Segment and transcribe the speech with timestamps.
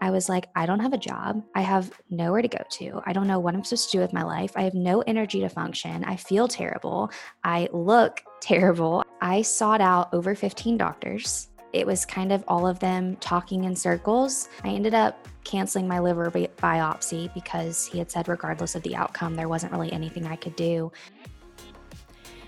[0.00, 1.42] I was like, I don't have a job.
[1.54, 3.02] I have nowhere to go to.
[3.04, 4.52] I don't know what I'm supposed to do with my life.
[4.56, 6.04] I have no energy to function.
[6.04, 7.10] I feel terrible.
[7.44, 9.04] I look terrible.
[9.20, 11.48] I sought out over 15 doctors.
[11.72, 14.48] It was kind of all of them talking in circles.
[14.64, 18.96] I ended up canceling my liver bi- biopsy because he had said, regardless of the
[18.96, 20.90] outcome, there wasn't really anything I could do.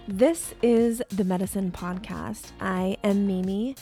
[0.09, 2.51] This is the Medicin Podcast.
[2.61, 3.77] I am Mimi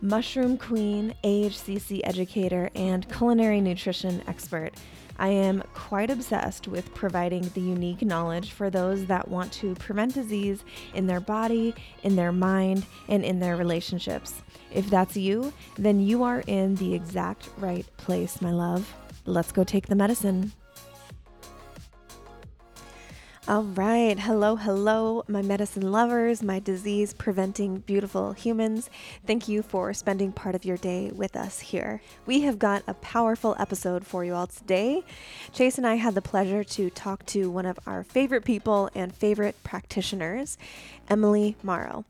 [0.00, 4.72] mushroom queen, AHCC educator, and culinary nutrition expert.
[5.18, 10.14] I am quite obsessed with providing the unique knowledge for those that want to prevent
[10.14, 10.62] disease
[10.94, 14.42] in their body, in their mind, and in their relationships.
[14.72, 18.94] If that's you, then you are in the exact right place, my love.
[19.26, 20.52] Let's go take the medicine.
[23.48, 24.18] All right.
[24.18, 28.90] Hello, hello, my medicine lovers, my disease preventing beautiful humans.
[29.26, 32.02] Thank you for spending part of your day with us here.
[32.26, 35.02] We have got a powerful episode for you all today.
[35.50, 39.14] Chase and I had the pleasure to talk to one of our favorite people and
[39.14, 40.58] favorite practitioners,
[41.08, 42.04] Emily Morrow.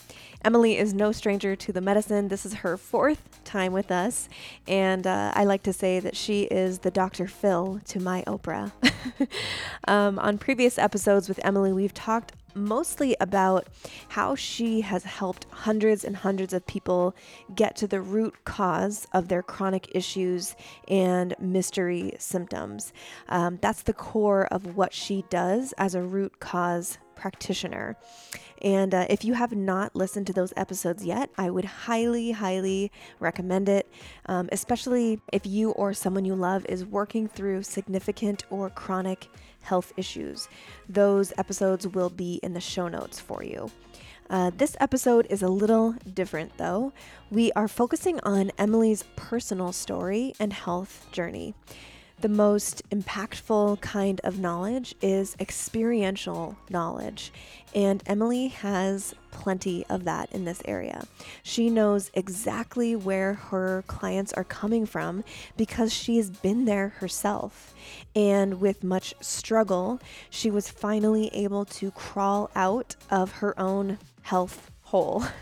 [0.44, 2.28] Emily is no stranger to the Medicin.
[2.28, 4.28] This is her fourth time with us,
[4.66, 7.26] and uh, I like to say that she is the Dr.
[7.26, 8.72] Phil to my Oprah.
[9.88, 13.66] um, on previous episodes with Emily, we've talked mostly about
[14.08, 17.14] how she has helped hundreds and hundreds of people
[17.54, 20.54] get to the root cause of their chronic issues
[20.88, 22.92] and mystery symptoms.
[23.28, 27.96] Um, that's the core of what she does as a root cause practitioner.
[28.62, 32.90] And uh, if you have not listened to those episodes yet, I would highly, highly
[33.20, 33.88] recommend it,
[34.26, 39.28] um, especially if you or someone you love is working through significant or chronic
[39.60, 40.48] health issues.
[40.88, 43.70] Those episodes will be in the show notes for you.
[44.30, 46.92] Uh, this episode is a little different though.
[47.30, 51.54] We are focusing on Emily's personal story and health journey.
[52.20, 57.32] The most impactful kind of knowledge is experiential knowledge,
[57.76, 61.06] and Emily has plenty of that in this area.
[61.44, 65.22] She knows exactly where her clients are coming from
[65.56, 67.72] because she's been there herself.
[68.16, 74.72] And with much struggle, she was finally able to crawl out of her own health
[74.82, 75.22] hole.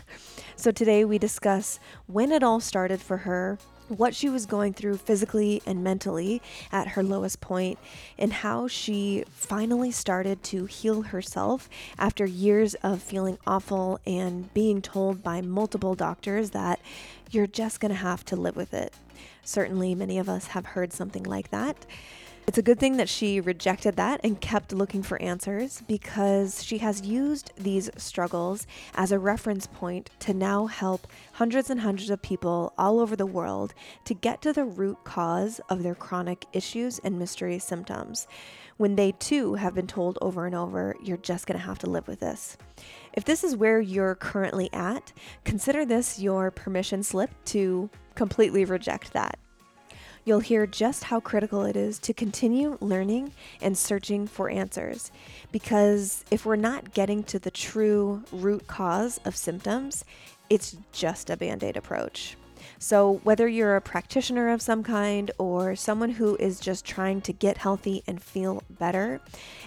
[0.59, 4.97] So today we discuss when it all started for her, what she was going through
[4.97, 7.79] physically and mentally at her lowest point,
[8.17, 14.81] and how she finally started to heal herself after years of feeling awful and being
[14.81, 16.79] told by multiple doctors that
[17.31, 18.93] you're just to have to live with it.
[19.43, 21.85] Certainly, many of us have heard something like that.
[22.47, 26.77] It's a good thing that she rejected that and kept looking for answers because she
[26.77, 28.65] has used these struggles
[28.95, 33.25] as a reference point to now help hundreds and hundreds of people all over the
[33.25, 33.73] world
[34.05, 38.27] to get to the root cause of their chronic issues and mystery symptoms
[38.77, 41.89] when they too have been told over and over, you're just going to have to
[41.89, 42.57] live with this.
[43.13, 45.11] If this is where you're currently at,
[45.43, 49.37] consider this your permission slip to completely reject that
[50.27, 55.09] you'll hear just how critical it is to continue learning and searching for answers.
[55.53, 60.03] Because if we're not getting to the true root cause of symptoms,
[60.49, 62.35] it's just a band aid approach.
[62.79, 67.33] So, whether you're a practitioner of some kind or someone who is just trying to
[67.33, 69.21] get healthy and feel better,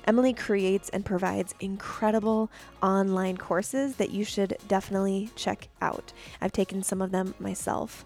[0.06, 2.50] Emily creates and provides incredible
[2.82, 6.12] online courses that you should definitely check out.
[6.40, 8.04] I've taken some of them myself.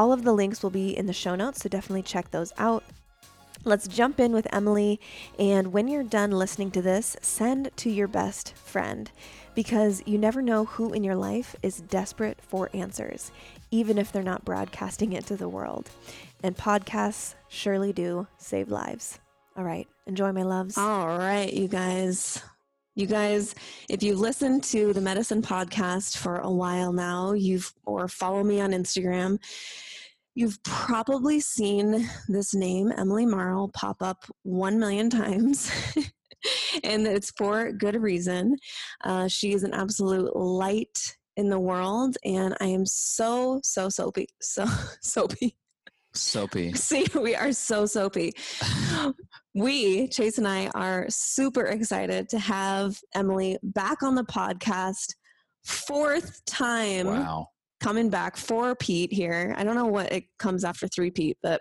[0.00, 2.82] All of the links will be in the show notes, so definitely check those out.
[3.64, 4.98] Let's jump in with Emily.
[5.38, 9.10] And when you're done listening to this, send to your best friend
[9.54, 13.30] because you never know who in your life is desperate for answers,
[13.70, 15.90] even if they're not broadcasting it to the world.
[16.42, 19.18] And podcasts surely do save lives.
[19.54, 20.78] All right, enjoy my loves.
[20.78, 22.42] All right, you guys.
[22.96, 23.54] You guys,
[23.88, 28.60] if you've listened to the Medicin podcast for a while now, you've or follow me
[28.60, 29.38] on Instagram,
[30.40, 35.70] You've probably seen this name, Emily Morrow, pop up one million times.
[36.82, 38.56] and it's for good reason.
[39.04, 44.28] Uh, she is an absolute light in the world, and I am so, so soapy.
[44.40, 44.64] So
[45.02, 45.58] soapy.
[46.14, 46.72] Soapy.
[46.74, 48.32] See, we are so soapy.
[49.54, 55.16] we, Chase and I, are super excited to have Emily back on the podcast.
[55.66, 57.08] Fourth time.
[57.08, 57.48] Wow
[57.80, 59.54] coming back for Pete here.
[59.56, 61.60] I don't know what it comes after three Pete, but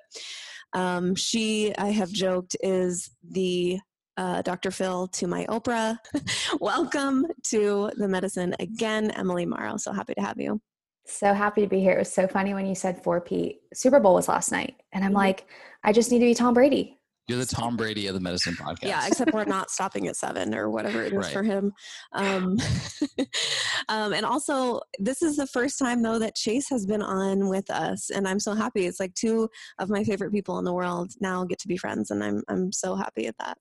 [0.74, 3.80] um, she, I have joked, is the
[4.18, 4.70] uh, Dr.
[4.70, 5.98] Phil to my Oprah.
[6.60, 9.78] Welcome to the Medicin again, Emily Morrow.
[9.78, 10.62] So happy to have you.
[11.06, 11.94] So happy to be here.
[11.94, 13.62] It was so funny when you said 4 Pete.
[13.74, 14.76] Super Bowl was last night.
[14.92, 15.16] And I'm Mhm.
[15.16, 15.48] like,
[15.84, 16.99] I just need to be Tom Brady.
[17.30, 18.88] You're the Tom Brady of the Medicin podcast.
[18.88, 21.32] Yeah, except we're not stopping at seven or whatever it is Right.
[21.32, 21.72] for him.
[22.14, 22.58] Um,
[23.90, 27.70] um, and also, this is the first time though that Chase has been on with
[27.70, 28.88] us, and I'm so happy.
[28.88, 29.48] It's like two
[29.78, 32.72] of my favorite people in the world now get to be friends, and I'm I'm
[32.72, 33.60] so happy at that.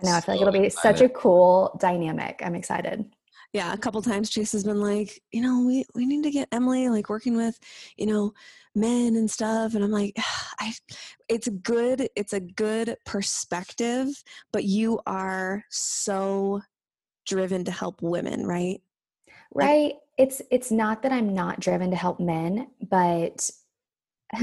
[0.00, 0.16] I know.
[0.16, 2.40] I feel like it'll be such a cool dynamic.
[2.44, 3.04] I'm excited.
[3.52, 6.48] Yeah a couple times chase has been like you know we we need to get
[6.52, 7.58] emily like working with
[7.96, 8.32] you know
[8.74, 10.14] men and stuff and i'm like
[10.60, 10.72] i
[11.28, 14.08] it's good it's a good perspective
[14.52, 16.60] but you are so
[17.26, 18.80] driven to help women right
[19.54, 19.92] Like- Right.
[20.18, 23.48] It's it's not that I'm not driven to help men, but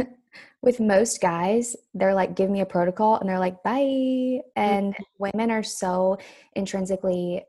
[0.61, 3.81] with most guys, they're like, give me a protocol and they're like, bye.
[3.81, 4.41] Mm.
[4.55, 6.17] And women are so
[6.55, 7.43] intrinsically,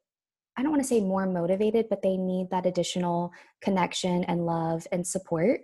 [0.56, 4.86] I don't want to say more motivated, but they need that additional connection and love
[4.90, 5.60] and support.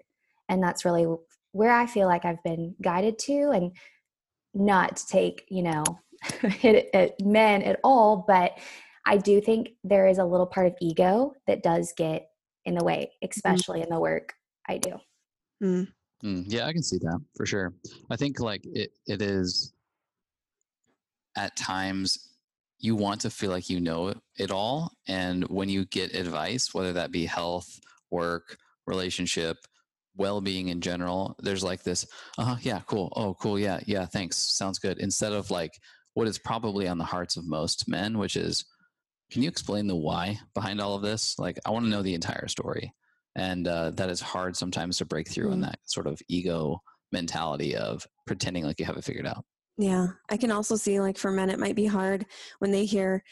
[0.49, 1.07] And that's really
[1.53, 3.73] where I feel like I've been guided to and
[4.55, 5.85] not to take, you know,
[6.43, 8.59] hit at men at all, but
[9.07, 12.29] I do think there is a little part of ego that does get
[12.65, 14.35] in the way, especially in the work
[14.69, 15.01] I do.
[15.63, 15.89] Mm,
[16.25, 17.75] Mm, yeah, I can see that for sure.
[18.11, 19.73] I think like it it is
[21.37, 22.29] at times
[22.83, 26.93] you want to feel like you know it all and when you get advice whether
[26.93, 27.81] that be health,
[28.11, 28.57] work,
[28.87, 29.57] relationship,
[30.17, 32.05] well-being in general, there's like this,
[32.37, 33.11] uh-huh, yeah, cool.
[33.17, 33.59] Oh, cool.
[33.59, 34.37] Yeah, yeah, thanks.
[34.37, 34.99] Sounds good.
[34.99, 35.71] Instead of like
[36.15, 38.65] what is probably on the hearts of most men, which is
[39.31, 41.39] can you explain the why behind all of this?
[41.39, 42.93] Like I want to know the entire story
[43.35, 45.63] and uh, that is hard sometimes to break through in Mm.
[45.63, 46.83] that sort of ego
[47.13, 49.45] mentality of pretending like you have it figured out
[49.79, 52.27] yeah i can also see like for men it might be hard
[52.59, 53.23] when they hear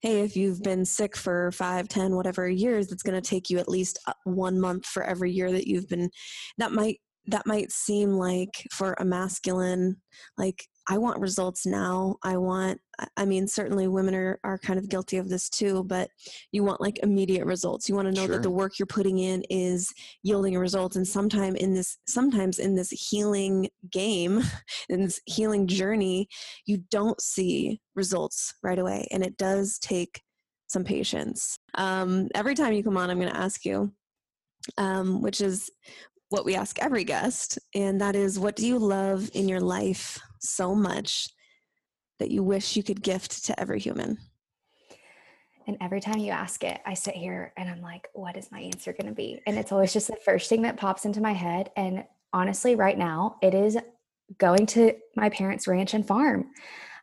[0.00, 3.58] hey if you've been sick for five ten whatever years it's going to take you
[3.58, 6.08] at least uh, one month for every year that you've been
[6.58, 9.96] that might that might seem like for a masculine
[10.38, 12.16] like i want results now.
[12.22, 12.80] I want
[13.16, 16.10] I- mean certainly women are, are kind of guilty of this too but
[16.52, 17.88] you want like immediate results.
[17.88, 19.92] You want to know that the work you're putting in is
[20.22, 24.42] yielding a result and sometime in this sometimes in this healing game
[24.88, 26.28] in this healing journey
[26.66, 30.22] you don't see results right away and it does take
[30.66, 31.58] some patience.
[31.74, 33.92] Um, every time you come on i'm going to ask you
[34.78, 35.70] um, which is
[36.28, 40.18] what we ask every guest and that is what do you love in your life
[40.40, 41.28] so much
[42.18, 44.18] that you wish you could gift to every human
[45.66, 48.60] And every time you ask it, I sit here and I'm like, what is my
[48.60, 49.40] answer going to be?
[49.46, 51.70] And it's always just the first thing that pops into my head.
[51.76, 53.78] And honestly, right now, it is
[54.38, 56.46] going to my parents' ranch and farm.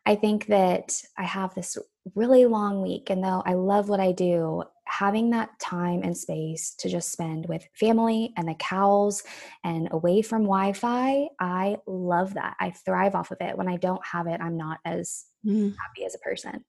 [0.07, 1.77] I think that I have this
[2.15, 3.09] really long week.
[3.09, 7.45] And though I love what I do, having that time and space to just spend
[7.45, 9.21] with family and the cows
[9.65, 12.55] and away from Wi Fi, I love that.
[12.57, 13.57] I thrive off of it.
[13.57, 15.75] When I don't have it, I'm not as mm.
[15.77, 16.63] happy as a person.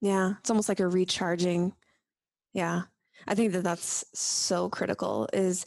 [0.00, 1.72] Yeah, it's almost like a recharging.
[2.52, 2.82] Yeah,
[3.26, 5.28] I think that that's so critical.
[5.32, 5.64] Is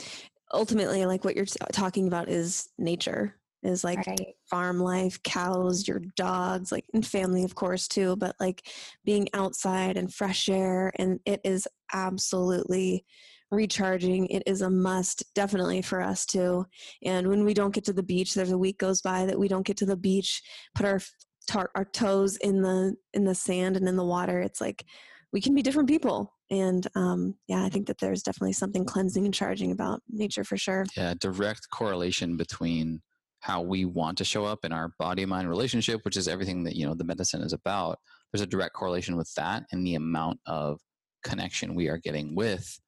[0.54, 4.36] ultimately like what you're t- talking about is nature, is like Right.
[4.50, 8.16] farm life, cows, your dogs, like and family, of course, too.
[8.16, 8.68] But like
[9.06, 13.06] being outside and fresh air, and it is absolutely
[13.52, 14.28] recharging.
[14.28, 16.66] It is a must, definitely for us too.
[17.04, 19.48] And when we don't get to the beach, there's a week goes by that we
[19.48, 20.42] don't get to the beach,
[20.76, 21.12] put our f-
[21.48, 24.40] tar- our toes in the in the sand and in the water.
[24.40, 24.86] It's like
[25.34, 26.34] we can be different people.
[26.52, 30.58] And um, yeah, I think that there's definitely something cleansing and charging about nature for
[30.58, 30.86] sure.
[30.96, 33.02] yeah direct correlation between
[33.42, 36.76] how we want to show up in our body mind relationship which is everything that
[36.76, 37.98] you know the medicine is about
[38.32, 40.80] there's a direct correlation with that and the amount of
[41.24, 42.80] connection we are getting with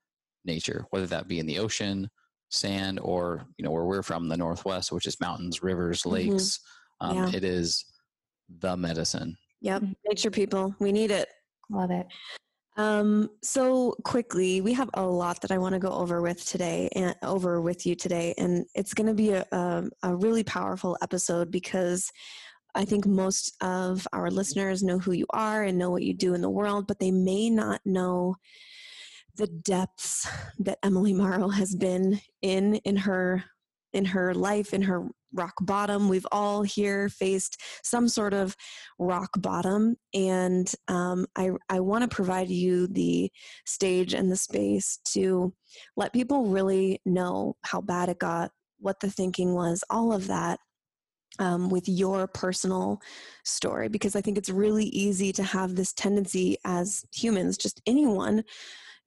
[0.46, 2.10] nature whether that be in the ocean
[2.50, 6.12] sand or you know where we're from the northwest which is mountains rivers Mhm.
[6.12, 6.60] lakes
[7.00, 7.86] um, it is
[8.60, 11.29] the medicine Yep, nature people, we need it.
[11.70, 12.08] Love it.
[12.77, 16.89] Um, so quickly, we have a lot that I want to go over with today
[16.95, 20.97] and over with you today, and it's going to be a, a a really powerful
[21.01, 22.11] episode because
[22.73, 26.33] I think most of our listeners know who you are and know what you do
[26.33, 28.35] in the world, but they may not know
[29.35, 30.27] the depths
[30.59, 33.43] that Emily Morrow has been in in her
[33.93, 36.09] in her life in her rock bottom.
[36.09, 38.55] We've all here faced some sort of
[39.01, 43.31] rock bottom and um, i, I want to provide you the
[43.65, 45.53] stage and the space to
[45.97, 50.59] let people really know how bad it got what the thinking was all of that
[51.39, 53.01] um, with your personal
[53.43, 58.43] story because i think it's really easy to have this tendency as humans just anyone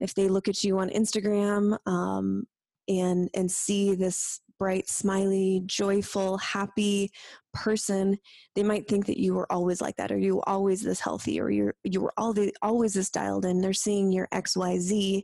[0.01, 2.45] if they look at you on instagram um,
[2.89, 7.13] and and see this bright smiley joyful happy
[7.53, 8.17] person
[8.55, 11.39] they might think that you were always like that or you were always this healthy
[11.39, 13.61] or you're you were the, always this dialed in.
[13.61, 15.23] They're seeing your xyz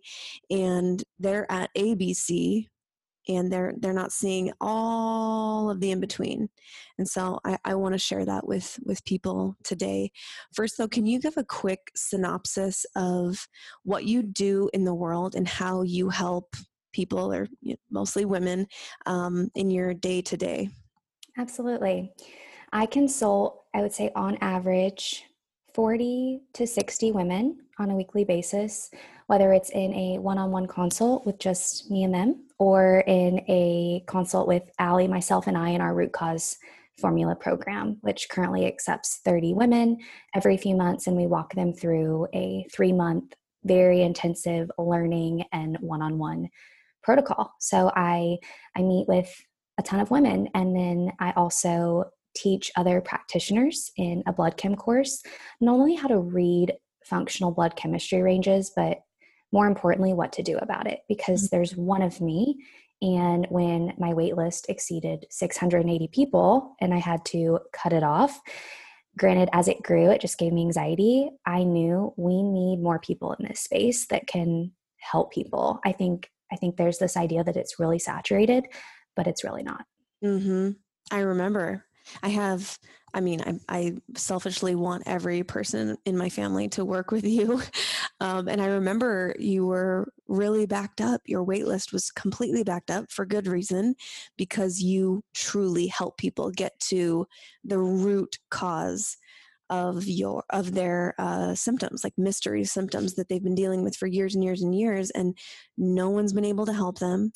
[0.51, 2.67] and they're at abc
[3.29, 6.51] and they're they're not seeing all of the in between.
[6.99, 10.11] And so i, I want to share that with with people today.
[10.53, 13.49] First though can you give a quick synopsis of
[13.85, 16.55] what you do in the world and how you help
[16.93, 17.47] people or
[17.91, 18.67] mostly women
[19.07, 20.69] um, in your day to day
[21.39, 22.11] absolutely
[22.73, 25.25] i consult i would say on average
[25.75, 28.91] 40 to 60 women on a weekly basis
[29.31, 33.39] whether it's in a one on one consult with just me and them or in
[33.49, 36.59] a consult with Allie, myself, and I in our root cause
[36.99, 39.99] formula program, which currently accepts 30 women
[40.35, 41.07] every few months.
[41.07, 43.33] And we walk them through a three month,
[43.65, 46.51] very intensive learning and one on one
[47.03, 47.53] protocol.
[47.61, 48.39] So I,
[48.77, 49.33] I meet with
[49.79, 50.49] a ton of women.
[50.55, 52.05] And then I also
[52.37, 55.23] teach other practitioners in a blood chem course,
[55.61, 58.99] not only how to read functional blood chemistry ranges, but
[59.53, 61.57] more importantly, what to do about it because mm-hmm.
[61.57, 62.59] there's one of me.
[63.03, 68.39] And when my wait list exceeded 680 people and I had to cut it off,
[69.19, 71.31] granted, as it grew, it just gave me anxiety.
[71.47, 75.81] I knew we need more people in this space that can help people.
[75.85, 78.67] I think I think there's this idea that it's really saturated,
[79.17, 79.85] but it's really not.
[80.25, 80.71] Mm-hmm.
[81.11, 81.85] I remember
[82.23, 82.79] I have,
[83.15, 87.63] I mean, I, I, selfishly want every person in my family to work with you.
[88.23, 91.23] Um, and I remember you were really backed up.
[91.25, 93.95] Your wait list was completely backed up for good reason
[94.37, 97.27] because you truly help people get to
[97.65, 99.17] the root cause
[99.71, 104.07] of your of their uh, symptoms like mystery symptoms that they've been dealing with for
[104.07, 105.39] years and years and years and
[105.79, 107.33] no one's been able to help them.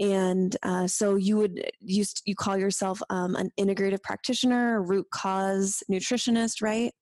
[0.00, 5.82] And uh, so you would you, you call yourself um, an integrative practitioner root cause
[5.90, 6.92] nutritionist right?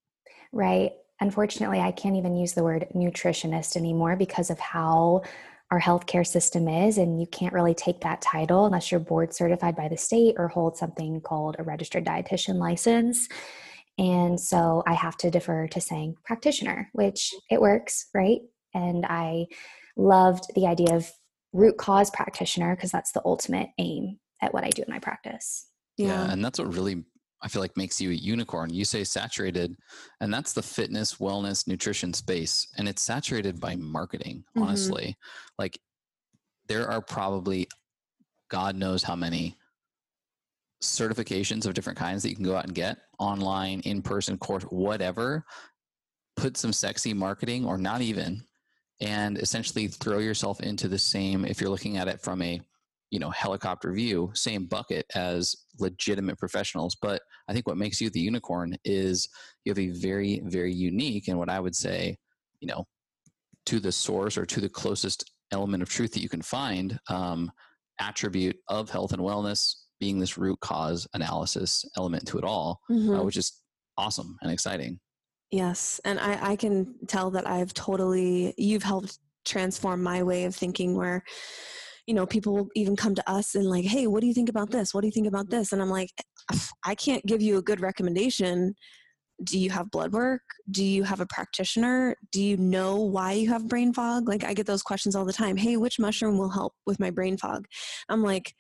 [0.53, 0.93] Right.
[1.21, 5.23] Unfortunately i can't even use the word nutritionist anymore because of how
[5.71, 9.75] our healthcare system is and you can't really take that title unless you're board certified
[9.75, 13.29] by the state or hold something called a registered dietitian license
[13.99, 18.41] and so i have to defer to saying practitioner which it works right
[18.75, 19.45] and i
[19.97, 21.11] loved the idea of
[21.53, 25.67] root cause practitioner because that's the ultimate aim at what I do in my practice.
[25.97, 26.09] Yeah.
[26.09, 26.33] yeah.
[26.33, 27.05] And that's what really
[27.43, 28.73] I feel like makes you a unicorn.
[28.73, 29.77] You say saturated,
[30.21, 32.67] and that's the fitness, wellness, nutrition space.
[32.77, 34.63] And it's saturated by marketing, mm-hmm.
[34.63, 35.09] honestly.
[35.09, 35.55] Mm-hmm.
[35.59, 35.79] Like
[36.69, 37.69] there are probably
[38.51, 39.57] God knows how many
[40.85, 44.65] certifications of different kinds that you can go out and get online, in person, course,
[44.65, 45.45] whatever.
[46.37, 48.43] Put some sexy marketing or not even
[49.01, 52.61] and essentially throw yourself into the same if you're looking at it from a
[53.11, 58.09] you know helicopter view same bucket as legitimate professionals but i think what makes you
[58.11, 59.29] the unicorn is
[59.65, 62.17] you have a very very unique and what i would say
[62.61, 62.85] you know
[63.67, 67.51] to the source or to the closest element of truth that you can find um,
[68.01, 72.93] attribute of health and wellness being this root cause analysis element to it all uh,
[72.93, 73.15] mm-hmm.
[73.15, 73.61] uh, which is
[73.97, 74.99] awesome and exciting
[75.55, 76.01] Yes.
[76.05, 80.97] And I, I can tell that I've totally, you've helped transform my way of thinking
[80.97, 81.23] where,
[82.09, 84.49] you know, people will even come to us and like, hey, what do you think
[84.49, 84.93] about this?
[84.93, 85.73] What do you think about this?
[85.73, 86.11] And I'm like,
[86.85, 88.75] I can't give you a good recommendation.
[89.45, 90.43] Do you have blood work?
[90.73, 92.17] Do you have a practitioner?
[92.33, 94.29] Do you know why you have brain fog?
[94.29, 95.57] Like, I get those questions all the time.
[95.57, 97.67] Hey, which mushroom will help with my brain fog?
[98.09, 98.53] I'm like,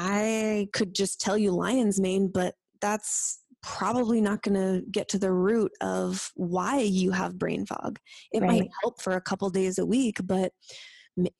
[0.00, 5.18] I could just tell you lion's mane, but that's probably not going to get to
[5.18, 7.98] the root of why you have brain fog.
[8.32, 8.48] It right.
[8.48, 10.52] might help for a couple days a week, but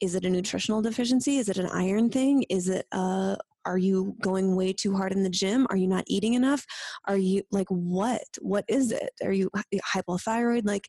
[0.00, 1.38] is it a nutritional deficiency?
[1.38, 2.44] Is it an iron thing?
[2.50, 5.66] Is it uh are you going way too hard in the gym?
[5.70, 6.64] Are you not eating enough?
[7.06, 8.24] Are you like what?
[8.40, 9.10] What is it?
[9.22, 9.50] Are you
[9.94, 10.62] hypothyroid?
[10.64, 10.88] Like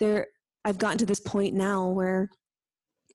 [0.00, 0.26] there
[0.66, 2.28] I've gotten to this point now where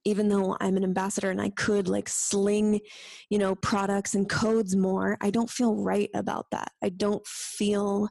[0.06, 2.80] even though I'm an ambassador and I could like sling,
[3.30, 6.72] you know, products and codes more, I don't feel right about that.
[6.84, 8.08] I don't feel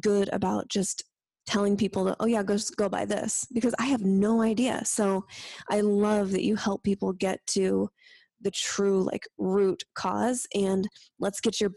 [0.00, 1.02] good about just
[1.46, 4.84] telling people that, oh yeah, go go buy this because I have no idea.
[4.84, 5.26] So
[5.70, 7.90] I love that you help people get to
[8.42, 10.86] the true like root cause and
[11.18, 11.70] let's get your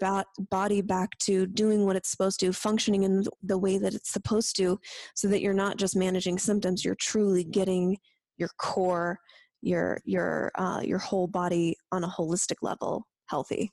[0.51, 4.57] body back to doing what it's supposed to functioning in the way that it's supposed
[4.57, 4.77] to
[5.15, 7.97] so that you're not just managing symptoms you're truly getting
[8.37, 9.17] your core
[9.61, 13.71] your your uh, your whole body on a holistic level healthy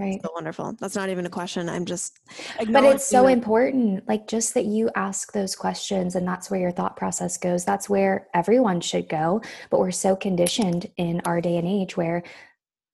[0.00, 0.18] Right.
[0.22, 0.74] So wonderful.
[0.80, 1.68] That's not even a question.
[1.68, 2.18] I'm just.
[2.56, 6.58] But it's so acknowledging important, like just that you ask those questions, and that's where
[6.58, 7.66] your thought process goes.
[7.66, 9.42] That's where everyone should go.
[9.68, 12.22] But we're so conditioned in our day and age where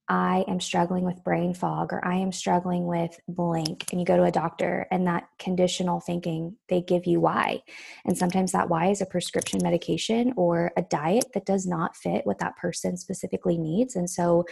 [0.08, 4.16] I am struggling with brain fog or I am struggling with blank, and you go
[4.16, 7.62] to a doctor, and that conditional thinking, they give you why.
[8.04, 12.24] And sometimes that why is a prescription medication or a diet that does not fit
[12.24, 13.96] what that person specifically needs.
[13.96, 14.44] And so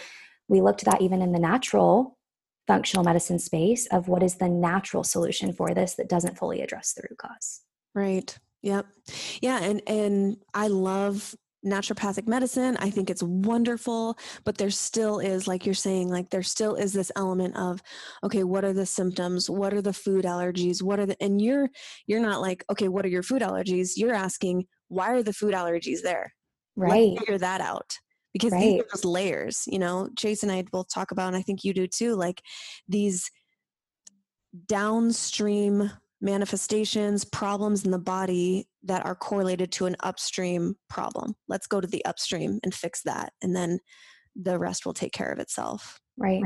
[0.49, 2.19] we look to that even in the natural
[2.67, 6.95] functional medicine space of what is the natural solution for this that doesn't fully address
[6.95, 7.61] the root cause.
[7.95, 8.37] Right.
[8.63, 8.87] Yep.
[9.43, 9.63] Yeah.
[9.63, 11.35] And and I love
[11.65, 12.77] naturopathic medicine.
[12.79, 16.93] I think it's wonderful, but there still is, like you're saying, like there still is
[16.93, 17.83] this element of,
[18.23, 19.49] okay, what are the symptoms?
[19.49, 20.83] What are the food allergies?
[20.83, 21.69] What are the and you're
[22.07, 23.93] you're not like, okay, what are your food allergies?
[23.97, 26.35] You're asking, why are the food allergies there?
[26.77, 27.11] Right.
[27.11, 27.99] Let's figure that out.
[28.33, 30.09] Because these are just layers, you know.
[30.19, 32.43] Chase and I both talk about, and I think you do too, like
[32.89, 33.31] these
[34.67, 35.91] downstream
[36.21, 41.35] manifestations, problems in the body that are correlated to an upstream problem.
[41.49, 43.33] Let's go to the upstream and fix that.
[43.43, 43.79] And then
[44.37, 46.01] the rest will take care of itself.
[46.17, 46.43] Right.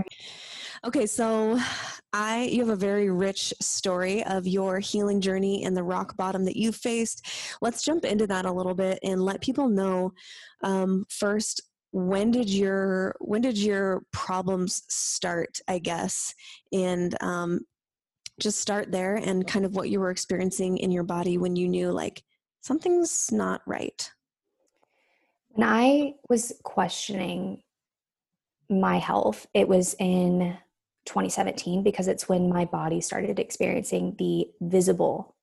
[0.86, 1.58] Okay, so
[2.14, 6.44] I you have a very rich story of your healing journey and the rock bottom
[6.46, 7.26] that you faced.
[7.60, 10.12] Let's jump into that a little bit and let people know
[10.62, 11.60] um, first
[11.90, 15.58] when did your when did your problems start?
[15.68, 16.34] I guess,
[16.72, 17.60] and um,
[18.40, 21.68] just start there and kind of what you were experiencing in your body when you
[21.68, 22.22] knew like
[22.60, 24.10] something's not right.
[25.50, 27.62] When I was questioning
[28.70, 30.56] my health, it was in
[31.06, 35.34] 2017 because it's when my body started experiencing the visible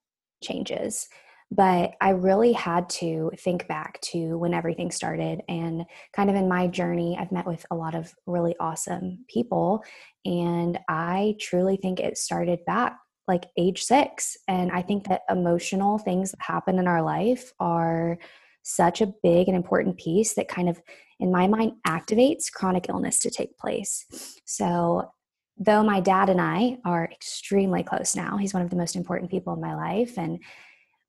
[0.42, 1.10] changes.
[1.52, 5.42] But I really had to think back to when everything started.
[5.48, 9.84] And kind of in my journey, I've met with a lot of really awesome people.
[10.26, 12.98] And I truly think it started back
[13.28, 14.38] like age six.
[14.48, 18.18] And I think that emotional things that happen in our life are
[18.64, 20.82] such a big and important piece that kind of,
[21.20, 24.06] in my mind, activates chronic illness to take place.
[24.46, 25.12] So,
[25.58, 29.32] though my dad and I are extremely close now, he's one of the most important
[29.32, 30.40] people in my life, and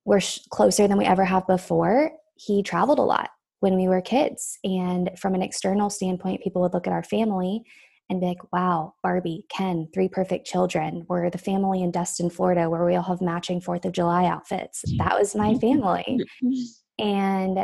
[0.07, 2.11] we're sh- closer than we ever have before.
[2.35, 3.29] He traveled a lot
[3.59, 4.57] when we were kids.
[4.63, 7.63] And from an external standpoint, people would look at our family
[8.09, 11.05] and be like, wow, Barbie, Ken, three perfect children.
[11.09, 14.81] We're the family in Destin, Florida, where we all have matching Fourth of July outfits.
[14.97, 16.19] That was my family.
[16.99, 17.59] And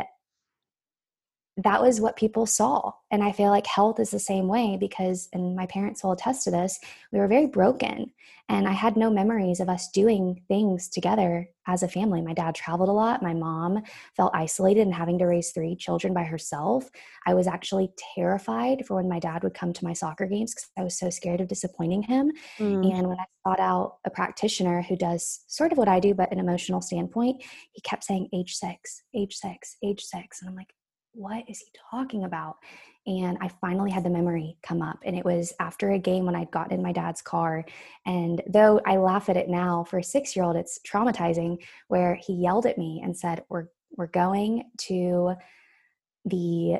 [1.56, 2.92] that was what people saw.
[3.10, 6.42] And I feel like health is the same way because, and my parents will attest
[6.44, 6.80] to this,
[7.12, 8.12] we were very broken.
[8.48, 12.20] And I had no memories of us doing things together as a family.
[12.20, 13.22] My dad traveled a lot.
[13.22, 13.82] My mom
[14.16, 16.90] felt isolated and having to raise three children by herself.
[17.24, 20.68] I was actually terrified for when my dad would come to my soccer games because
[20.76, 22.32] I was so scared of disappointing him.
[22.58, 22.92] Mm.
[22.92, 26.30] And when I sought out a practitioner who does sort of what I do, but
[26.30, 30.42] an emotional standpoint, he kept saying age six, age six, age six.
[30.42, 30.74] And I'm like,
[31.14, 32.56] what is he talking about?
[33.06, 34.98] And I finally had the memory come up.
[35.04, 37.64] And it was after a game when I'd gotten in my dad's car.
[38.06, 42.14] And though I laugh at it now, for a six year old, it's traumatizing where
[42.14, 45.34] he yelled at me and said, We're we're going to
[46.24, 46.78] the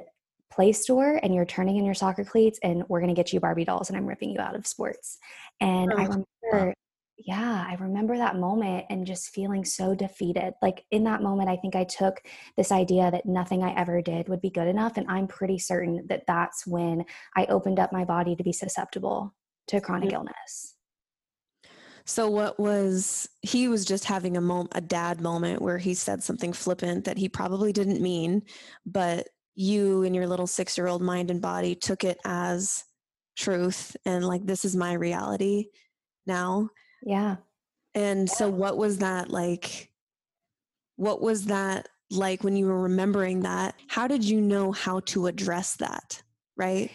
[0.50, 3.40] play store and you're turning in your soccer cleats and we're going to get you
[3.40, 5.18] Barbie dolls and I'm ripping you out of sports.
[5.60, 6.74] And I Oh, remember,
[7.16, 10.55] yeah, I remember that moment and just feeling so defeated.
[10.61, 12.20] Like in that moment, I think I took
[12.57, 14.96] this idea that nothing I ever did would be good enough.
[14.96, 17.05] And I'm pretty certain that that's when
[17.37, 19.35] I opened up my body to be susceptible
[19.68, 20.14] to chronic Mm.
[20.14, 20.74] illness.
[22.05, 26.22] So what was he was just having a moment a dad moment where he said
[26.22, 28.42] something flippant that he probably didn't mean,
[28.85, 32.85] but you and your little 6-year-old mind and body took it as
[33.37, 35.66] truth and like this is my reality
[36.27, 36.68] now.
[37.04, 37.36] Yeah.
[37.94, 39.90] And so what was that like
[40.96, 43.74] what was that like when you were remembering that?
[43.88, 46.22] How did you know how to address that?
[46.56, 46.90] Right?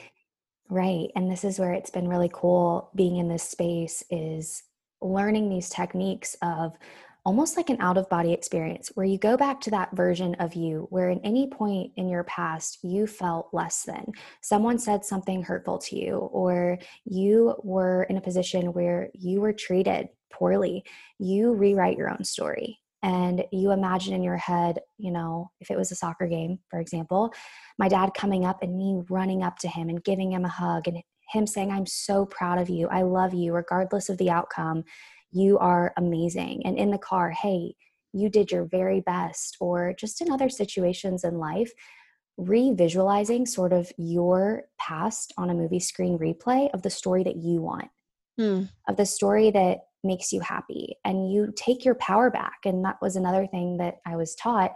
[0.69, 1.10] Right.
[1.15, 4.63] And this is where it's been really cool being in this space is
[5.02, 6.74] learning these techniques of
[7.26, 10.54] almost like an out of body experience where you go back to that version of
[10.54, 15.44] you where at any point in your past you felt less than someone said something
[15.44, 20.84] hurtful to you or you were in a position where you were treated poorly
[21.18, 25.78] you rewrite your own story and you imagine in your head you know if it
[25.78, 27.34] was a soccer game for example
[27.78, 30.88] my dad coming up and me running up to him and giving him a hug
[30.88, 32.88] and him saying, I'm so proud of you.
[32.88, 34.84] I love you, regardless of the outcome.
[35.32, 36.65] You are amazing.
[36.65, 37.76] And in the car, hey,
[38.13, 39.58] you did your very best.
[39.60, 41.72] Or just in other situations in life,
[42.39, 47.62] revisualizing sort of your past on a movie screen replay of the story that you
[47.62, 47.89] want
[48.38, 48.63] Hmm.
[48.88, 52.96] of the story that makes you happy and you take your power back and that
[53.02, 54.72] was another thing that i was taught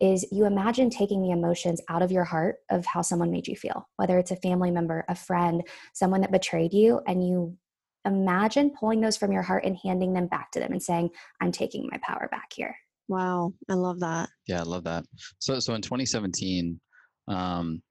[0.00, 3.54] is you imagine taking the emotions out of your heart of how someone made you
[3.54, 5.62] feel whether it's a family member a friend
[5.92, 7.56] someone that betrayed you and you
[8.04, 11.08] imagine pulling those from your heart and handing them back to them and saying
[11.40, 12.76] i'm taking my power back here
[13.08, 14.30] Wow, I love that.
[14.46, 15.04] Yeah, I love that.
[15.38, 16.80] So, so in 2017,
[17.28, 17.82] um,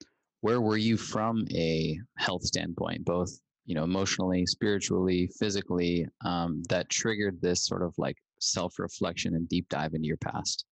[0.41, 3.30] where were you from a health standpoint, both
[3.65, 9.69] you know emotionally, spiritually, physically, um, that triggered this sort of like self-reflection and deep
[9.69, 10.65] dive into your past?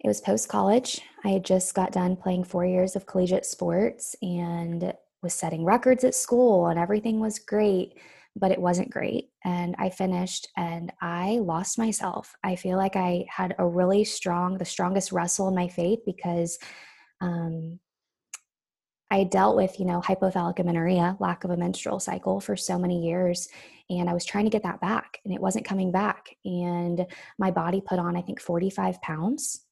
[0.00, 1.00] It was post college.
[1.24, 6.04] I had just got done playing four years of collegiate sports and was setting records
[6.04, 7.98] at school, and everything was great,
[8.34, 9.28] but it wasn't great.
[9.44, 12.34] And I finished and I lost myself.
[12.42, 16.58] I feel like I had a really strong, the strongest wrestle in my faith because
[17.20, 17.78] um,
[19.10, 23.06] I dealt with, you know, hypothalamic amenorrhea, lack of a menstrual cycle for so many
[23.06, 23.48] years.
[23.90, 26.34] And I was trying to get that back and it wasn't coming back.
[26.46, 27.06] And
[27.38, 29.66] my body put on, I think, 45 pounds.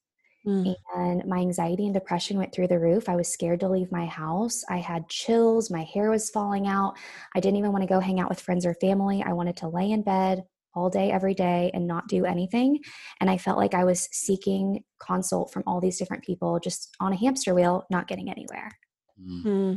[0.45, 0.75] Mm.
[0.95, 3.07] And my anxiety and depression went through the roof.
[3.07, 4.63] I was scared to leave my house.
[4.69, 5.69] I had chills.
[5.69, 6.95] My hair was falling out.
[7.35, 9.23] I didn't even want to go hang out with friends or family.
[9.25, 12.79] I wanted to lay in bed all day, every day, and not do anything.
[13.19, 17.13] And I felt like I was seeking consult from all these different people, just on
[17.13, 18.71] a hamster wheel, not getting anywhere.
[19.21, 19.41] Mm.
[19.43, 19.73] Hmm.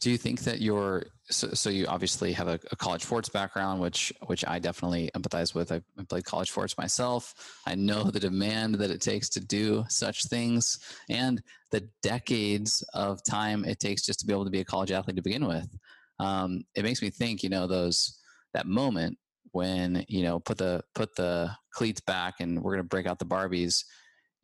[0.00, 3.80] Do you think that you're so, so you obviously have a, a college sports background,
[3.80, 5.72] which which I definitely empathize with.
[5.72, 7.34] I, I played college sports myself.
[7.66, 13.22] I know the demand that it takes to do such things, and the decades of
[13.24, 15.68] time it takes just to be able to be a college athlete to begin with.
[16.18, 18.18] Um, it makes me think, you know, those
[18.54, 19.18] that moment
[19.52, 23.18] when you know put the put the cleats back and we're going to break out
[23.18, 23.84] the Barbies.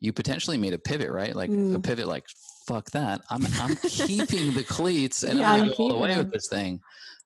[0.01, 1.35] You potentially made a pivot, right?
[1.35, 1.83] Like a Mm.
[1.83, 2.25] pivot, like
[2.67, 3.21] fuck that.
[3.31, 6.19] I'm I'm keeping the cleats and Yeah, I'm I'm gonna go all the way them.
[6.19, 6.81] with this thing.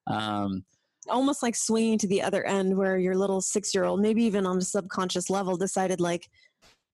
[0.06, 0.64] Um,
[1.08, 4.44] Almost like swinging to the other end where your little six year old, maybe even
[4.44, 6.28] on a subconscious level, decided, like,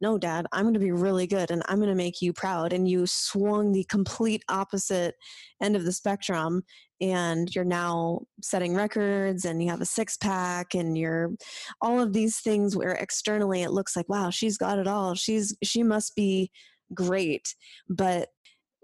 [0.00, 2.72] no, dad, I'm going to be really good and I'm going to make you proud.
[2.72, 5.14] And you swung the complete opposite
[5.62, 6.62] end of the spectrum.
[7.00, 11.32] And you're now setting records and you have a six pack and you're
[11.80, 15.14] all of these things where externally it looks like, wow, she's got it all.
[15.14, 16.50] She's, she must be
[16.92, 17.54] great.
[17.88, 18.28] But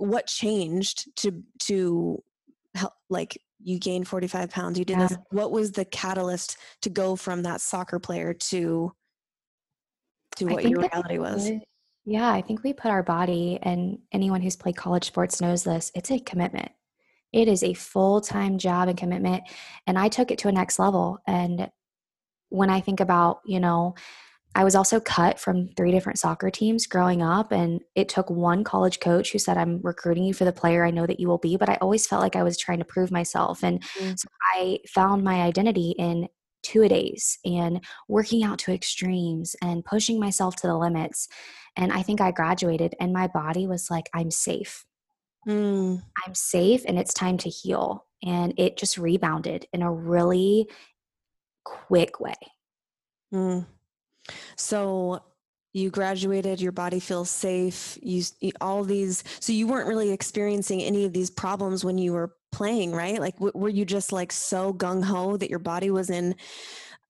[0.00, 2.22] what changed to, to
[2.74, 5.08] help, like, you gained 45 pounds, you did Yeah.
[5.08, 5.18] this.
[5.30, 8.92] What was the catalyst to go from that soccer player to,
[10.36, 11.50] to what your reality was?
[12.06, 15.92] Yeah, I think we put our body, and anyone who's played college sports knows this,
[15.94, 16.72] it's a commitment.
[17.32, 19.44] It is a full time job and commitment.
[19.86, 21.18] And I took it to a next level.
[21.26, 21.70] And
[22.48, 23.94] when I think about, you know,
[24.54, 28.64] I was also cut from three different soccer teams growing up, and it took one
[28.64, 31.38] college coach who said, I'm recruiting you for the player I know that you will
[31.38, 31.56] be.
[31.56, 33.62] But I always felt like I was trying to prove myself.
[33.62, 34.18] And Mm.
[34.18, 36.28] so I found my identity in
[36.62, 41.28] two a days and working out to extremes and pushing myself to the limits.
[41.76, 44.84] And I think I graduated, and my body was like, I'm safe.
[45.48, 48.06] Mm, I'm safe, and it's time to heal.
[48.22, 50.68] And it just rebounded in a really
[51.64, 52.34] quick way.
[53.32, 53.66] mm.
[54.56, 55.22] So
[55.72, 57.96] you graduated, your body feels safe.
[58.02, 58.22] You,
[58.60, 59.22] all these.
[59.38, 63.20] So you weren't really experiencing any of these problems when you were playing, right?
[63.20, 66.34] Like, w- were you just like so gung ho that your body was in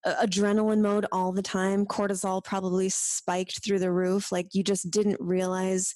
[0.05, 1.87] adrenaline mode all the time?
[1.87, 4.31] Cortisol probably spiked through the roof.
[4.31, 5.95] Like you just didn't realize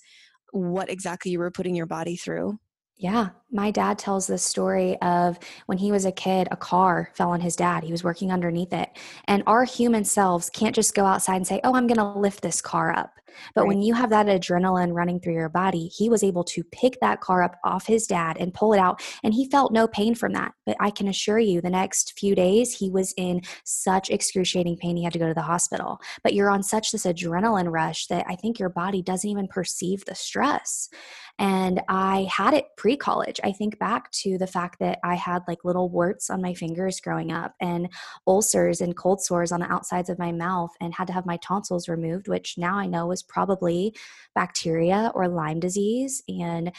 [0.52, 2.58] what exactly you were putting your body through.
[2.96, 7.30] Yeah, my dad tells this story of when he was a kid, a car fell
[7.30, 7.83] on his dad.
[7.83, 8.88] He was working underneath it.
[9.26, 12.40] And our human selves can't just go outside and say, Oh, I'm going to lift
[12.42, 13.12] this car up.
[13.54, 13.68] But Right.
[13.68, 17.20] when you have that adrenaline running through your body, he was able to pick that
[17.20, 19.02] car up off his dad and pull it out.
[19.24, 20.52] And he felt no pain from that.
[20.64, 24.96] But I can assure you, the next few days, he was in such excruciating pain,
[24.96, 25.98] he had to go to the hospital.
[26.22, 30.04] But you're on such this adrenaline rush that I think your body doesn't even perceive
[30.04, 30.88] the stress.
[31.38, 33.40] And I had it pre college.
[33.42, 37.00] I think back to the fact that I had like little warts on my fingers
[37.00, 37.88] growing up and
[38.26, 41.36] ulcers and cold sores on the outsides of my mouth and had to have my
[41.38, 43.96] tonsils removed, which now I know was probably
[44.34, 46.22] bacteria or Lyme disease.
[46.28, 46.70] And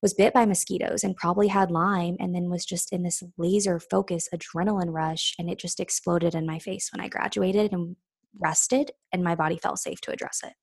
[0.00, 3.78] was bit by mosquitoes and probably had Lyme and then was just in this laser
[3.78, 7.94] focus adrenaline rush and it just exploded in my face when I graduated and
[8.40, 10.54] rested and my body felt safe to address it.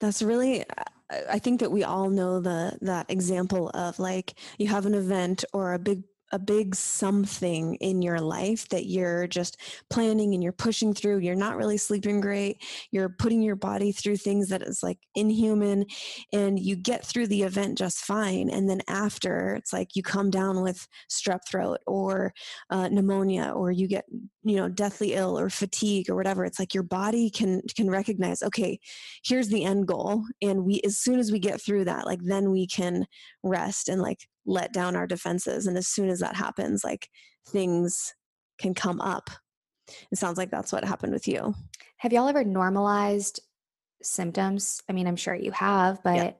[0.00, 0.64] That's really
[1.10, 5.44] I- think that we all know the that example of like you have an event
[5.52, 6.02] or a big
[6.32, 9.60] a big something in your life that you're just
[9.90, 11.18] planning and you're pushing through.
[11.18, 12.62] You're not really sleeping great.
[12.90, 15.86] You're putting your body through things that is like inhuman
[16.32, 20.30] and you get through the event just fine and then after it's like you come
[20.30, 22.32] down with strep throat or
[22.70, 24.04] uh, pneumonia or you get
[24.44, 26.44] you know deathly ill or fatigue or whatever.
[26.44, 28.78] It's like your body can can recognize okay
[29.24, 32.50] here's the end goal and we as soon as we get through that like then
[32.50, 33.06] we can
[33.42, 37.08] rest and like let down our defenses and as soon as that happens like
[37.48, 38.14] things
[38.58, 39.30] can come up
[40.10, 41.54] it sounds like that's what happened with you
[41.98, 43.40] Have y'all ever normalized
[44.02, 44.82] symptoms?
[44.88, 46.32] I mean, I'm sure you have, but Yeah.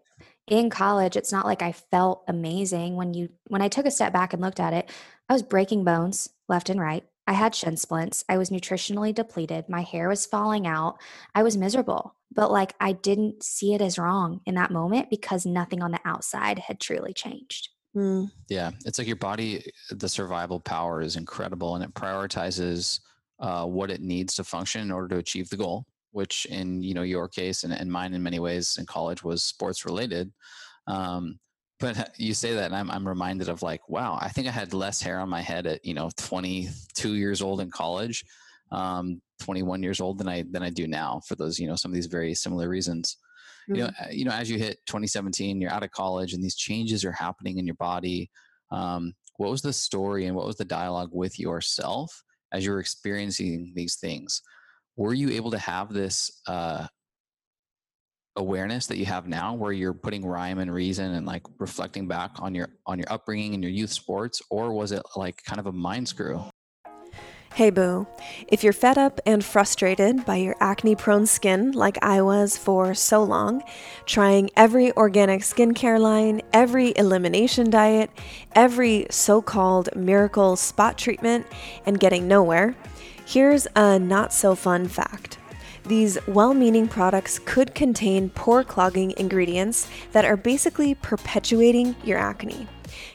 [0.46, 4.12] in college, it's not like I felt amazing when you when I took a step
[4.12, 4.90] back and looked at it.
[5.28, 7.04] I was breaking bones left and right.
[7.26, 8.24] I had shin splints.
[8.28, 9.68] I was nutritionally depleted.
[9.68, 10.98] My hair was falling out.
[11.34, 12.14] I was miserable.
[12.32, 16.00] But like I didn't see it as wrong in that moment because nothing on the
[16.04, 17.70] outside had truly changed.
[17.96, 23.00] Mm, Yeah, it's like your body, the survival power is incredible, and it prioritizes
[23.40, 25.86] uh, what it needs to function in order to achieve the goal.
[26.12, 29.42] Which, in you know your case and, and mine, in many ways, in college was
[29.42, 30.32] sports related.
[30.86, 31.38] Um,
[31.80, 34.74] but you say that, and I'm I'm reminded of like, wow, I think I had
[34.74, 38.24] less hair on my head at you know 22 years old in college,
[38.72, 41.90] um, 21 years old than I than I do now for those you know some
[41.90, 43.16] of these very similar reasons
[43.68, 44.06] you know, mm.
[44.06, 47.12] uh, you know, as you hit 2017, you're out of college, and these changes are
[47.12, 48.30] happening in your body.
[48.70, 52.80] Um, what was the story and what was the dialogue with yourself as you were
[52.80, 54.42] experiencing these things?
[54.96, 56.86] Were you able to have this uh,
[58.38, 62.30] awareness that you have now, where you're putting rhyme and reason and like reflecting back
[62.38, 65.66] on your on your upbringing and your youth sports, or was it like kind of
[65.66, 66.42] a mind screw?
[67.54, 68.06] Hey boo,
[68.46, 72.94] if you're fed up and frustrated by your acne prone skin like I was for
[72.94, 73.64] so long,
[74.06, 78.10] trying every organic skincare line, every elimination diet,
[78.54, 81.46] every so called miracle spot treatment,
[81.84, 82.76] and getting nowhere,
[83.26, 85.38] here's a not so fun fact.
[85.84, 92.68] These well meaning products could contain pore clogging ingredients that are basically perpetuating your acne.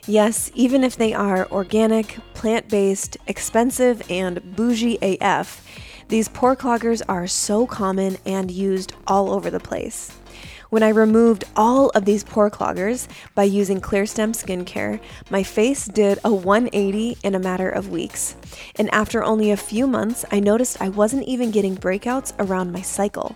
[0.06, 5.65] Yes, even if they are organic, plant based, expensive, and bougie AF,
[6.10, 10.12] these pore cloggers are so common and used all over the place.
[10.69, 16.17] When I removed all of these pore cloggers by using Clearstem skincare, my face did
[16.24, 18.36] a 180 in a matter of weeks.
[18.78, 22.82] And after only a few months, I noticed I wasn't even getting breakouts around my
[22.82, 23.36] cycle.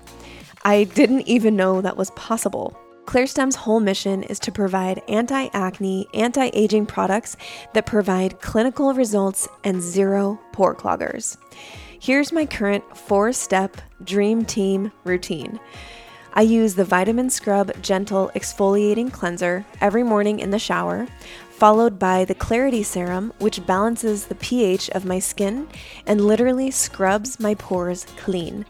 [0.66, 2.76] I didn't even know that was possible.
[3.08, 7.38] Clearstem's whole mission is to provide anti acne, anti aging products
[7.74, 11.38] that provide clinical results and zero pore cloggers.
[12.02, 15.58] Here's my current four step dream team routine.
[16.34, 21.08] I use the Vitamin Scrub Gentle Exfoliating Cleanser every morning in the shower,
[21.50, 25.70] followed by the Clarity Serum, which balances the pH of my skin
[26.06, 28.66] and literally scrubs my pores clean.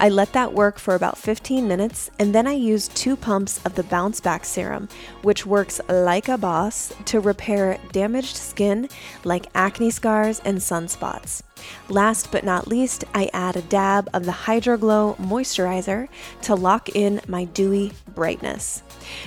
[0.00, 3.74] I let that work for about 15 minutes, and then I use two pumps of
[3.74, 4.88] the Bounce Back Serum,
[5.20, 8.88] which works like a boss to repair damaged skin
[9.24, 11.42] like acne scars and sunspots.
[11.90, 16.08] Last but not least, I add a dab of the Hydroglow moisturizer
[16.42, 18.82] to lock in my dewy brightness.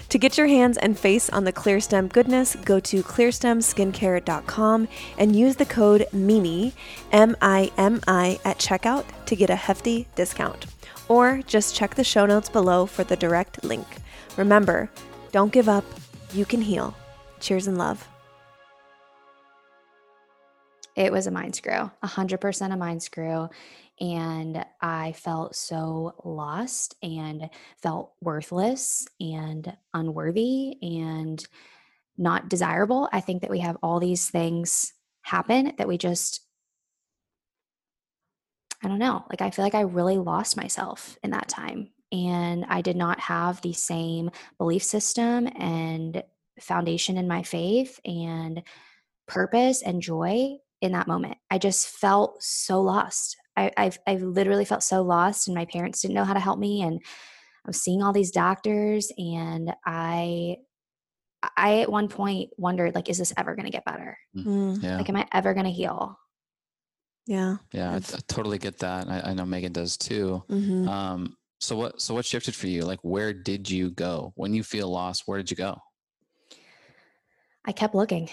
[0.09, 5.55] To get your hands and face on the Clearstem goodness, go to clearstemskincare.com and use
[5.55, 6.73] the code MIMI,
[7.11, 10.65] M I M I, at checkout to get a hefty discount.
[11.07, 13.87] Or just check the show notes below for the direct link.
[14.37, 14.89] Remember,
[15.31, 15.85] don't give up,
[16.33, 16.95] you can heal.
[17.39, 18.07] Cheers and love.
[20.95, 23.49] It was a mind screw, a hundred percent a mind screw.
[24.03, 27.49] And I felt so lost and
[27.81, 31.41] felt worthless and unworthy and
[32.17, 33.07] not desirable.
[33.13, 36.41] I think that we have all these things happen that we just,
[38.83, 41.91] I don't know, like I feel like I really lost myself in that time.
[42.11, 46.21] And I did not have the same belief system and
[46.59, 48.63] foundation in my faith and
[49.29, 51.37] purpose and joy in that moment.
[51.49, 53.37] I just felt so lost.
[53.55, 56.57] I, I've, I've literally felt so lost, and my parents didn't know how to help
[56.59, 56.81] me.
[56.81, 56.99] And
[57.65, 60.57] I was seeing all these doctors, and I,
[61.55, 64.17] I at one point wondered, like, is this ever going to get better?
[64.35, 66.17] Mm, Yeah, Like, am I ever going to heal?
[67.25, 67.57] yeah.
[67.71, 69.07] yeah, I, I've- totally get that.
[69.07, 70.43] I, I know Megan does too.
[70.49, 70.87] mhm.
[70.87, 72.83] Um, so what so what shifted for you?
[72.83, 75.23] Like, where did you go when you feel lost?
[75.25, 75.77] Where did you go?
[77.65, 78.29] I kept looking.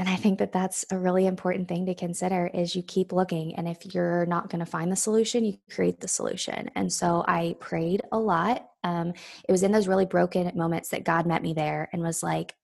[0.00, 3.54] And I think that that's a really important thing to consider is you keep looking
[3.56, 6.70] and if you're not going to find the solution, you create the solution.
[6.74, 8.66] And so I prayed a lot.
[8.82, 9.12] Um,
[9.46, 12.54] it was in those really broken moments that God met me there and was like,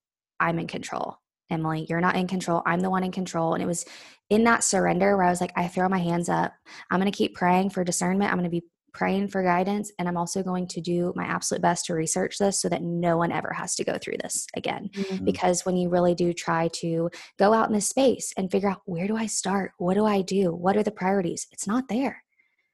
[0.41, 1.19] I'm in control.
[1.51, 1.87] Emily.
[1.91, 2.63] You're not in control.
[2.65, 3.53] I'm the one in control.
[3.53, 3.85] And it was
[4.31, 6.55] in that surrender where I was like, I throw my hands up.
[6.91, 8.33] I'm going to keep praying for discernment.
[8.33, 8.65] I'm going to be
[8.97, 9.93] praying for guidance.
[9.99, 13.19] And I'm also going to do my absolute best to research this so that no
[13.19, 14.89] one ever has to go through this again.
[14.95, 15.25] Mm-hmm.
[15.25, 18.81] Because when you really do try to go out in this space and figure out
[18.87, 19.73] where do I start?
[19.77, 20.51] What do I do?
[20.51, 21.47] What are the priorities?
[21.53, 22.25] It's not there.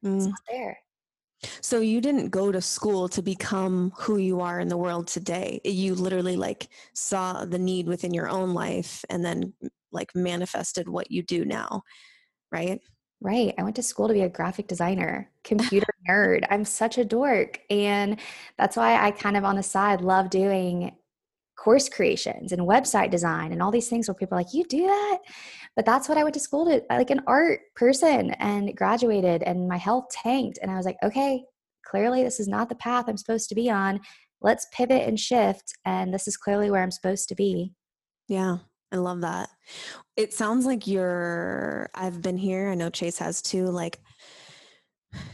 [0.05, 0.17] Mm.
[0.17, 0.79] It's not there.
[1.61, 5.61] So you didn't go to school to become who you are in the world today.
[5.65, 9.55] You literally like saw the need within your own life and then
[9.91, 11.83] like manifested what you do now,
[12.53, 12.81] right?
[13.23, 13.55] Right.
[13.57, 16.45] I went to school to be a graphic designer, computer nerd.
[16.51, 17.61] I'm such a dork.
[17.71, 18.19] And
[18.59, 20.97] that's why I kind of on the side love doing
[21.57, 24.89] course creations and website design and all these things where people are like, you do
[24.89, 25.19] that?
[25.77, 29.69] But that's what I went to school to, like an art person and graduated and
[29.69, 30.59] my health tanked.
[30.61, 31.45] And I was like, okay,
[31.87, 34.01] clearly this is not the path I'm supposed to be on.
[34.41, 35.75] Let's pivot and shift.
[35.85, 37.73] And this is clearly where I'm supposed to be.
[38.27, 38.59] Yeah.
[38.93, 39.49] I love that.
[40.17, 42.69] It sounds like you're, I've been here.
[42.69, 43.65] I know Chase has too.
[43.65, 43.99] Like,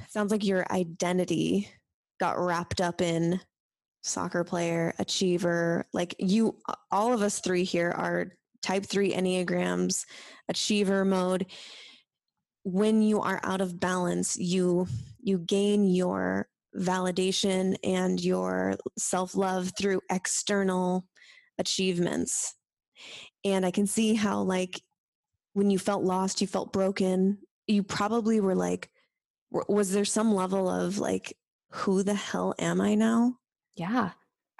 [0.08, 1.68] sounds like your identity
[2.20, 3.40] got wrapped up in
[4.02, 5.86] soccer player, achiever.
[5.92, 6.56] Like, you,
[6.92, 10.06] all of us three here are type three Enneagrams,
[10.48, 11.46] achiever mode.
[12.62, 14.86] When you are out of balance, you,
[15.20, 21.06] you gain your validation and your self love through external
[21.58, 22.54] achievements
[23.44, 24.82] and I can see how, like,
[25.52, 28.90] when you felt lost, you felt broken, you probably were like,
[29.50, 31.36] was there some level of like,
[31.70, 33.36] who the hell am I now?
[33.74, 34.10] Yeah.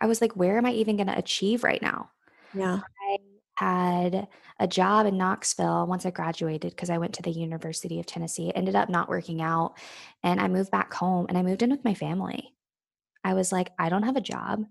[0.01, 2.11] I was like, where am I even going to achieve right now?
[2.55, 2.81] Yeah.
[3.01, 3.19] I
[3.55, 4.29] had
[4.61, 8.49] a job in Knoxville once I graduated because I went to the University of Tennessee.
[8.49, 9.75] It ended up not working out.
[10.23, 12.55] And I moved back home and I moved in with my family.
[13.25, 14.65] I was like, I don't have a job.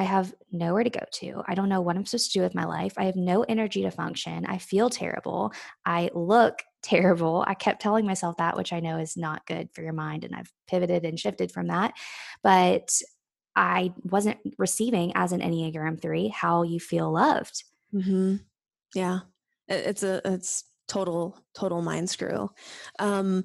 [0.00, 1.42] I have nowhere to go to.
[1.46, 2.94] I don't know what I'm supposed to do with my life.
[2.96, 4.46] I have no energy to function.
[4.46, 5.52] I feel terrible.
[5.84, 7.44] I look terrible.
[7.46, 10.24] I kept telling myself that, which I know is not good for your mind.
[10.24, 11.92] And I've pivoted and shifted from that.
[12.42, 12.90] But
[13.54, 17.62] I wasn't receiving as an Enneagram 3 how you feel loved.
[17.94, 18.36] Mm-hmm.
[18.94, 19.20] Yeah.
[19.68, 22.50] It's a, it's, total total mind screw
[22.98, 23.44] um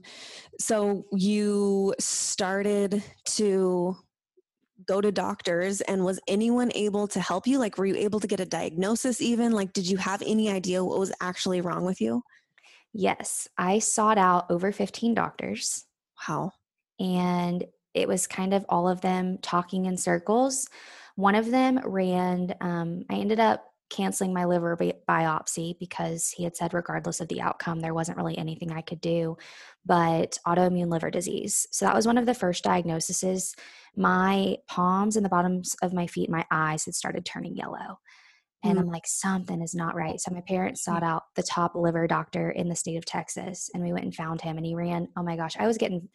[0.59, 3.95] so you started to
[4.85, 7.59] go to doctors and was anyone able to help you?
[7.59, 9.51] Like were you able to get a diagnosis even?
[9.51, 12.21] Like did you have any idea what was actually wrong with you?
[12.93, 15.85] Yes i sought out over 15 doctors.
[16.27, 16.51] Wow.
[16.99, 20.67] And it was kind of all of them talking in circles.
[21.15, 26.43] One of them ran um, i ended up canceling my liver bi- biopsy because he
[26.43, 29.37] had said regardless of the outcome there wasn't really anything i could do
[29.85, 31.67] but autoimmune liver disease.
[31.71, 33.55] So that was one of the first diagnoses.
[33.95, 37.99] My palms and the bottoms of my feet my eyes had started turning yellow
[38.63, 38.81] and mm.
[38.81, 40.19] I'm like, something is not right.
[40.19, 43.83] So my parents sought out the top liver doctor in the state of Texas and
[43.83, 46.09] we went and found him and he ran, oh my gosh, I was getting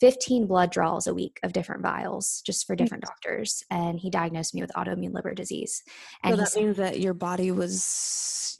[0.00, 3.62] 15 blood draws a week of different vials just for different doctors.
[3.70, 5.82] And he diagnosed me with autoimmune liver disease.
[6.24, 8.58] And so that means that your body was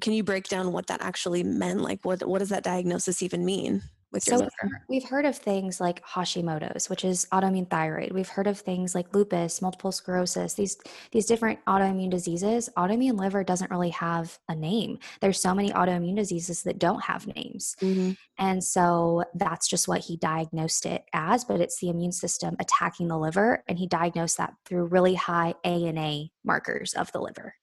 [0.00, 1.80] can you break down what that actually meant?
[1.80, 3.82] Like what what does that diagnosis even mean?
[4.16, 4.82] With so liver?
[4.88, 8.12] We've heard of things like Hashimoto's, which is autoimmune thyroid.
[8.12, 10.76] We've heard of things like lupus, multiple sclerosis, these
[11.12, 12.68] these different autoimmune diseases.
[12.76, 14.98] Autoimmune liver doesn't really have a name.
[15.20, 17.76] There's so many autoimmune diseases that don't have names.
[17.80, 18.12] Mm-hmm.
[18.38, 23.08] And so that's just what he diagnosed it as, but it's the immune system attacking
[23.08, 27.54] the liver and he diagnosed that through really high ANA markers of the liver.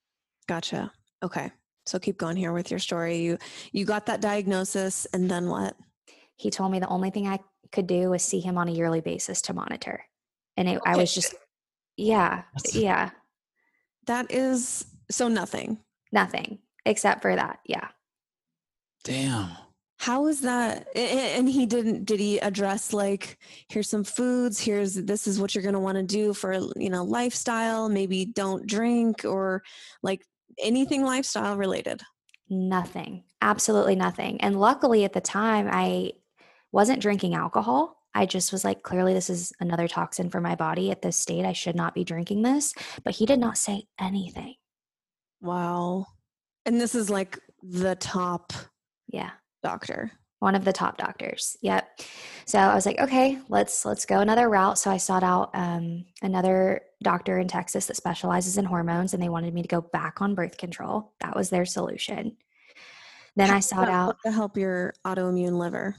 [0.47, 0.91] Gotcha.
[1.21, 1.51] Okay.
[1.85, 3.17] So keep going here with your story.
[3.17, 3.37] You
[3.71, 5.75] you got that diagnosis and then what?
[6.35, 7.39] He told me the only thing I
[7.71, 10.03] could do was see him on a yearly basis to monitor.
[10.57, 10.91] And it, okay.
[10.91, 11.33] I was just,
[11.97, 13.11] yeah, yeah.
[14.07, 15.79] That is so nothing.
[16.11, 17.59] Nothing except for that.
[17.65, 17.87] Yeah.
[19.03, 19.49] Damn.
[19.99, 20.87] How is that?
[20.95, 23.37] And he didn't, did he address like,
[23.69, 26.89] here's some foods, here's, this is what you're going to want to do for, you
[26.89, 29.63] know, lifestyle, maybe don't drink or
[30.01, 30.21] like
[30.61, 32.01] anything lifestyle related?
[32.49, 34.41] Nothing, absolutely nothing.
[34.41, 36.11] And luckily at the time, I
[36.73, 37.95] wasn't drinking alcohol.
[38.13, 41.45] I just was like, clearly, this is another toxin for my body at this state.
[41.45, 42.73] I should not be drinking this.
[43.05, 44.55] But he did not say anything.
[45.41, 46.07] Wow.
[46.65, 48.51] And this is like the top
[49.07, 49.31] yeah
[49.61, 51.87] doctor one of the top doctors yep
[52.45, 56.03] so i was like okay let's let's go another route so i sought out um,
[56.21, 60.21] another doctor in texas that specializes in hormones and they wanted me to go back
[60.21, 62.35] on birth control that was their solution
[63.37, 65.95] then i sought out to help your autoimmune liver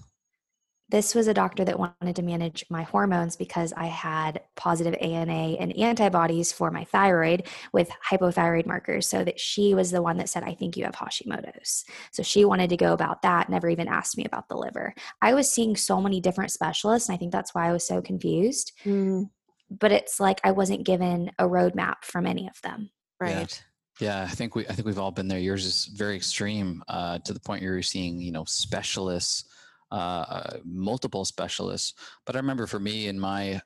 [0.91, 5.57] this was a doctor that wanted to manage my hormones because I had positive ANA
[5.59, 9.09] and antibodies for my thyroid with hypothyroid markers.
[9.09, 11.85] So that she was the one that said, I think you have Hashimoto's.
[12.13, 14.95] So she wanted to go about that, never even asked me about the liver.
[15.23, 18.03] I was seeing so many different specialists, and I think that's why I was so
[18.03, 18.73] confused.
[18.85, 19.31] Mm.
[19.71, 22.91] But it's like I wasn't given a roadmap from any of them.
[23.19, 23.63] Right.
[24.01, 24.21] Yeah.
[24.21, 24.29] yeah.
[24.31, 25.39] I think we I think we've all been there.
[25.39, 29.47] Yours is very extreme uh, to the point where you're seeing, you know, specialists
[29.95, 31.95] uh, multiple specialists.
[32.27, 33.61] But I remember for me in my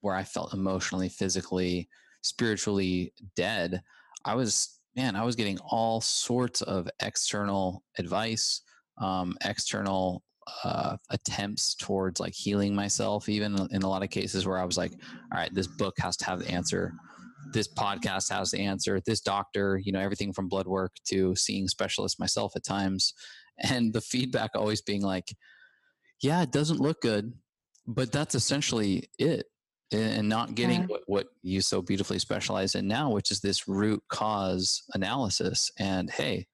[0.00, 1.88] where I felt emotionally, physically,
[2.22, 3.82] spiritually dead,
[4.24, 8.62] I was man, I was getting all sorts of external advice,
[9.00, 10.22] um, external
[10.64, 13.28] uh, attempts towards like healing myself.
[13.28, 14.92] Even in a lot of cases where I was like,
[15.32, 16.92] all right, this book has to have the answer.
[17.52, 19.00] This podcast has the answer.
[19.06, 23.14] This doctor, you know, everything from blood work to seeing specialists myself at times,
[23.58, 25.28] and the feedback always being like,
[26.20, 27.32] yeah, it doesn't look good,
[27.86, 29.46] but that's essentially it.
[29.90, 30.86] And not getting yeah.
[30.86, 35.70] what, what you so beautifully specialize in now, which is this root cause analysis.
[35.78, 36.46] And hey,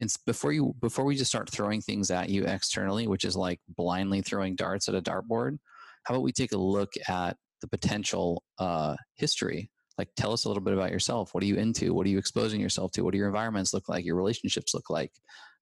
[0.00, 3.60] and before you before we just start throwing things at you externally, which is like
[3.68, 5.58] blindly throwing darts at a dartboard,
[6.04, 9.70] how about we take a look at the potential uh, history?
[9.98, 11.34] Like, tell us a little bit about yourself.
[11.34, 11.92] What are you into?
[11.92, 13.02] What are you exposing yourself to?
[13.02, 14.06] What do your environments look like?
[14.06, 15.12] Your relationships look like?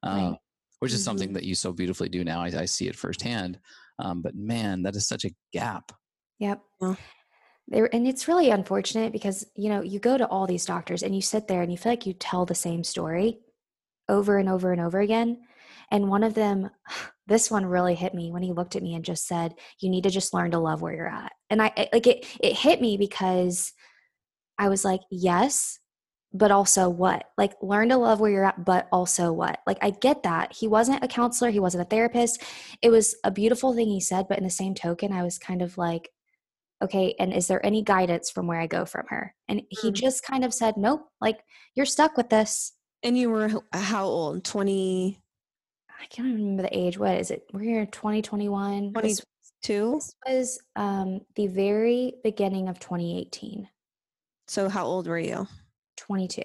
[0.04, 0.36] Um, right
[0.80, 1.04] which is mm-hmm.
[1.04, 2.40] something that you so beautifully do now.
[2.40, 3.58] I, I see it firsthand.
[3.98, 5.92] Um, but man, that is such a gap.
[6.38, 6.60] Yep.
[7.68, 11.14] There, and it's really unfortunate because you know you go to all these doctors and
[11.14, 13.40] you sit there and you feel like you tell the same story
[14.08, 15.38] over and over and over again.
[15.90, 16.70] And one of them,
[17.26, 20.04] this one really hit me when he looked at me and just said, "You need
[20.04, 22.24] to just learn to love where you're at." And I like it.
[22.40, 23.72] It hit me because
[24.58, 25.80] I was like, "Yes,
[26.36, 27.30] but also what?
[27.38, 29.60] Like, learn to love where you're at, but also what?
[29.66, 30.52] Like, I get that.
[30.52, 32.42] He wasn't a counselor, he wasn't a therapist.
[32.82, 35.62] It was a beautiful thing he said, but in the same token, I was kind
[35.62, 36.10] of like,
[36.82, 39.34] okay, and is there any guidance from where I go from her?
[39.48, 39.94] And he mm.
[39.94, 41.40] just kind of said, nope, like,
[41.74, 42.72] you're stuck with this.
[43.02, 44.44] And you were how old?
[44.44, 45.18] 20?
[45.88, 46.98] I can't remember the age.
[46.98, 47.44] What is it?
[47.52, 48.92] We're here 2021.
[48.92, 49.02] 22?
[49.02, 49.24] This,
[49.64, 53.68] this was um, the very beginning of 2018.
[54.48, 55.48] So, how old were you?
[55.96, 56.42] 22.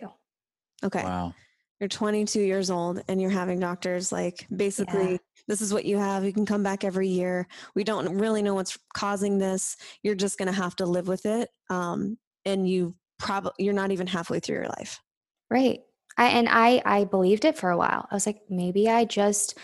[0.84, 1.04] Okay.
[1.04, 1.34] Wow.
[1.80, 5.18] You're 22 years old and you're having doctors like basically, yeah.
[5.48, 6.24] this is what you have.
[6.24, 7.48] You can come back every year.
[7.76, 9.78] We don't really know what's causing this.
[10.04, 11.50] You're just going to have to live with it.
[11.70, 15.00] Um, and you probably, you're not even halfway through your life.
[15.50, 15.80] Right.
[16.18, 18.08] I, and I, I believed it for a while.
[18.12, 19.58] I was like, maybe I just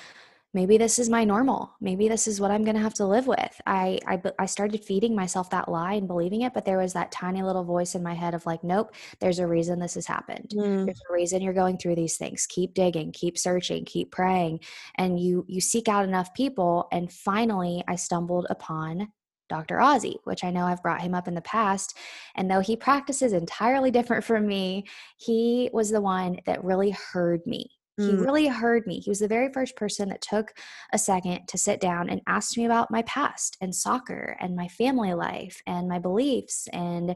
[0.57, 3.27] maybe this is my normal maybe this is what i'm going to have to live
[3.27, 6.93] with I, I i started feeding myself that lie and believing it but there was
[6.93, 10.07] that tiny little voice in my head of like nope there's a reason this has
[10.07, 10.83] happened mm.
[10.83, 14.59] there's a reason you're going through these things keep digging keep searching keep praying
[14.95, 19.07] and you you seek out enough people and finally i stumbled upon
[19.49, 19.77] Dr.
[19.77, 21.97] Ozzy, which I know I've brought him up in the past.
[22.35, 24.83] And though he practices entirely different from me,
[25.15, 28.23] he was the one that really heard me he mm.
[28.23, 28.99] really heard me.
[28.99, 30.53] He was the very first person that took
[30.93, 34.67] a second to sit down and asked me about my past and soccer and my
[34.67, 36.67] family life and my beliefs.
[36.71, 37.15] And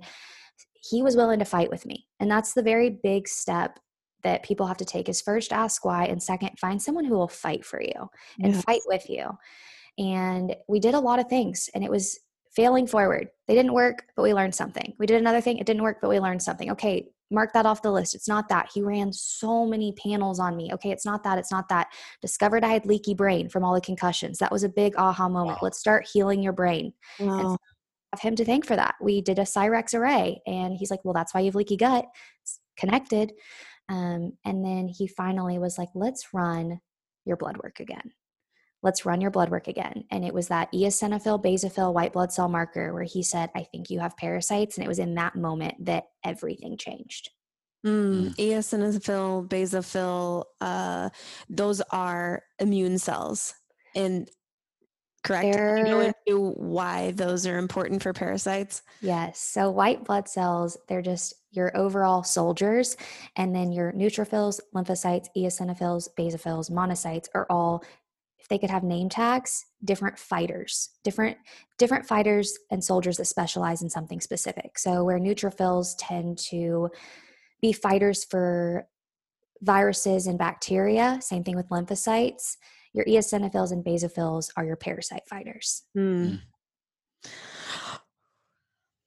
[0.74, 2.08] he was willing to fight with me.
[2.20, 3.80] And that's the very big step
[4.24, 7.28] that people have to take is first ask why and second find someone who will
[7.28, 8.10] fight for you
[8.40, 8.64] and yes.
[8.64, 9.30] fight with you.
[9.98, 12.20] And we did a lot of things and it was
[12.56, 13.30] failing forward.
[13.48, 14.94] They didn't work, but we learned something.
[14.98, 16.72] We did another thing, it didn't work, but we learned something.
[16.72, 18.14] Okay, mark that off the list.
[18.14, 18.70] It's not that.
[18.74, 20.72] He ran so many panels on me.
[20.74, 21.38] Okay, it's not that.
[21.38, 21.88] It's not that.
[22.22, 24.38] Discovered I had leaky brain from all the concussions.
[24.40, 25.58] That was a big aha moment.
[25.58, 25.60] Wow.
[25.64, 26.94] Let's start healing your brain.
[27.20, 27.58] Wow.
[28.14, 28.96] Have him to thank for that.
[29.02, 32.06] We did a Cyrex array, and he's like, "Well, that's why you have leaky gut.
[32.42, 33.32] It's connected."
[33.88, 36.82] Um, and then he finally was like, "Let's run
[37.26, 38.12] your blood work again."
[38.84, 40.06] Let's run your blood work again.
[40.12, 43.90] And it was that eosinophil, basophil, white blood cell marker where he said, I think
[43.90, 44.78] you have parasites.
[44.78, 47.30] And it was in that moment that everything changed.
[47.86, 51.10] Mm, eosinophil, basophil, uh,
[51.50, 53.54] those are immune cells.
[53.96, 54.30] And
[55.24, 55.54] correct?
[55.54, 58.84] They're, you know why those are important for parasites?
[59.02, 59.40] Yes.
[59.40, 62.98] So white blood cells, they're just your overall soldiers.
[63.36, 67.84] And then your neutrophils, lymphocytes, eosinophils, basophils, monocytes are all
[68.52, 71.38] they could have name tags different fighters different
[71.78, 74.78] different fighters and soldiers that specialize in something specific.
[74.78, 76.90] So where neutrophils tend to
[77.62, 78.88] be fighters for
[79.62, 82.58] viruses and bacteria same thing with lymphocytes
[82.94, 85.84] your eosinophils and basophils are your parasite fighters.
[85.98, 86.42] Mm.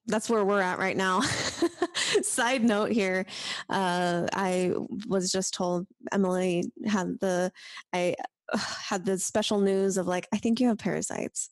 [0.07, 1.20] that's where we're at right now.
[2.22, 3.26] Side note here
[3.68, 4.72] uh, i
[5.09, 7.51] was just told emily had the
[7.92, 8.14] i
[8.57, 11.51] had the special news of like, I think you have parasites.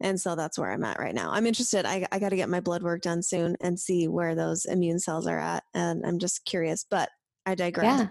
[0.00, 1.30] And so that's where I'm at right now.
[1.30, 1.86] I'm interested.
[1.86, 4.98] I, I got to get my blood work done soon and see where those immune
[4.98, 5.62] cells are at.
[5.74, 7.08] And I'm just curious, but
[7.46, 8.00] I digress.
[8.00, 8.08] Yeah.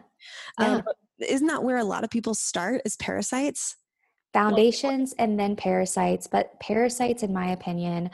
[0.57, 0.83] Um,
[1.19, 1.27] Yeah.
[1.27, 3.75] isn't that where a lot of people start is parasites?
[4.33, 6.27] Foundations and then parasites.
[6.27, 8.09] But parasites, in my opinion,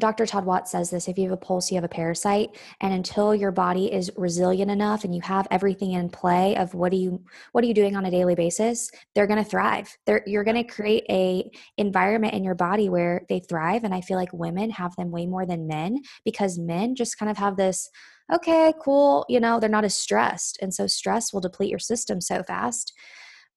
[0.00, 0.26] Dr.
[0.26, 2.58] Todd Watts says this if you have a pulse, you have a parasite.
[2.80, 6.90] And until your body is resilient enough and you have everything in play of what
[6.90, 7.22] do you
[7.52, 9.96] what are you doing on a daily basis, they're gonna thrive.
[10.06, 13.84] They're you're gonna create a environment in your body where they thrive.
[13.84, 17.30] And I feel like women have them way more than men because men just kind
[17.30, 17.90] of have this,
[18.32, 20.58] okay, cool, you know, they're not as stressed.
[20.62, 22.92] And so stress will deplete your system so fast.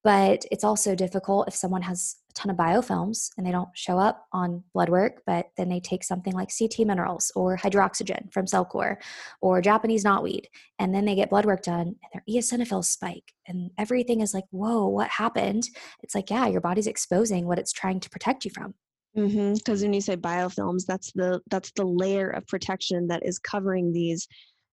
[0.04, 3.98] But it's also difficult if someone has a ton of biofilms and they don't show
[3.98, 8.44] up on blood work, but then they take something like CT minerals or hydroxygen from
[8.44, 8.96] Cellcore
[9.40, 10.44] or Japanese knotweed,
[10.78, 14.44] and then they get blood work done and their eosinophils spike and everything is like,
[14.50, 15.68] whoa, what happened?
[16.02, 18.74] It's like, yeah, your body's exposing what it's trying to protect you from.
[19.14, 19.82] Because Mm-hmm.
[19.82, 24.26] when you say biofilms, that's the that's the layer of protection that is covering these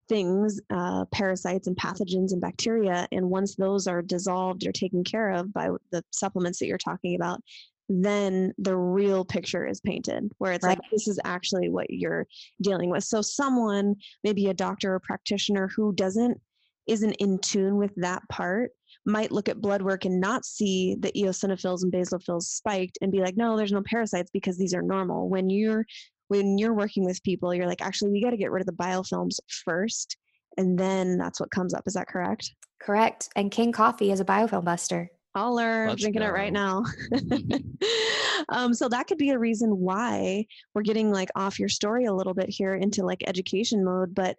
[0.09, 3.07] things, uh, parasites and pathogens and bacteria.
[3.11, 7.15] And once those are dissolved or taken care of by the supplements that you're talking
[7.15, 7.41] about,
[7.89, 12.25] then the real picture is painted, where it's like this is actually what you're
[12.61, 13.03] dealing with.
[13.03, 16.39] So someone, maybe a doctor or practitioner who doesn't
[16.87, 18.71] isn't in tune with that part
[19.05, 23.21] might look at blood work and not see the eosinophils and basophils spiked and be
[23.21, 25.29] like, no, there's no parasites because these are normal.
[25.29, 25.85] When you're
[26.32, 28.82] when you're working with people, you're like, actually, we got to get rid of the
[28.82, 30.15] biofilms first,
[30.57, 31.84] and then that's what comes up.
[31.86, 32.49] Is that correct?
[32.82, 33.27] Correct.
[33.36, 35.11] And King Coffee is a biofilm buster.
[35.36, 36.86] Holler, I'm Let's drinking it right now.
[38.49, 42.13] um, so that could be a reason why we're getting like off your story a
[42.13, 44.38] little bit here into like education mode, but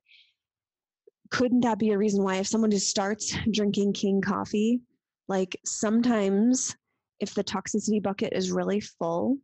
[1.31, 4.83] couldn't that be a reason why if someone just starts drinking king coffee
[5.29, 6.77] like sometimes
[7.21, 9.39] if the toxicity bucket is really full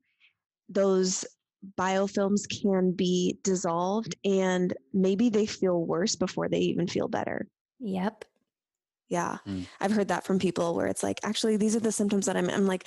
[0.69, 1.25] those
[1.77, 7.49] biofilms can be dissolved and maybe they feel worse before they even feel better
[7.81, 8.25] Yep.
[9.09, 9.67] yeah Mm.
[9.81, 12.49] i've heard that from people where it's like actually these are the symptoms that i'm,
[12.49, 12.87] I'm like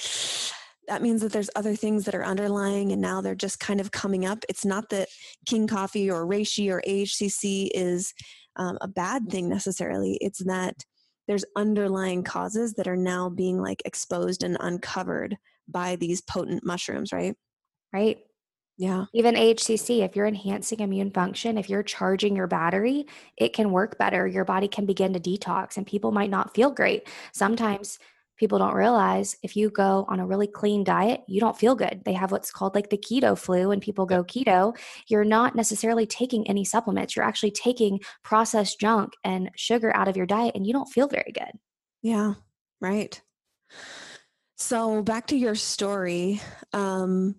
[0.88, 3.92] that means that there's other things that are underlying and now they're just kind of
[3.92, 5.10] coming up it's not that
[5.46, 8.14] king coffee or reishi or ahcc is
[8.56, 10.76] um, a bad thing necessarily it's that
[11.28, 17.12] there's underlying causes that are now being like exposed and uncovered by these potent mushrooms
[17.12, 17.36] right
[17.94, 18.20] Right.
[18.82, 23.06] Yeah Even HCC, if you're enhancing immune function, if you're charging your battery,
[23.38, 24.26] it can work better.
[24.26, 27.08] Your body can begin to detox, and people might not feel great.
[27.32, 28.00] Sometimes
[28.38, 32.02] people don't realize if you go on a really clean diet, you don't feel good.
[32.06, 34.76] They have what's called like the keto flu, and people go keto.
[35.08, 40.18] You're not necessarily taking any supplements, you're actually taking processed junk and sugar out of
[40.18, 41.52] your diet, and you don't feel very good.
[42.02, 42.34] Yeah,
[42.80, 43.22] right.
[44.58, 46.42] So back to your story.
[46.74, 47.36] Um,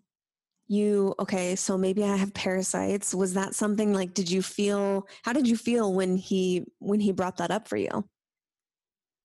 [0.72, 1.56] you okay?
[1.56, 3.14] So maybe I have parasites.
[3.14, 4.14] Was that something like?
[4.14, 5.06] Did you feel?
[5.22, 8.04] How did you feel when he when he brought that up for you?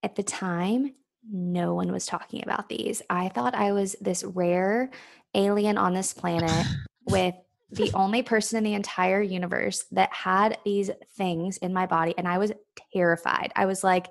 [0.04, 0.93] at the time,
[1.30, 3.02] no one was talking about these.
[3.10, 4.89] I thought I was this rare
[5.34, 6.66] alien on this planet
[7.06, 7.36] with
[7.70, 12.13] the only person in the entire universe that had these things in my body.
[12.18, 12.51] And I was
[12.93, 13.51] terrified.
[13.55, 14.07] I was like,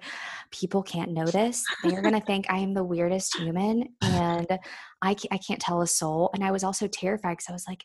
[0.50, 1.64] people can't notice.
[1.82, 4.58] They're going to think I am the weirdest human and
[5.00, 6.30] I, ca- I can't tell a soul.
[6.34, 7.84] And I was also terrified because I was like,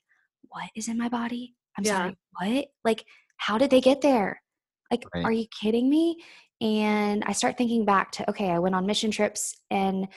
[0.49, 1.55] what is in my body?
[1.77, 1.97] I'm Yeah.
[1.99, 2.67] sorry, what?
[2.83, 3.05] Like,
[3.37, 4.41] how did they get there?
[4.91, 5.25] Like, Right.
[5.25, 6.17] are you kidding me?
[6.59, 10.09] And I start thinking back to, okay, I went on mission trips and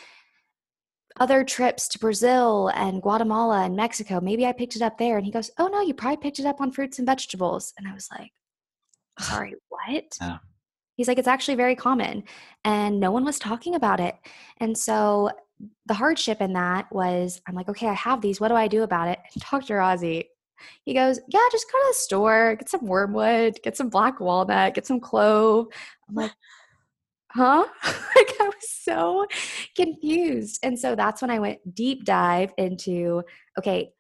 [1.21, 4.21] other trips to Brazil and Guatemala and Mexico.
[4.21, 5.17] Maybe I picked it up there.
[5.17, 7.73] And he goes, Oh, no, you probably picked it up on fruits and vegetables.
[7.79, 8.33] And I was like,
[9.21, 10.05] Sorry, what?
[10.21, 10.39] Yeah.
[10.97, 12.25] He's like, It's actually very common.
[12.65, 14.17] And no one was talking about it.
[14.59, 15.31] And so
[15.87, 18.41] the hardship in that was, I'm like, Okay, I have these.
[18.41, 19.19] What do I do about it?
[19.35, 19.79] And Dr.
[19.79, 20.25] Ozzy,
[20.85, 24.75] he goes, Yeah, just go to the store, get some wormwood, get some black walnut,
[24.75, 25.67] get some clove.
[26.09, 26.33] I'm like,
[27.35, 27.65] Huh?
[27.85, 29.27] like, I was so
[29.77, 30.61] confused.
[30.63, 33.23] And so that's when I went deep dive into
[33.59, 33.91] okay,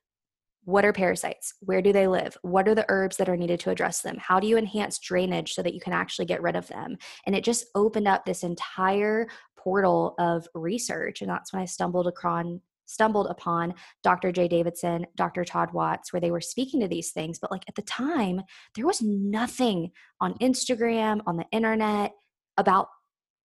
[0.64, 1.54] what are parasites?
[1.60, 2.38] Where do they live?
[2.42, 4.16] What are the herbs that are needed to address them?
[4.18, 6.96] How do you enhance drainage so that you can actually get rid of them?
[7.26, 9.28] And it just opened up this entire
[9.58, 11.20] portal of research.
[11.20, 13.72] And that's when I stumbled upon stumbled upon
[14.02, 14.30] Dr.
[14.30, 15.42] Jay Davidson, Dr.
[15.42, 17.38] Todd Watts, where they were speaking to these things.
[17.38, 18.42] But like at the time,
[18.74, 22.12] there was nothing on Instagram, on the internet
[22.58, 22.88] about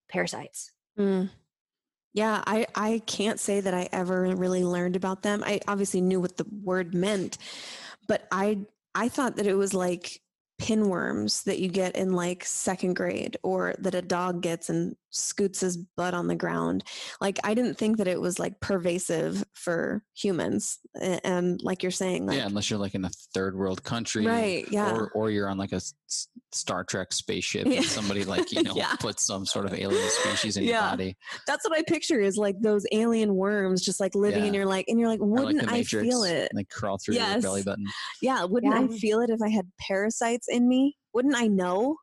[0.09, 0.71] parasites.
[0.97, 1.29] Mm.
[2.13, 5.43] Yeah, I I can't say that I ever really learned about them.
[5.45, 7.37] I obviously knew what the word meant,
[8.07, 10.19] but I I thought that it was like
[10.59, 15.59] pinworms that you get in like second grade or that a dog gets in scoots
[15.61, 16.83] his butt on the ground.
[17.19, 20.77] Like I didn't think that it was like pervasive for humans.
[21.01, 24.25] A- And like you're saying, like yeah, unless you're like in a third world country,
[24.25, 24.91] right, yeah.
[24.91, 27.77] Or, or you're on like a s- s- Star Trek spaceship Yeah.
[27.77, 28.95] and somebody like you know Yeah.
[28.99, 30.69] puts some sort of alien species in Yeah.
[30.81, 31.17] your body.
[31.47, 34.85] That's what I picture is like those alien worms just like living in your like
[34.87, 36.49] and you're like, Or wouldn't the I feel it?
[36.51, 37.85] and they crawl through your belly button.
[38.21, 40.97] Yeah, wouldn't I feel it if I had parasites in me?
[41.13, 41.95] Wouldn't I know?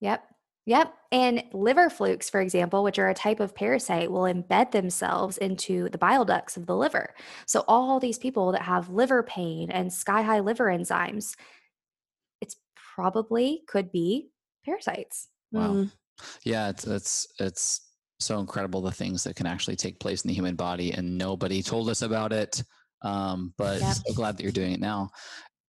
[0.00, 0.24] Yep.
[0.68, 0.94] Yep.
[1.12, 5.88] And liver flukes, for example, which are a type of parasite, will embed themselves into
[5.88, 7.14] the bile ducts of the liver.
[7.46, 11.36] So, all these people that have liver pain and sky high liver enzymes,
[12.40, 12.56] it's
[12.94, 14.30] probably could be
[14.64, 15.28] parasites.
[15.54, 15.78] Wow.
[15.78, 15.92] Mm,
[16.44, 17.80] Yeah, it's it's it's
[18.20, 21.62] so incredible the things that can actually take place in the human body, and nobody
[21.62, 22.62] told us about it.
[23.02, 23.98] Um, but Yep.
[24.06, 25.10] so glad that you're doing it now.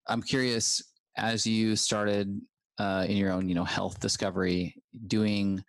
[0.07, 0.81] I'm curious,
[1.17, 2.41] as you started
[2.79, 4.75] uh, in your own, you know, health discovery,
[5.07, 5.63] doing.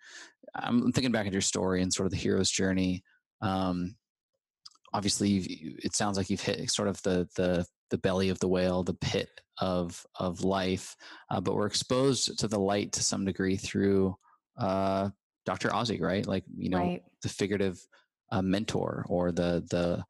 [0.55, 3.03] I'm thinking back at your story and sort of the hero's journey.
[3.41, 3.95] Um,
[4.93, 8.47] obviously, you've, it sounds like you've hit sort of the the the belly of the
[8.47, 10.95] whale, the pit of of life,
[11.29, 14.15] uh, but we're exposed to the light to some degree through
[14.57, 15.09] uh,
[15.45, 15.69] Dr.
[15.69, 16.25] Ozzy, right?
[16.25, 17.03] Like you know, right.
[17.21, 17.79] the figurative
[18.31, 20.03] uh, mentor or the the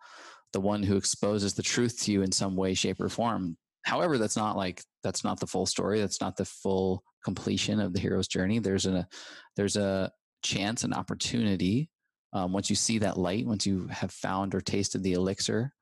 [0.53, 3.57] the one who exposes the truth to you in some way, shape, or form.
[3.83, 5.99] However, that's not like that's not the full story.
[5.99, 8.59] That's not the full completion of the hero's journey.
[8.59, 9.07] There's a
[9.55, 10.11] there's a
[10.43, 11.89] chance, an opportunity.
[12.33, 15.73] Um, once you see that light, once you have found or tasted the elixir,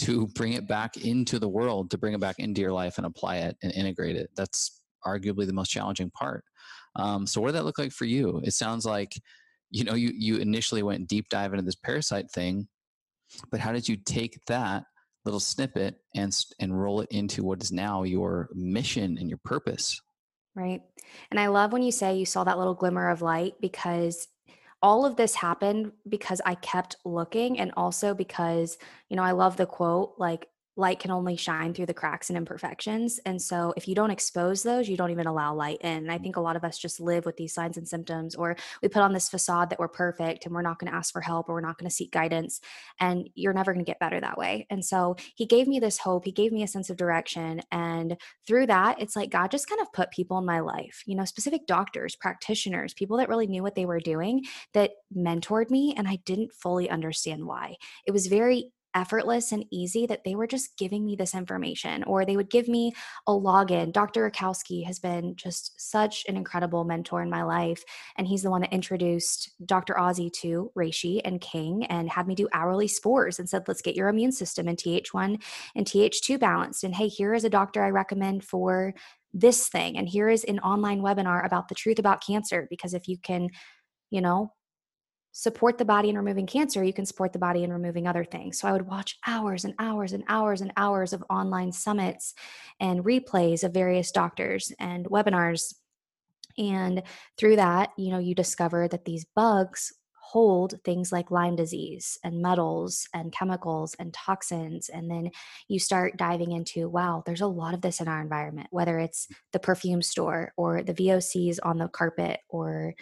[0.00, 3.06] to bring it back into the world, to bring it back into your life and
[3.06, 4.30] apply it and integrate it.
[4.34, 6.44] That's arguably the most challenging part.
[6.96, 8.40] Um, so, what did that look like for you?
[8.44, 9.12] It sounds like
[9.70, 12.68] you know you you initially went deep dive into this parasite thing,
[13.50, 14.84] but how did you take that
[15.28, 20.00] little snippet and and roll it into what is now your mission and your purpose?
[20.54, 20.82] Right.
[21.30, 24.26] And I love when you say you saw that little glimmer of light because
[24.82, 29.56] all of this happened because I kept looking and also because, you know, I love
[29.56, 30.48] the quote like
[30.78, 33.18] light can only shine through the cracks and imperfections.
[33.26, 35.90] And so if you don't expose those, you don't even allow light in.
[35.90, 38.56] And I think a lot of us just live with these signs and symptoms or
[38.80, 41.20] we put on this facade that we're perfect and we're not going to ask for
[41.20, 42.60] help or we're not going to seek guidance
[43.00, 44.68] and you're never going to get better that way.
[44.70, 48.16] And so he gave me this hope, he gave me a sense of direction and
[48.46, 51.24] through that, it's like God just kind of put people in my life, you know,
[51.24, 55.92] specific doctors, practitioners, people that really knew what they were doing that mentored me.
[55.96, 57.76] And I didn't fully understand why.
[58.06, 62.24] It was very effortless and easy that they were just giving me this information or
[62.24, 62.92] they would give me
[63.26, 63.92] a login.
[63.92, 64.28] Dr.
[64.28, 67.84] Rakowski has been just such an incredible mentor in my life.
[68.16, 69.94] And he's the one that introduced Dr.
[69.94, 73.96] Ozzy to Reishi and King and had me do hourly spores and said, let's get
[73.96, 75.40] your immune system and TH1
[75.76, 76.84] and TH2 balanced.
[76.84, 78.94] And hey, here is a doctor I recommend for
[79.32, 79.96] this thing.
[79.96, 82.66] And here is an online webinar about the truth about cancer.
[82.68, 83.50] Because if you can,
[84.10, 84.52] you know,
[85.38, 88.58] support the body in removing cancer, you can support the body in removing other things.
[88.58, 92.34] So I would watch hours and hours and hours and hours of online summits
[92.80, 95.74] and replays of various doctors and webinars.
[96.58, 97.04] And
[97.36, 102.42] through that, you know, you discover that these bugs hold things like Lyme disease and
[102.42, 104.88] metals and chemicals and toxins.
[104.88, 105.30] And then
[105.68, 109.28] you start diving into, wow, there's a lot of this in our environment, whether it's
[109.52, 112.94] the perfume store or the VOCs on the carpet or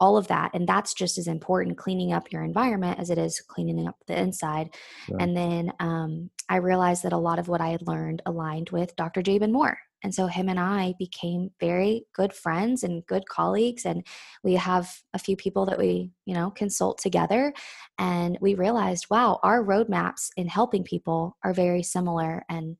[0.00, 0.50] all of that.
[0.54, 4.18] And that's just as important cleaning up your environment as it is cleaning up the
[4.18, 4.74] inside.
[5.06, 5.18] Sure.
[5.20, 8.96] And then um, I realized that a lot of what I had learned aligned with
[8.96, 9.22] Dr.
[9.22, 9.78] Jaban Moore.
[10.02, 13.84] And so him and I became very good friends and good colleagues.
[13.84, 14.06] And
[14.42, 17.52] we have a few people that we, you know, consult together.
[17.98, 22.44] And we realized, wow, our roadmaps in helping people are very similar.
[22.48, 22.76] And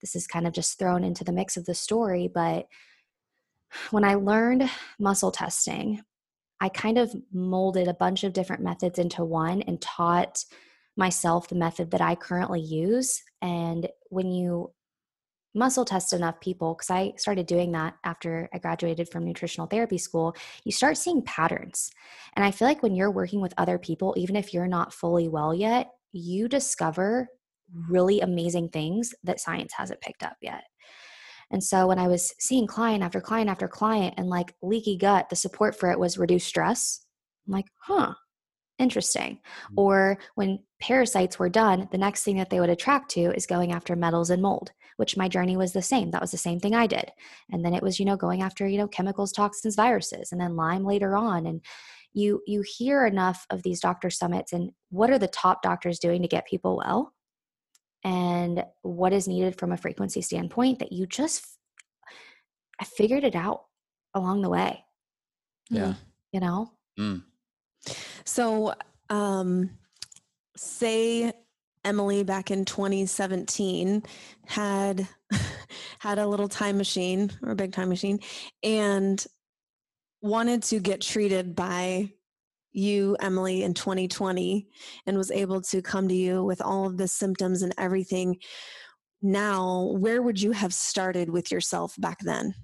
[0.00, 2.28] this is kind of just thrown into the mix of the story.
[2.32, 2.66] But
[3.92, 4.68] when I learned
[4.98, 6.02] muscle testing,
[6.60, 10.44] I kind of molded a bunch of different methods into one and taught
[10.96, 13.22] myself the method that I currently use.
[13.42, 14.72] And when you
[15.54, 19.98] muscle test enough people, because I started doing that after I graduated from nutritional therapy
[19.98, 20.34] school,
[20.64, 21.90] you start seeing patterns.
[22.34, 25.28] And I feel like when you're working with other people, even if you're not fully
[25.28, 27.28] well yet, you discover
[27.88, 30.64] really amazing things that science hasn't picked up yet.
[31.50, 35.28] And so when I was seeing client after client after client and like leaky gut,
[35.28, 37.04] the support for it was reduced stress.
[37.46, 38.14] I'm like, huh,
[38.78, 39.40] interesting.
[39.70, 39.74] Mm.
[39.76, 43.72] Or when parasites were done, the next thing that they would attract to is going
[43.72, 46.10] after metals and mold, which my journey was the same.
[46.10, 47.10] That was the same thing I did.
[47.52, 50.56] And then it was, you know, going after, you know, chemicals, toxins, viruses, and then
[50.56, 51.46] Lyme later on.
[51.46, 51.62] And
[52.14, 56.22] you you hear enough of these doctor summits and what are the top doctors doing
[56.22, 57.12] to get people well?
[58.04, 61.46] And what is needed from a frequency standpoint that you just
[62.80, 63.62] I figured it out
[64.14, 64.84] along the way,
[65.70, 65.94] Yeah.
[66.32, 66.72] you know?
[66.98, 67.22] Mm.
[68.24, 68.74] So,
[69.10, 69.70] um,
[70.56, 71.32] say
[71.84, 74.02] Emily back in 2017
[74.46, 75.06] had
[75.98, 78.20] had a little time machine or a big time machine
[78.62, 79.24] and
[80.22, 82.10] wanted to get treated by
[82.74, 84.66] you, Emily, in 2020
[85.06, 88.36] and was able to come to you with all of the symptoms and everything.
[89.22, 92.54] Now, where would you have started with yourself back then?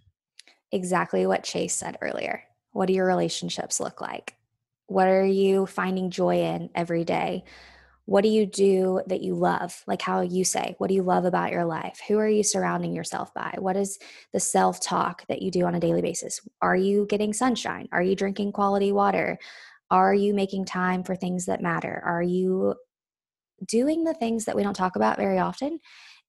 [0.73, 2.43] Exactly what Chase said earlier.
[2.73, 4.35] What do your relationships look like?
[4.87, 7.45] What are you finding joy in every day?
[8.07, 9.85] What do you do that you love?
[9.87, 12.01] Like how you say, what do you love about your life?
[12.09, 13.55] Who are you surrounding yourself by?
[13.59, 14.01] What is
[14.33, 16.41] the self talk that you do on a daily basis?
[16.61, 17.89] Are you getting sunshine?
[17.93, 19.39] Are you drinking quality water?
[19.91, 22.03] Are you making time for things that matter?
[22.05, 22.74] Are you
[23.66, 25.80] doing the things that we don't talk about very often?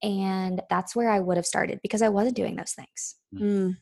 [0.04, 3.16] And that's where I would have started because I wasn't doing those things.
[3.36, 3.78] Mm.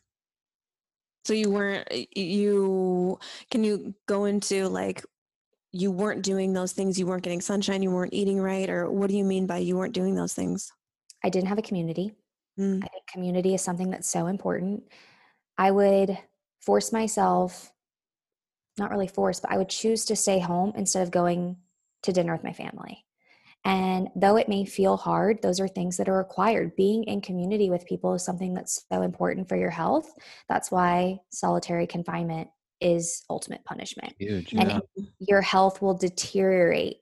[1.26, 3.20] So you weren't you
[3.52, 5.04] can you go into like
[5.72, 9.10] you weren't doing those things, you weren't getting sunshine, you weren't eating right or what
[9.10, 10.72] do you mean by you weren't doing those things?
[11.24, 12.14] I didn't have a community.
[12.60, 12.84] Mm.
[12.84, 14.84] I think community is something that's so important.
[15.58, 16.18] I would
[16.62, 17.72] force myself
[18.80, 21.58] not really forced, but I would choose to stay home instead of going
[22.04, 23.06] to dinner with my family.
[23.66, 26.76] And though it may feel hard, those are things that are required.
[26.78, 30.10] Being in community with people is something that's so important for your health.
[30.48, 32.50] That's why solitary confinement
[32.80, 34.14] is ultimate punishment.
[34.18, 34.54] Huge.
[34.54, 35.04] And yeah.
[35.20, 36.98] your health will deteriorate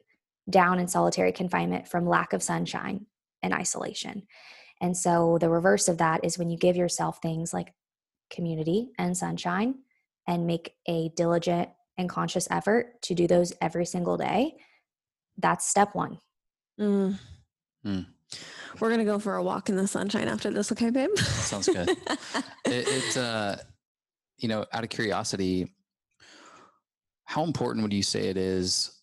[0.49, 3.05] down in solitary confinement from lack of sunshine
[3.43, 4.23] and isolation.
[4.81, 7.73] And so the reverse of that is when you give yourself things like
[8.31, 9.75] community and sunshine
[10.27, 14.55] and make a diligent and conscious effort to do those every single day.
[15.37, 16.19] That's step one.
[16.79, 17.17] Mm.
[17.85, 18.05] Mm.
[18.79, 21.17] We're gonna go for a walk in the sunshine after this, okay, babe?
[21.17, 21.89] Sounds good.
[22.65, 23.55] it, it uh,
[24.37, 25.73] you know, out of curiosity,
[27.25, 29.01] how important would you say it is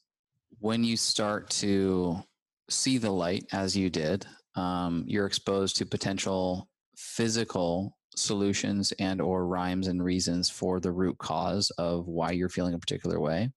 [0.60, 2.22] when you start to
[2.70, 4.26] see the light as you did?
[4.54, 11.18] Um, you're exposed to potential physical solutions and or rhymes and reasons for the root
[11.18, 13.50] cause of why you're feeling a particular way.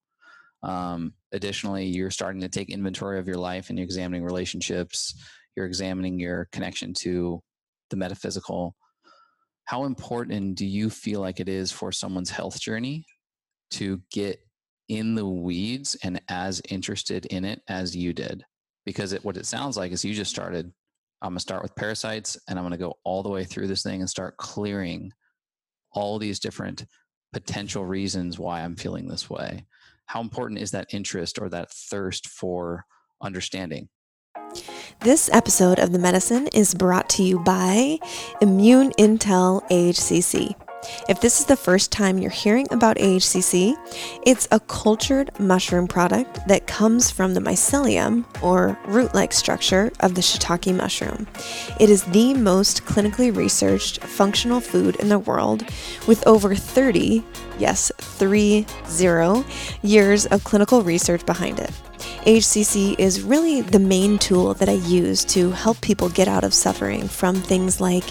[0.62, 5.14] Um, additionally you're starting to take inventory of your life and you're examining relationships.
[5.56, 7.42] You're examining your connection to
[7.90, 8.74] the metaphysical.
[9.64, 13.04] How important do you feel like it is for someone's health journey
[13.72, 14.40] to get
[14.88, 18.44] in the weeds and as interested in it as you did?
[18.86, 20.72] Because it, what it sounds like is you just started
[21.20, 23.66] I'm going to start with parasites and I'm going to go all the way through
[23.66, 25.12] this thing and start clearing
[25.92, 26.86] all these different
[27.32, 29.64] potential reasons why I'm feeling this way.
[30.06, 32.84] How important is that interest or that thirst for
[33.20, 33.88] understanding?
[35.00, 37.98] This episode of The Medicin is brought to you by
[38.40, 40.67] Immune Intel AHCC.
[41.08, 43.74] If this is the first time you're hearing about AHCC,
[44.24, 50.14] it's a cultured mushroom product that comes from the mycelium, or root like structure, of
[50.14, 51.26] the shiitake mushroom.
[51.80, 55.64] It is the most clinically researched functional food in the world,
[56.06, 57.24] with over 30,
[57.58, 58.66] yes, 30
[59.82, 61.70] years of clinical research behind it.
[61.98, 66.54] AHCC is really the main tool that I use to help people get out of
[66.54, 68.04] suffering from things like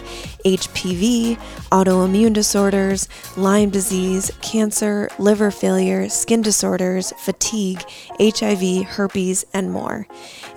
[0.46, 1.38] HPV,
[1.72, 7.84] autoimmune disorders, Lyme disease, cancer, liver failure, skin disorders, fatigue,
[8.20, 10.08] HIV, herpes, and more.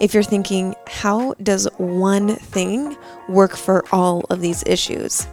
[0.00, 2.96] If you're thinking, how does one thing
[3.28, 5.26] work for all of these issues?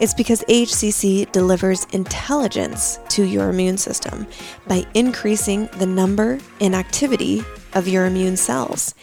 [0.00, 4.26] It's because HCC delivers intelligence to your immune system
[4.66, 7.42] by increasing the number and activity
[7.74, 8.94] of your immune cells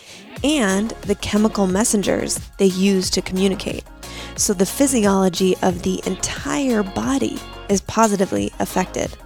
[0.43, 3.83] and the chemical messengers they use to communicate.
[4.35, 7.39] So the physiology of the entire body
[7.69, 9.17] is positively affected.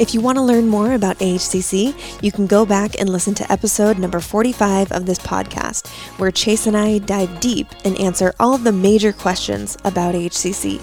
[0.00, 3.52] If you want to learn more about AHCC, you can go back and listen to
[3.52, 5.88] episode number 45 of this podcast,
[6.18, 10.80] where Chase and I dive deep and answer all of the major questions about AHCC.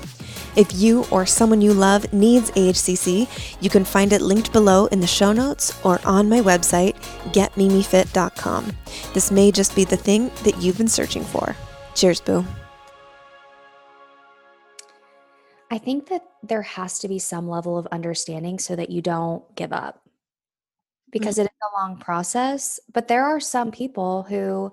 [0.55, 3.27] If you or someone you love needs AHCC,
[3.59, 6.95] you can find it linked below in the show notes or on my website,
[7.33, 8.71] getmimifit.com.
[9.15, 11.55] This may just be the thing that you've been searching for.
[11.95, 12.45] Cheers, Boo.
[15.69, 19.43] I think that there has to be some level of understanding so that you don't
[19.55, 20.01] give up
[21.11, 21.45] because mm-hmm.
[21.45, 22.79] it is a long process.
[22.93, 24.71] But there are some people who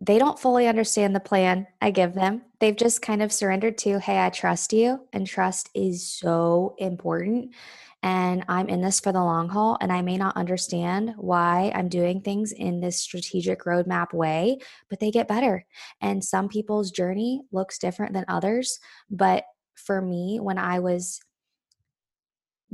[0.00, 2.42] they don't fully understand the plan I give them.
[2.58, 5.00] They've just kind of surrendered to, hey, I trust you.
[5.12, 7.54] And trust is so important.
[8.02, 9.78] And I'm in this for the long haul.
[9.80, 14.58] And I may not understand why I'm doing things in this strategic roadmap way,
[14.90, 15.64] but they get better.
[16.02, 18.78] And some people's journey looks different than others.
[19.10, 19.44] But
[19.76, 21.20] for me, when I was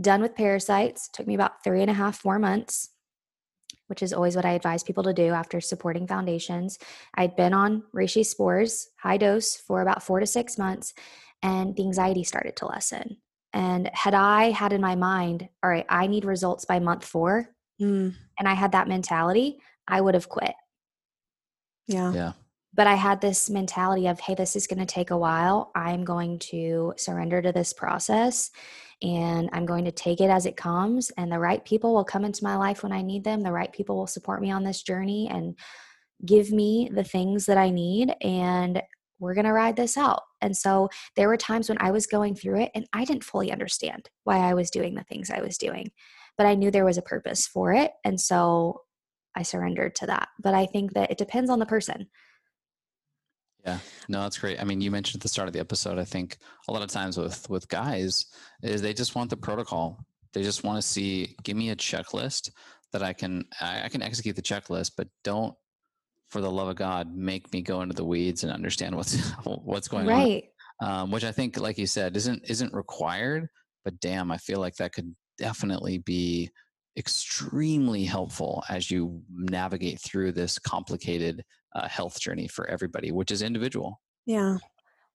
[0.00, 2.90] done with parasites, took me about three and a half, four months.
[3.88, 6.78] which is always what I advise people to do after supporting foundations.
[7.16, 10.94] I'd been on reishi spores, high dose, for about four to six months,
[11.42, 13.16] and the anxiety started to lessen.
[13.52, 17.48] And had I had in my mind, all right, I need results by month four,
[17.80, 20.54] Mm, and I had that mentality, I would have quit.
[21.88, 22.12] yeah.
[22.12, 22.32] Yeah.
[22.72, 25.72] But I had this mentality of, hey, this is going to take a while.
[25.74, 28.50] I'm going to surrender to this process
[29.02, 31.10] and I'm going to take it as it comes.
[31.16, 33.40] And the right people will come into my life when I need them.
[33.40, 35.56] The right people will support me on this journey and
[36.24, 38.14] give me the things that I need.
[38.20, 38.82] And
[39.18, 40.22] we're going to ride this out.
[40.40, 43.52] And so there were times when I was going through it and I didn't fully
[43.52, 45.90] understand why I was doing the things I was doing,
[46.38, 47.92] but I knew there was a purpose for it.
[48.04, 48.82] And so
[49.36, 50.28] I surrendered to that.
[50.42, 52.06] But I think that it depends on the person.
[53.64, 54.60] Yeah, no, that's great.
[54.60, 55.98] I mean, you mentioned at the start of the episode.
[55.98, 56.38] I think
[56.68, 58.26] a lot of times with with guys
[58.62, 60.04] is they just want the protocol.
[60.32, 62.50] They just want to see, give me a checklist
[62.92, 65.54] that I can I, I can execute the checklist, but don't,
[66.28, 69.88] for the love of God, make me go into the weeds and understand what's what's
[69.88, 70.14] going on.
[70.14, 70.44] Right.
[70.82, 73.48] Um, which I think, like you said, isn't isn't required.
[73.84, 76.50] But damn, I feel like that could definitely be
[76.96, 83.42] extremely helpful as you navigate through this complicated uh, health journey for everybody, which is
[83.42, 84.00] individual.
[84.26, 84.58] Yeah.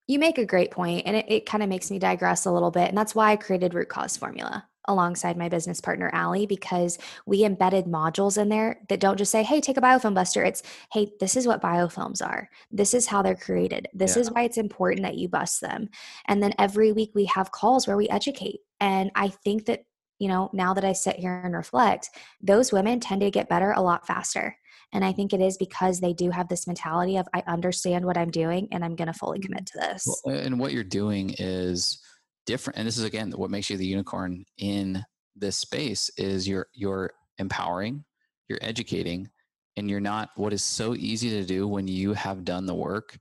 [0.07, 2.71] You make a great point, and it, it kind of makes me digress a little
[2.71, 2.89] bit.
[2.89, 7.43] And that's why I created Root Cause Formula alongside my business partner, Allie, because we
[7.43, 10.43] embedded modules in there that don't just say, hey, take a biofilm buster.
[10.43, 10.61] It's,
[10.93, 12.47] hey, this is what biofilms are.
[12.71, 13.87] This is how they're created.
[13.95, 14.21] This Yeah.
[14.21, 15.89] is why it's important that you bust them.
[16.27, 18.59] And then every week we have calls where we educate.
[18.79, 19.85] And I think that,
[20.19, 22.09] you know, now that I sit here and reflect,
[22.41, 24.55] those women tend to get better a lot faster.
[24.93, 28.17] And I think it is because they do have this mentality of, I understand what
[28.17, 29.47] I'm doing and I'm going to fully mm-hmm.
[29.47, 30.21] commit to this.
[30.23, 32.01] Well, and what you're doing is
[32.45, 32.77] different.
[32.77, 35.03] And this is again what makes you the unicorn in
[35.35, 38.05] this space is you're you're empowering,
[38.47, 39.29] you're educating,
[39.75, 43.17] and you're not what is so easy to do when you have done the work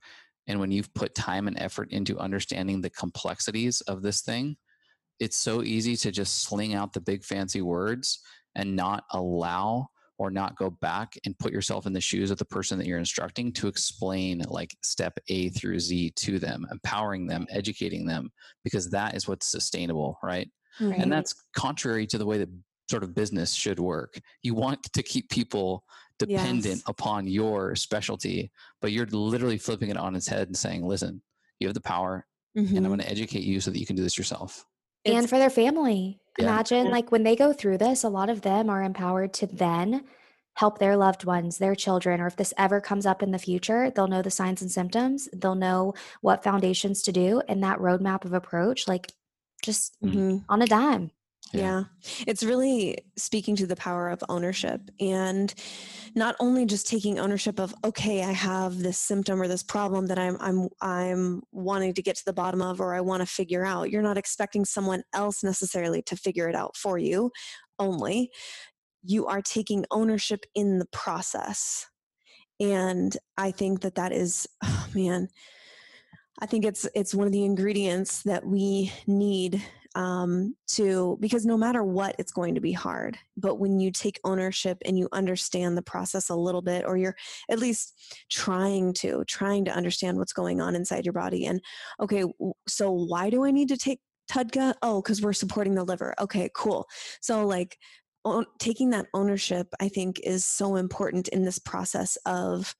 [0.47, 4.55] and when you've put time and effort into understanding the complexities of this thing.
[5.19, 8.19] It's so easy to just sling out the big fancy words
[8.55, 9.87] and not allow
[10.17, 12.97] or not go back and put yourself in the shoes of the person that you're
[12.99, 18.31] instructing to explain like step A through Z to them, empowering them, educating them,
[18.63, 20.49] because that is what's sustainable, right?
[20.79, 20.99] Right.
[21.01, 22.49] And that's contrary to the way that
[22.89, 24.19] sort of business should work.
[24.41, 25.83] You want to keep people
[26.19, 26.83] dependent Yes.
[26.87, 28.51] upon your specialty,
[28.81, 31.21] but you're literally flipping it on its head and saying, listen,
[31.59, 32.87] you have the power and I'm Mhm.
[32.87, 34.65] going to educate you so that you can do this yourself.
[35.05, 36.19] And for their family.
[36.37, 36.43] Yeah.
[36.45, 40.05] Imagine like when they go through this, a lot of them are empowered to then
[40.55, 43.89] help their loved ones, their children, or if this ever comes up in the future,
[43.91, 45.27] they'll know the signs and symptoms.
[45.33, 49.11] They'll know what foundations to do and that roadmap of approach, like
[49.63, 50.45] just Mhm.
[50.49, 51.11] on a dime.
[51.55, 51.83] Yeah.
[52.01, 52.23] Yeah.
[52.27, 55.53] It's really speaking to the power of ownership and
[56.15, 60.19] not only just taking ownership of okay, I have this symptom or this problem that
[60.19, 63.65] I'm I'm I'm wanting to get to the bottom of or I want to figure
[63.65, 63.89] out.
[63.91, 67.31] You're not expecting someone else necessarily to figure it out for you
[67.79, 68.31] only.
[69.03, 71.85] You are taking ownership in the process.
[72.59, 75.27] And I think that that is oh man,
[76.39, 79.63] I think it's it's one of the ingredients that we need
[79.95, 83.17] um, to because no matter what, it's going to be hard.
[83.37, 87.15] But when you take ownership and you understand the process a little bit, or you're
[87.49, 87.93] at least
[88.29, 91.61] trying to trying to understand what's going on inside your body, and
[91.99, 92.25] okay,
[92.67, 94.75] so why do I need to take TUDCA?
[94.81, 96.13] Oh, because we're supporting the liver.
[96.19, 96.87] Okay, cool.
[97.21, 97.77] So like
[98.59, 102.75] taking that ownership, I think, is so important in this process of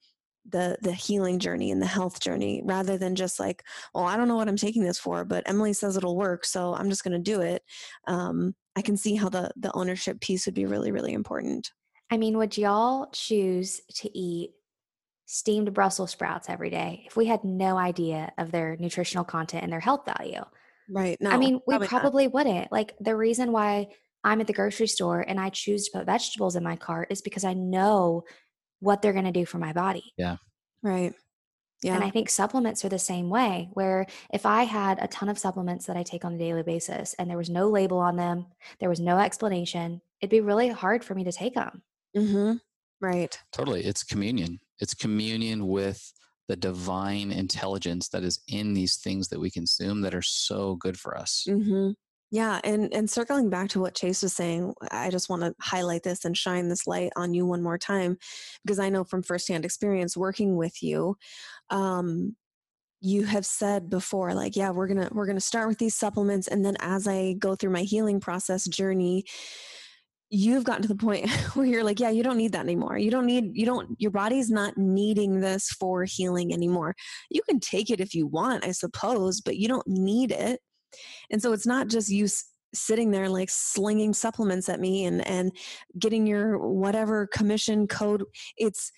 [0.50, 4.28] the the healing journey and the health journey rather than just like well i don't
[4.28, 7.12] know what i'm taking this for but emily says it'll work so i'm just going
[7.12, 7.64] to do it
[8.08, 11.72] um, i can see how the the ownership piece would be really really important
[12.12, 14.52] I mean, would y'all choose to eat
[15.26, 19.72] steamed Brussels sprouts every day if we had no idea of their nutritional content and
[19.72, 20.44] their health value?
[20.88, 22.72] right no I mean, we probably probably wouldn't.
[22.72, 23.88] Like the reason why
[24.24, 27.22] I'm at the grocery store and I choose to put vegetables in my cart is
[27.22, 28.24] because I know
[28.80, 30.14] what they're going to do for my body.
[30.18, 30.38] Yeah.
[30.82, 31.14] Right
[31.86, 35.30] yeah And I think supplements are the same way, where if I had a ton
[35.30, 38.16] of supplements that I take on a daily basis and there was no label on
[38.16, 38.48] them,
[38.80, 41.84] there was no explanation, it'd be really hard for me to take them.
[42.18, 42.54] mm-hmm.
[43.02, 43.84] right Totally.
[43.84, 44.60] It's communion.
[44.80, 46.12] It's communion with
[46.48, 50.98] the divine intelligence that is in these things that we consume that are so good
[50.98, 51.46] for us.
[51.48, 51.92] mm-hmm.
[52.32, 56.04] Yeah and and circling back to what chase was saying i just want to highlight
[56.04, 58.18] this and shine this light on you one more time
[58.64, 61.16] because i know from firsthand experience working with you
[61.70, 62.36] um
[63.02, 66.66] you have said before like yeah we're gonna we're gonna start with these supplements and
[66.66, 69.24] then as i go through my healing process journey
[70.30, 72.98] you've gotten to the point where you're like, yeah, you don't need that anymore.
[72.98, 76.96] You don't need, you don't, your body's not needing this for healing anymore.
[77.30, 80.60] You can take it if you want, I suppose, but you don't need it.
[81.30, 82.28] And so it's not just you
[82.74, 85.52] sitting there like slinging supplements at me and and
[85.98, 88.24] getting your whatever commission code
[88.58, 88.92] it's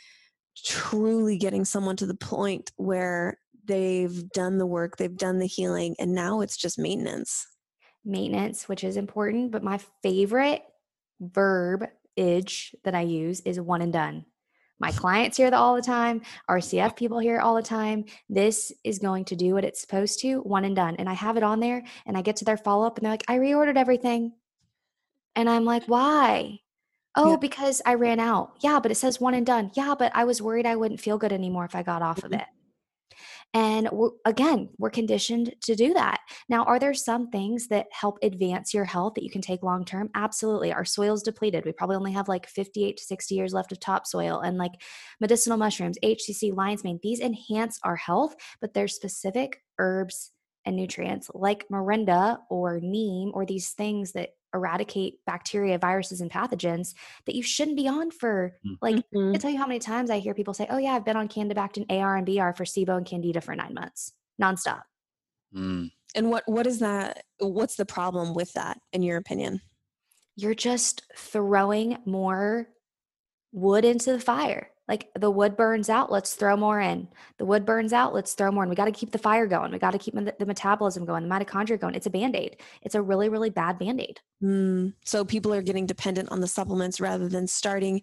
[0.66, 5.96] truly getting someone to the point where they've done the work they've done the healing
[6.00, 7.46] and now it's just maintenance.
[8.04, 10.64] Maintenance which is important but my favorite
[11.20, 11.86] verb
[12.84, 14.26] that i use is one and done
[14.80, 16.22] my clients hear that all the time.
[16.50, 18.06] RCF people hear it all the time.
[18.30, 20.96] This is going to do what it's supposed to, one and done.
[20.98, 23.14] And I have it on there and I get to their follow up and they're
[23.14, 24.34] like, I reordered everything.
[25.36, 26.60] And I'm like, why?
[27.16, 27.38] Oh, yeah.
[27.38, 28.58] because I ran out.
[28.60, 29.72] Yeah, but it says one and done.
[29.74, 32.26] Yeah, but I was worried I wouldn't feel good anymore if I got off of
[32.26, 32.42] mm-hmm.
[32.42, 32.48] it.
[33.54, 36.20] And we're, again, we're conditioned to do that.
[36.50, 39.86] Now, are there some things that help advance your health that you can take long
[39.86, 40.10] term?
[40.16, 40.74] Absolutely.
[40.74, 41.66] Our soil's depleted.
[41.66, 44.74] We probably only have like 58 to 60 years left of topsoil and like
[45.20, 47.00] medicinal mushrooms, HCC, lion's mane.
[47.02, 50.32] These enhance our health, but they're specific herbs
[50.66, 56.94] and nutrients like morinda or neem or these things that eradicate bacteria, viruses, and pathogens
[57.26, 59.36] that you shouldn't be on for like mm-hmm.
[59.36, 61.28] I tell you how many times I hear people say, Oh yeah, I've been on
[61.28, 64.82] Candibactin AR and BR for SIBO and Candida for nine months, nonstop.
[65.56, 65.92] Mm.
[66.16, 69.62] And what what is that what's the problem with that in your opinion?
[70.36, 72.68] You're just throwing more
[73.52, 74.70] wood into the fire.
[74.88, 77.08] Like the wood burns out, let's throw more in.
[77.38, 78.70] The wood burns out, let's throw more in.
[78.70, 79.72] We got to keep the fire going.
[79.72, 81.96] We got to keep the metabolism going, the mitochondria going.
[81.96, 82.58] It's a band aid.
[82.82, 84.22] It's a really, really bad band aid.
[84.42, 88.02] Mm, so people are getting dependent on the supplements rather than starting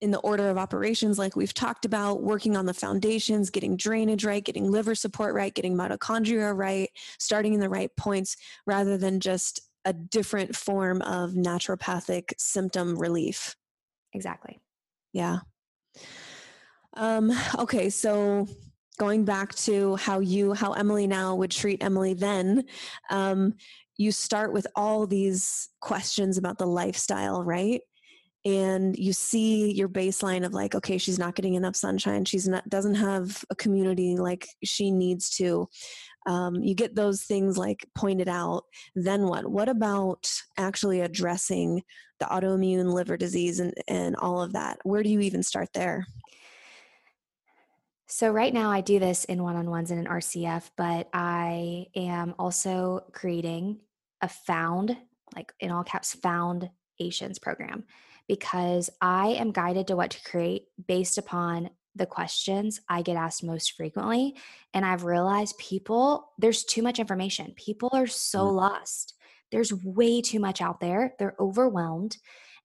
[0.00, 4.24] in the order of operations, like we've talked about, working on the foundations, getting drainage
[4.24, 8.36] right, getting liver support right, getting mitochondria right, starting in the right points
[8.66, 13.56] rather than just a different form of naturopathic symptom relief.
[14.12, 14.60] Exactly.
[15.14, 15.38] Yeah.
[16.94, 18.46] Um, okay, so
[18.98, 22.64] going back to how you, how Emily now would treat Emily then,
[23.10, 23.54] um,
[23.96, 27.80] you start with all these questions about the lifestyle, right?
[28.44, 32.24] And you see your baseline of like, okay, she's not getting enough sunshine.
[32.24, 35.68] She's not doesn't have a community like she needs to.
[36.26, 38.64] Um, you get those things like pointed out.
[38.94, 39.50] Then what?
[39.50, 41.82] What about actually addressing
[42.20, 44.78] the autoimmune liver disease and, and all of that?
[44.84, 46.06] Where do you even start there?
[48.06, 51.86] So, right now, I do this in one on ones and in RCF, but I
[51.96, 53.80] am also creating
[54.20, 54.96] a found,
[55.34, 57.84] like in all caps, foundations program
[58.28, 63.44] because I am guided to what to create based upon the questions I get asked
[63.44, 64.36] most frequently.
[64.72, 67.54] And I've realized people, there's too much information.
[67.56, 68.54] People are so mm.
[68.54, 69.14] lost.
[69.52, 71.14] There's way too much out there.
[71.18, 72.16] They're overwhelmed.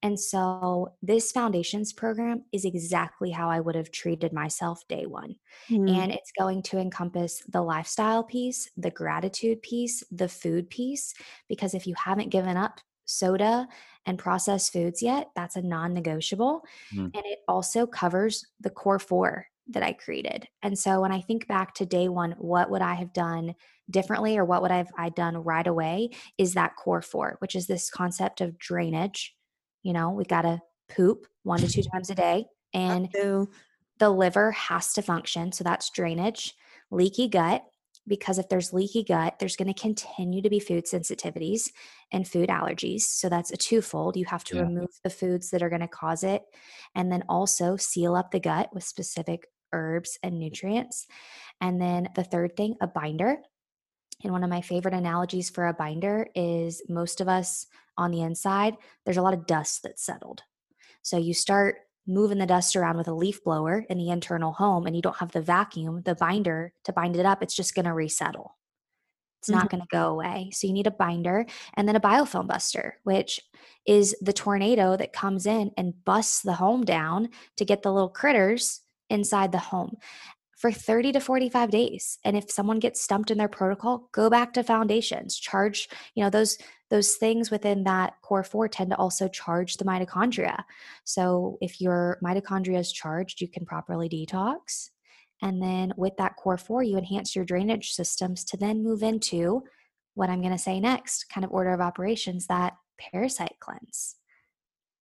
[0.02, 5.36] And so, this foundations program is exactly how I would have treated myself day one.
[5.70, 5.90] Mm.
[5.90, 11.14] And it's going to encompass the lifestyle piece, the gratitude piece, the food piece.
[11.50, 13.68] Because if you haven't given up soda
[14.10, 16.64] and processed foods yet, that's a non negotiable.
[16.94, 17.12] Mm.
[17.14, 20.48] And it also covers the core four that I created.
[20.64, 23.54] And so when I think back to day one, what would I have done
[23.92, 27.56] differently or what would I have I done right away is that core four, which
[27.56, 29.36] is this concept of drainage,
[29.84, 32.46] you know, we got to poop one to two times a day.
[32.74, 33.10] And
[34.00, 35.52] the liver has to function.
[35.52, 36.56] So that's drainage,
[36.90, 37.64] leaky gut.
[38.10, 41.70] Because if there's leaky gut, there's going to continue to be food sensitivities
[42.12, 43.04] and food allergies.
[43.04, 44.18] So that's a twofold.
[44.18, 44.64] You have to yeah.
[44.64, 46.42] remove the foods that are going to cause it,
[46.96, 51.06] and then also seal up the gut with specific herbs and nutrients.
[51.62, 53.38] And then the third thing, a binder.
[54.24, 58.22] And one of my favorite analogies for a binder is most of us on the
[58.22, 60.42] inside, there's a lot of dust that's settled.
[61.04, 61.78] So you start
[62.10, 65.18] moving the dust around with a leaf blower in the internal home and you don't
[65.18, 68.58] have the vacuum, the binder to bind it up, it's just going to resettle.
[69.40, 69.60] It's mm-hmm.
[69.60, 70.50] not going to go away.
[70.52, 71.46] So you need a binder
[71.76, 73.40] and then a biofilm buster, which
[73.86, 78.10] is the tornado that comes in and busts the home down to get the little
[78.10, 79.96] critters inside the home
[80.60, 82.20] for 30 to 45 days.
[82.26, 85.40] And if someone gets stumped in their protocol go back to foundations.
[85.40, 86.58] Charge you know those
[86.90, 90.64] those things within that core 4 tend to also charge the mitochondria.
[91.06, 94.90] So if your mitochondria is charged you can properly detox.
[95.42, 99.64] And then with that core 4 you enhance your drainage systems to then move into
[100.16, 104.16] what i'm going to say next kind of order of operations that parasite cleanse.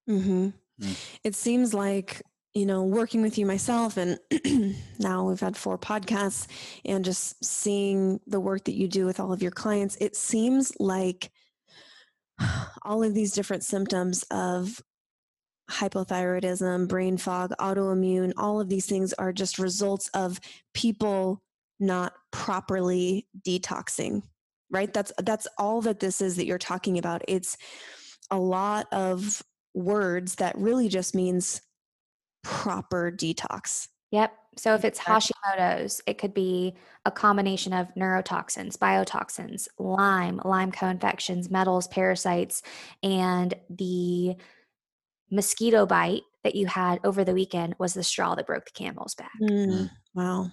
[0.09, 0.49] Mm-hmm.
[0.81, 1.19] Mm.
[1.25, 2.23] It seems like
[2.59, 4.19] you know, working with you myself, and
[4.99, 6.49] now we've had four podcasts,
[6.85, 10.73] and just seeing the work that you do with all of your clients, it seems
[10.81, 11.31] like
[12.83, 14.83] all of these different symptoms of
[15.71, 20.41] hypothyroidism, brain fog, autoimmune, all of these things are just results of
[20.75, 21.41] people
[21.79, 24.23] not properly detoxing.
[24.69, 24.93] Right?
[24.93, 27.23] That's that's all that this is that you're talking about.
[27.29, 27.57] It's
[28.33, 29.45] a lot of
[29.75, 31.63] words that really just means
[32.49, 33.89] proper detox.
[34.11, 34.33] Yep.
[34.57, 36.75] So if it's Hashimoto's, it could be
[37.05, 42.63] a combination of neurotoxins, biotoxins, Lyme, Lyme co-infections, metals, parasites,
[43.03, 44.35] and the
[45.31, 49.15] mosquito bite that you had over the weekend was the straw that broke the camel's
[49.15, 49.31] back.
[49.43, 50.51] Mm, wow.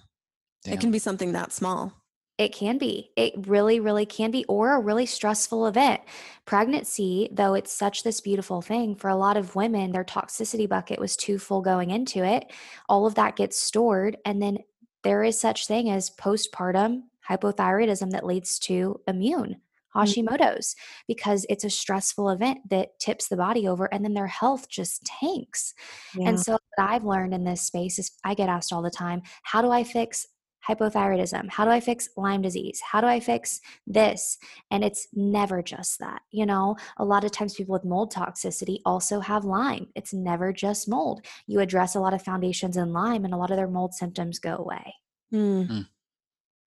[0.64, 0.74] Damn.
[0.74, 1.92] It can be something that small.
[2.38, 3.12] It can be.
[3.16, 6.02] It really, really can be, or a really stressful event.
[6.44, 11.00] Pregnancy, though it's such this beautiful thing, for a lot of women, their toxicity bucket
[11.00, 12.52] was too full going into it.
[12.90, 14.18] All of that gets stored.
[14.26, 14.58] And then
[15.02, 19.56] there is such thing as postpartum hypothyroidism that leads to immune
[19.96, 19.98] mm-hmm.
[19.98, 20.76] Hashimoto's
[21.08, 25.04] because it's a stressful event that tips the body over and then their health just
[25.04, 25.74] tanks.
[26.14, 26.28] Yeah.
[26.28, 29.22] And so, what I've learned in this space is I get asked all the time,
[29.42, 30.26] how do I fix
[30.68, 31.50] hypothyroidism?
[31.50, 32.80] How do I fix Lyme disease?
[32.80, 34.38] How do I fix this?
[34.70, 36.22] And it's never just that.
[36.30, 39.88] You know, a lot of times people with mold toxicity also have Lyme.
[39.94, 41.24] It's never just mold.
[41.46, 44.38] You address a lot of foundations in Lyme, and a lot of their mold symptoms
[44.38, 44.94] go away.
[45.32, 45.68] Mm.
[45.68, 45.86] Mm.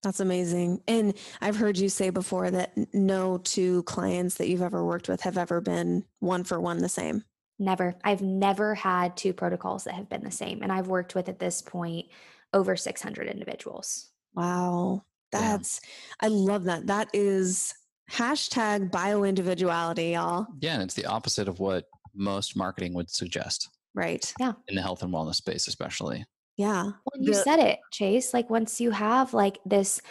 [0.02, 0.82] That's amazing.
[0.86, 5.22] And I've heard you say before that no two clients that you've ever worked with
[5.22, 7.24] have ever been one for one the same.
[7.58, 7.96] Never.
[8.04, 10.62] I've never had two protocols that have been the same.
[10.62, 12.06] And I've worked with at this point
[12.52, 14.10] over 600 individuals.
[14.34, 15.02] Wow.
[15.32, 15.40] Yeah.
[15.40, 15.80] That's,
[16.20, 16.86] I love that.
[16.86, 17.74] That is
[18.10, 20.46] hashtag bioindividuality, y'all.
[20.60, 21.84] Yeah, and it's the opposite of what
[22.14, 24.30] most marketing would suggest Right.
[24.38, 24.52] Yeah.
[24.68, 26.22] In the health and wellness space, especially.
[26.58, 26.82] Yeah.
[26.84, 28.34] Well, you The- said it, Chase.
[28.34, 30.02] Like once you have like this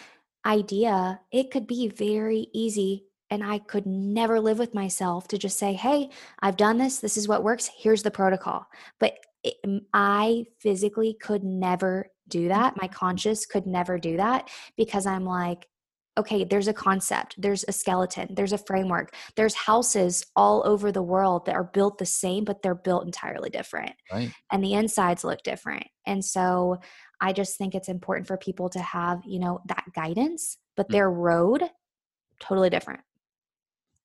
[0.43, 3.05] idea, it could be very easy.
[3.29, 6.09] And I could never live with myself to just say, hey,
[6.39, 6.97] I've done this.
[6.99, 7.69] This is what works.
[7.77, 8.65] Here's the protocol.
[8.99, 9.55] But it,
[9.93, 12.75] I physically could never do that.
[12.81, 15.67] My conscious could never do that because I'm like,
[16.17, 21.03] okay, there's a concept, there's a skeleton, there's a framework, there's houses all over the
[21.03, 24.31] world that are built the same, but they're built entirely different Right.
[24.51, 25.85] and the insides look different.
[26.05, 26.77] And so
[27.19, 30.93] I just think it's important for people to have, you know, that guidance, but Mm.
[30.93, 31.69] their road
[32.39, 33.01] totally different.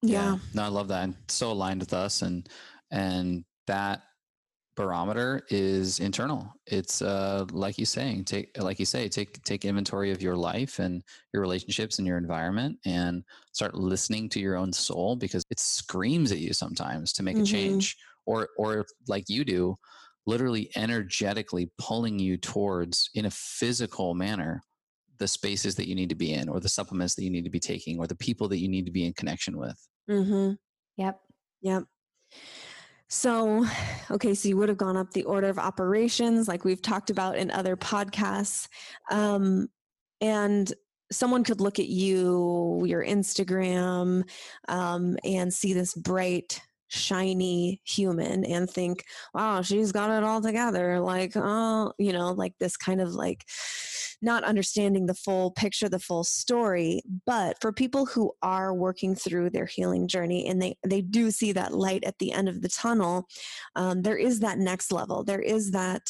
[0.03, 0.39] Yeah.
[0.55, 1.05] No, I love that.
[1.05, 2.49] And so aligned with us and
[2.91, 4.03] and that
[4.77, 6.53] barometer is internal.
[6.67, 10.79] It's uh like you saying, take like you say, take take inventory of your life
[10.79, 11.03] and
[11.33, 16.33] your relationships and your environment and start listening to your own soul because it screams
[16.33, 17.41] at you sometimes to make Mhm.
[17.41, 17.97] a change.
[18.27, 19.77] Or or like you do,
[20.27, 24.63] literally energetically pulling you towards in a physical manner
[25.19, 27.51] the spaces that you need to be in or the supplements that you need to
[27.51, 29.87] be taking or the people that you need to be in connection with.
[30.09, 30.55] Mm-hmm.
[30.97, 31.23] Yep.
[31.63, 31.85] Yep.
[33.13, 33.67] So,
[34.09, 37.37] okay, so you would have gone up the order of operations like we've talked about
[37.37, 38.69] in other podcasts.
[39.11, 39.69] Um,
[40.21, 40.73] and
[41.11, 44.23] someone could look at you, your Instagram,
[44.69, 46.61] um, and see this bright,
[46.91, 51.01] shiny human and think, wow, she's got it all together.
[51.01, 53.45] Like, oh, you know, like this kind of like
[54.21, 57.03] not understanding the full picture, the full story.
[57.25, 61.53] But for people who are working through their healing journey and they, they do see
[61.53, 63.27] that light at the end of the tunnel,
[63.77, 65.25] um, there is that next level.
[65.25, 66.03] There is that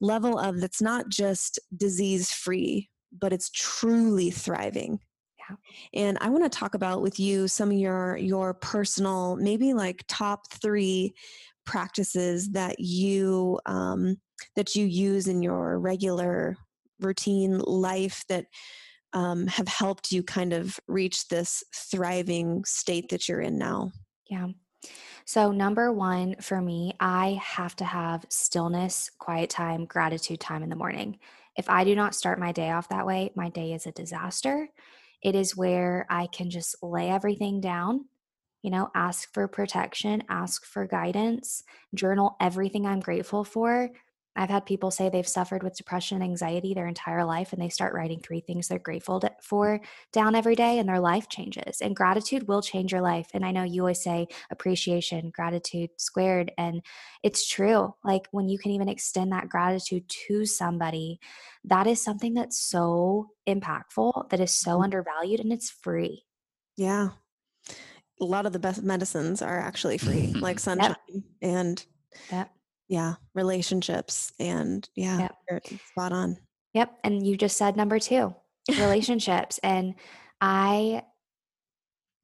[0.00, 5.00] level of that's not just disease free, but it's truly thriving.
[5.48, 5.56] Yeah.
[5.94, 10.04] And I want to talk about with you some of your your personal, maybe like
[10.08, 11.14] top three
[11.64, 14.16] practices that you um,
[14.54, 16.56] that you use in your regular
[17.00, 18.46] routine life that
[19.12, 23.92] um, have helped you kind of reach this thriving state that you're in now.
[24.28, 24.48] Yeah.
[25.24, 30.68] So, number one for me, I have to have stillness, quiet time, gratitude time in
[30.68, 31.18] the morning.
[31.56, 34.68] If I do not start my day off that way, my day is a disaster.
[35.26, 38.04] It is where I can just lay everything down,
[38.62, 41.64] you know, ask for protection, ask for guidance,
[41.96, 43.90] journal everything I'm grateful for.
[44.36, 47.68] I've had people say they've suffered with depression and anxiety their entire life, and they
[47.70, 49.80] start writing three things they're grateful to- for
[50.12, 51.80] down every day, and their life changes.
[51.80, 53.28] And gratitude will change your life.
[53.34, 56.52] And I know you always say appreciation, gratitude squared.
[56.58, 56.82] And
[57.22, 57.94] it's true.
[58.04, 61.18] Like when you can even extend that gratitude to somebody,
[61.64, 64.84] that is something that's so impactful, that is so Mhm.
[64.84, 66.24] undervalued, and it's free.
[66.76, 67.10] Yeah.
[68.20, 71.84] A lot of the best medicines are actually free, like sunshine and
[72.30, 72.50] Yep.
[72.88, 75.70] Yeah, relationships and yeah, Yep.
[75.84, 76.36] spot on.
[76.74, 76.98] Yep.
[77.04, 78.34] And you just said number two
[78.68, 79.58] relationships.
[79.62, 79.94] and
[80.40, 81.04] I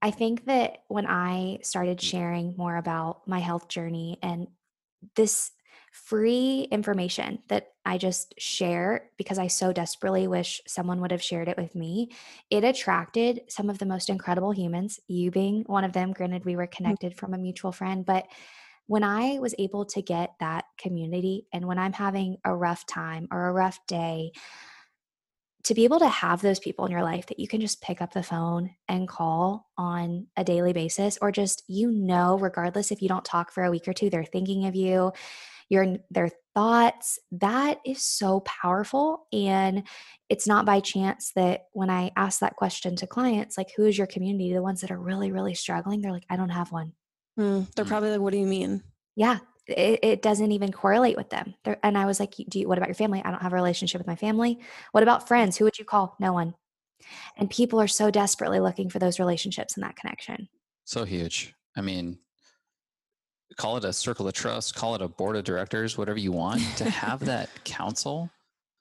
[0.01, 4.48] I think that when I started sharing more about my health journey and
[5.14, 5.52] this
[5.93, 11.48] free information that I just share because I so desperately wish someone would have shared
[11.48, 12.10] it with me,
[12.51, 16.12] it attracted some of the most incredible humans, you being one of them.
[16.12, 16.72] Granted, we were Mm.
[16.76, 18.26] connected from a mutual friend, but
[18.86, 23.28] when I was able to get that community and when I'm having a rough time
[23.30, 24.32] or a rough day,
[25.64, 28.02] to be able to have those people in your life that you can just pick
[28.02, 33.00] up the phone and call on a daily basis or just you know regardless if
[33.00, 35.12] you don't talk for a week or two they're thinking of you
[35.68, 39.86] your their thoughts that is so powerful and
[40.28, 43.96] it's not by chance that when i ask that question to clients like who is
[43.96, 44.52] your community?
[44.52, 46.92] The ones that are really really struggling they're like i don't have one
[47.38, 47.88] Mm, they're Mm.
[47.88, 48.82] probably like, what do you mean?
[49.16, 52.66] yeah it, it doesn't even correlate with them They're, and i was like do you
[52.68, 54.59] what about your family i don't have a relationship with my family
[54.92, 56.54] what about friends who would you call no one
[57.36, 60.48] and people are so desperately looking for those relationships and that connection
[60.84, 61.54] So huge.
[61.76, 62.18] I mean,
[63.56, 66.60] call it a circle of trust, call it a board of directors, whatever you want.
[66.78, 68.30] to have that counsel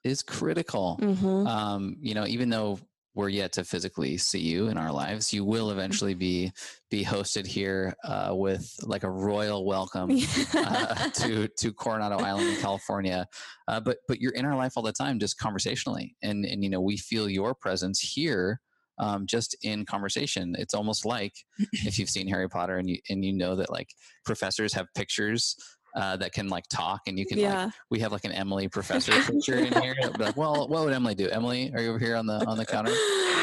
[0.02, 0.96] is critical.
[0.96, 2.78] hmm Um, you know, even though
[3.14, 6.52] we're yet to physically see you in our lives, you will eventually be
[6.90, 10.10] be hosted here uh, with like a royal welcome
[10.54, 13.26] uh, to to Coronado Island in California.
[13.68, 16.70] Uh, but but you're in our life all the time, just conversationally, and and you
[16.70, 18.60] know we feel your presence here.
[18.98, 21.32] Um, just in conversation, it's almost like
[21.72, 23.88] if you've seen Harry Potter and you and you know that like
[24.24, 25.56] professors have pictures
[25.94, 27.70] uh, that can like talk, and you can like yeah.
[27.90, 29.94] we have like an Emily professor picture in here.
[30.16, 31.28] Be like, well, what would Emily do?
[31.28, 32.92] Emily, are you over here on the on the counter?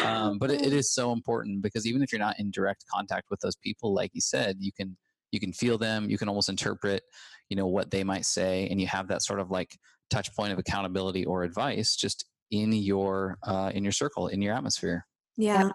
[0.06, 3.28] Um, but it, it is so important because even if you're not in direct contact
[3.30, 4.98] with those people, like you said, you can
[5.32, 6.10] you can feel them.
[6.10, 7.04] You can almost interpret,
[7.50, 9.78] you know, what they might say, and you have that sort of like
[10.10, 14.56] touch point of accountability or advice just in your uh, in your circle, in your
[14.56, 15.06] atmosphere.
[15.38, 15.70] Yeah.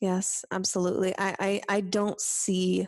[0.00, 1.12] Yes, absolutely.
[1.18, 2.86] I, I I don't see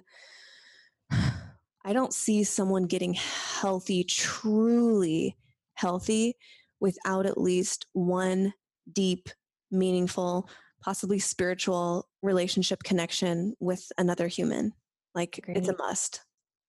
[1.85, 5.37] I don't see someone getting healthy, truly
[5.75, 6.37] healthy,
[6.81, 8.53] without at least one
[8.93, 9.29] deep,
[9.71, 10.49] meaningful,
[10.83, 14.73] possibly spiritual relationship connection with another human.
[15.15, 16.21] Like it's a must.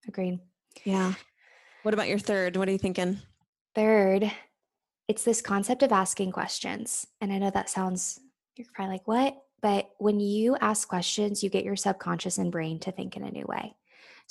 [0.08, 0.40] agreed
[0.86, 1.14] Yeah.
[1.84, 2.58] What about your third?
[2.58, 3.20] What are you thinking?
[3.76, 4.32] third
[5.08, 8.20] it's this concept of asking questions and i know that sounds
[8.56, 12.80] you're probably like what but when you ask questions you get your subconscious and brain
[12.80, 13.74] to think in a new way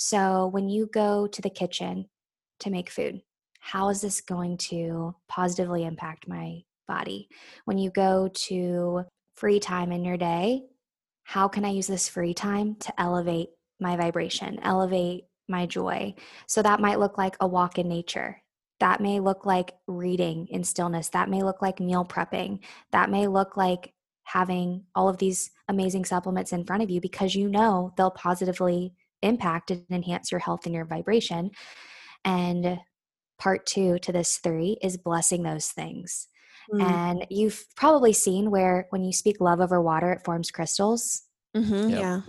[0.02, 2.06] so when you go to the kitchen
[2.58, 3.20] to make food
[3.58, 6.58] how is this going to positively impact my
[6.88, 7.28] body
[7.66, 9.04] when you go to
[9.34, 10.62] free time in your day
[11.24, 16.14] how can i use this free time to elevate my vibration elevate my joy
[16.46, 18.40] so that might look like a walk in nature
[18.78, 21.10] that may look like reading in stillness.
[21.10, 22.60] That may look like meal prepping.
[22.92, 23.92] That may look like
[24.24, 28.94] having all of these amazing supplements in front of you because you know they'll positively
[29.22, 31.50] impact and enhance your health and your vibration.
[32.24, 32.80] And
[33.38, 36.28] part two to this three is blessing those things.
[36.72, 41.22] Mm, And you've probably seen where when you speak love over water, it forms crystals.
[41.56, 41.98] Mm-hmm, Yep.
[41.98, 42.22] Yeah.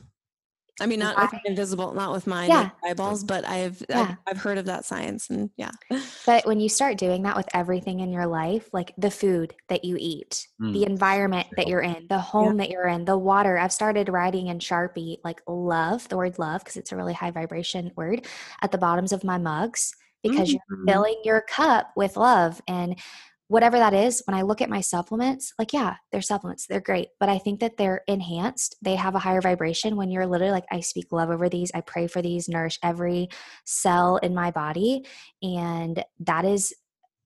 [0.82, 2.64] I mean, not with invisible, not with my Yeah.
[2.64, 4.02] naked eyeballs, but I've, Yeah.
[4.02, 5.72] I've I've heard of that science, and yeah.
[6.26, 9.84] But when you start doing that with everything in your life, like the food that
[9.86, 10.86] you eat, the Mm.
[10.88, 14.60] environment that you're in, the home that you're in, the water, I've started writing in
[14.60, 18.26] Sharpie like love, the word love, because it's a really high vibration word,
[18.62, 19.94] at the bottoms of my mugs
[20.24, 20.86] because you're Mm.
[20.88, 22.62] filling your cup with love.
[22.68, 23.00] And
[23.52, 27.10] whatever that is, when I look at my supplements, like, yeah, they're supplements, they're great,
[27.20, 28.78] but I think that they're enhanced.
[28.82, 31.82] They have a higher vibration when you're literally like, I speak love over these, I
[31.82, 33.28] pray for these, nourish every
[33.66, 35.06] cell in my body.
[35.44, 36.74] And that is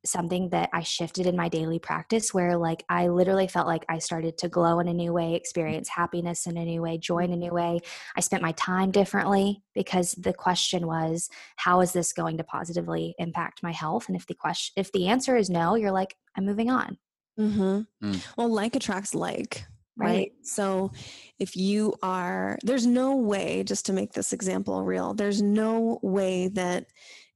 [0.05, 3.99] something that I shifted in my daily practice where like I literally felt like I
[3.99, 7.33] started to glow in a new way, experience happiness in a new way, joy in
[7.33, 7.79] a new way.
[8.15, 13.15] I spent my time differently because the question was how is this going to positively
[13.17, 14.07] impact my health?
[14.07, 16.97] And if the question if the answer is no, you're like I'm moving on.
[17.39, 17.81] Mm-hmm.
[18.03, 18.27] Mm.
[18.37, 19.65] Well, like attracts like,
[19.97, 20.07] right?
[20.07, 20.31] Right.
[20.43, 20.91] So
[21.39, 26.49] if you are, there's no way, just to make this example real, there's no way
[26.49, 26.85] that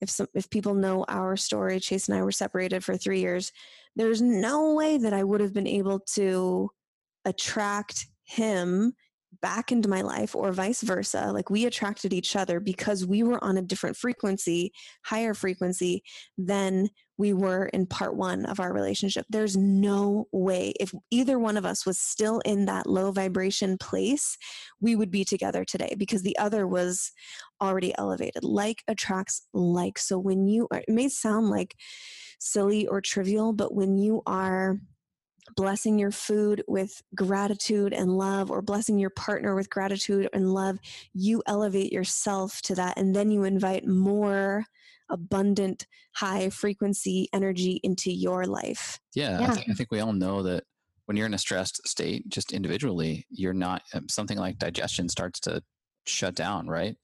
[0.02, 3.52] if some, if people know our story, Chase and I were separated for three years,
[3.96, 6.70] there's no way that I would have been able to
[7.26, 8.94] attract him
[9.42, 11.32] back into my life or vice versa.
[11.32, 14.72] Like we attracted each other because we were on a different frequency,
[15.04, 16.04] higher frequency
[16.38, 16.90] than
[17.20, 19.26] we were in part one of our relationship.
[19.30, 24.38] There's no way, if either one of us was still in that low vibration place,
[24.80, 27.12] we would be together today because the other was
[27.62, 28.46] already elevated.
[28.46, 30.00] Like attracts like.
[30.00, 31.76] So when you are, it may sound like
[32.40, 34.80] silly or trivial, but when you are
[35.56, 40.80] blessing your food with gratitude and love, or blessing your partner with gratitude and love,
[41.14, 42.98] you elevate yourself to that.
[42.98, 44.66] And then you invite more
[45.10, 49.00] abundant, high frequency energy into your life.
[49.16, 49.48] Yeah, Yeah.
[49.48, 50.64] I, think, I think we all know that
[51.06, 55.40] when you're in a stressed state, just individually, you're not um, something like digestion starts
[55.42, 55.64] to
[56.06, 56.96] shut down, right?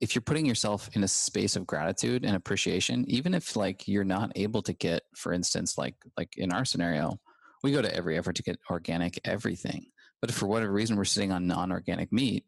[0.00, 4.04] If you're putting yourself in a space of gratitude and appreciation, even if like you're
[4.04, 7.20] not able to get, for instance, like like in our scenario,
[7.62, 9.86] we go to every effort to get organic everything.
[10.20, 12.44] But if for whatever reason we're sitting on non-organic meat,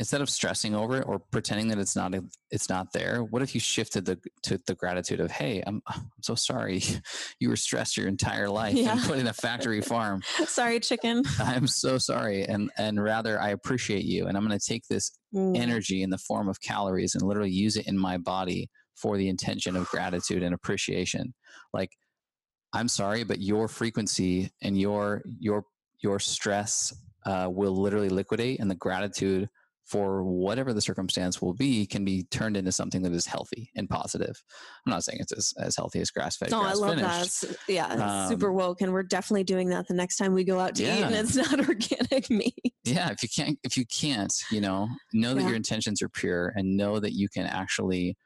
[0.00, 2.12] instead of stressing over it or pretending that it's not
[2.50, 6.10] it's not there what if you shifted the to the gratitude of hey i'm i'm
[6.22, 6.82] so sorry
[7.38, 8.92] you were stressed your entire life Yeah.
[8.92, 11.22] and put in a factory farm Sorry, chicken.
[11.38, 15.12] i'm so sorry and and rather i appreciate you and i'm going to take this
[15.32, 15.56] Mm.
[15.56, 19.28] energy in the form of calories and literally use it in my body for the
[19.28, 21.32] intention of gratitude and appreciation
[21.72, 21.90] like
[22.72, 25.64] i'm sorry but your frequency and your your
[26.00, 26.92] your stress
[27.26, 29.48] uh, will literally liquidate and the gratitude
[29.90, 33.90] for whatever the circumstance will be can be turned into something that is healthy and
[33.90, 34.40] positive
[34.86, 37.40] i'm not saying it's as, as healthy as grass fed No, I grass love finished
[37.40, 37.50] that.
[37.50, 37.86] It's- yeah,
[38.22, 40.84] Um, super woke, and we're definitely doing that the next time we go out to
[40.84, 42.54] eat, and it's not organic meat.
[42.84, 45.48] yeah if you can't if you can't you know know that Yeah.
[45.48, 48.16] your intentions are pure and know that you can actually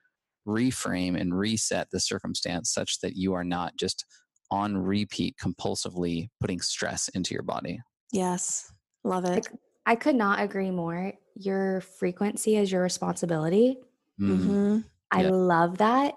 [0.47, 4.05] reframe and reset the circumstance such that you are not just
[4.51, 7.81] on repeat compulsively putting stress into your body
[8.12, 8.70] Yes,
[9.03, 9.49] love it.
[9.86, 11.12] I could not agree more.
[11.35, 13.78] Your frequency is your responsibility.
[14.19, 14.78] Mm, hmm
[15.11, 15.31] I Yeah.
[15.31, 16.15] love that.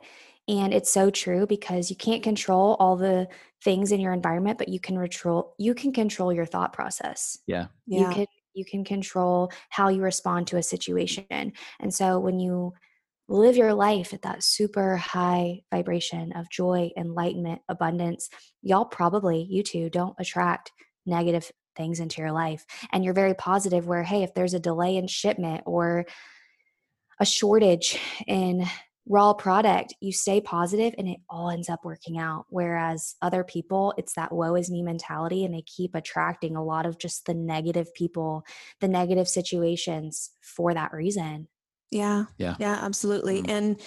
[0.48, 3.28] And it's so true because you can't control all the
[3.64, 7.38] things in your environment, but you can control you can control your thought process.
[7.48, 11.54] yeah You Yeah, can you can control how you respond to a situation.
[11.80, 12.74] And so when you
[13.28, 18.30] live your life at that super high vibration of joy, enlightenment, abundance,
[18.62, 20.72] y'all probably, you two, don't attract
[21.06, 22.66] negative things into your life.
[22.92, 26.06] And you're very positive where, hey, if there's a delay in shipment or
[27.20, 28.66] a shortage in
[29.10, 32.46] raw product, you stay positive and it all ends up working out.
[32.50, 36.86] Whereas other people, it's that woe is me mentality and they keep attracting a lot
[36.86, 38.44] of just the negative people,
[38.82, 41.48] the negative situations for that reason.
[41.90, 42.56] yeah, Yeah.
[42.60, 43.44] yeah, absolutely.
[43.44, 43.50] Mhm.
[43.50, 43.82] And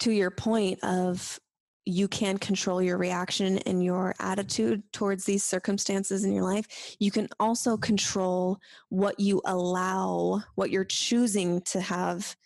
[0.00, 1.40] to your point of
[1.86, 6.96] you can control your reaction and your attitude towards these circumstances in your life.
[6.98, 8.58] You can also control
[8.88, 12.36] what you allow, what you're choosing to have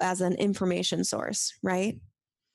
[0.00, 1.98] as an information source, right?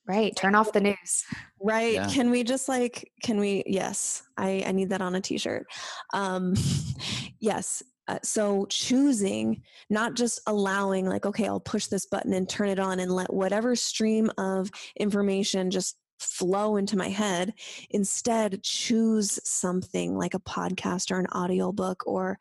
[0.08, 0.36] Right.
[0.36, 1.24] Turn off the news.
[1.60, 1.94] Right.
[1.94, 2.08] Yeah.
[2.08, 5.66] Can we just like, can we, yes, I, I need that on a t shirt.
[6.14, 6.56] Um,
[7.40, 7.82] yes.
[8.08, 12.80] Uh, so choosing, not just allowing, like, okay, I'll push this button and turn it
[12.80, 14.70] on and let whatever stream of
[15.00, 17.54] information just flow into my head.
[17.90, 22.38] Instead, choose something like a podcast or an audiobook or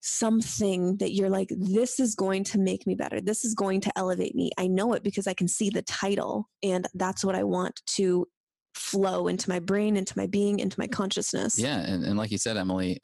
[0.00, 3.20] something that you're like, this is going to make me better.
[3.20, 4.50] This is going to elevate me.
[4.56, 8.26] I know it because I can see the title, and that's what I want to
[8.74, 10.92] flow into my brain, into my being, into my mm.
[10.92, 11.58] consciousness.
[11.58, 13.00] yeah and, and like you said emily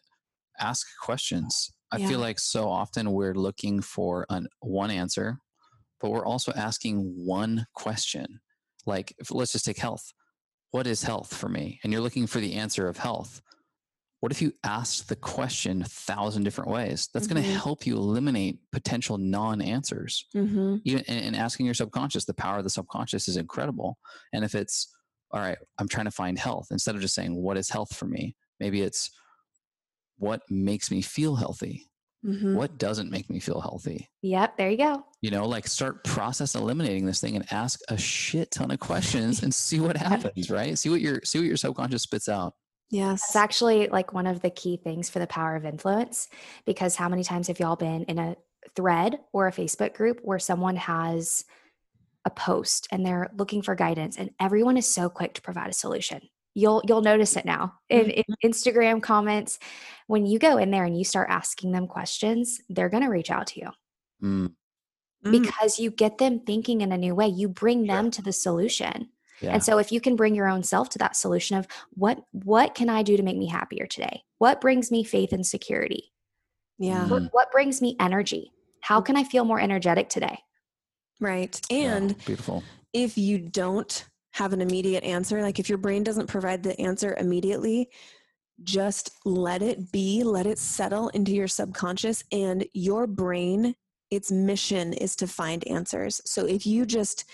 [0.60, 2.09] ask questions i Yeah.
[2.09, 5.39] feel like so often we're looking for an one answer
[6.01, 8.27] but we're also asking one question
[8.87, 10.13] like if, let's just take health.
[10.71, 11.81] What is health for me?
[11.85, 13.43] And you're looking for the answer of health.
[14.21, 17.09] What if you asked the question a thousand different ways?
[17.13, 17.47] That's going Mhm.
[17.47, 20.25] to help you eliminate potential non-answers.
[20.35, 20.77] Mm-hmm.
[20.85, 23.99] even and, and asking your subconscious the power of the subconscious is incredible.
[24.33, 24.95] And if it's
[25.33, 28.07] all right i'm trying to find health instead of just saying what is health for
[28.07, 28.37] me?
[28.61, 29.11] Maybe it's
[30.19, 31.91] what makes me feel healthy
[32.24, 32.55] Mm-hmm.
[32.55, 34.57] what doesn't make me feel healthy Yep.
[34.57, 35.05] There you go.
[35.23, 39.43] you know like start process eliminating this thing and ask a shit ton of questions
[39.43, 42.55] and see what happens right see what your see what your subconscious spits out
[42.90, 43.23] Yes.
[43.28, 46.28] It's actually like one of the key things for the power of influence
[46.66, 48.36] because how many times have y'all been in a
[48.77, 51.47] thread or a Facebook group where someone has
[52.27, 55.73] a post and they're looking for guidance and everyone is so quick to provide a
[55.73, 56.20] solution.
[56.55, 59.59] You'll you'll notice it now in, in Instagram comments
[60.07, 63.31] when you go in there and you start asking them questions, they're going to reach
[63.31, 63.70] out to you
[64.23, 64.53] Mm,
[65.24, 65.31] Mm.
[65.31, 67.29] because you get them thinking in a new way.
[67.29, 67.95] You bring Sure.
[67.97, 69.09] them to the solution.
[69.41, 72.23] yeah And so if you can bring your own self to that solution of what
[72.33, 74.24] what can I do to make me happier today?
[74.39, 76.12] What brings me faith and security?
[76.79, 77.07] yeah.
[77.07, 77.11] Mm.
[77.11, 78.53] What, what brings me energy?
[78.81, 80.39] How can I feel more energetic today?
[81.20, 81.61] Right.
[81.70, 86.27] yeah, And beautiful if you don't have an immediate answer, like if your brain doesn't
[86.27, 87.89] provide the answer immediately,
[88.63, 93.75] just let it be, let it settle into your subconscious, and your brain,
[94.11, 96.21] its mission is to find answers.
[96.25, 97.25] So if you just,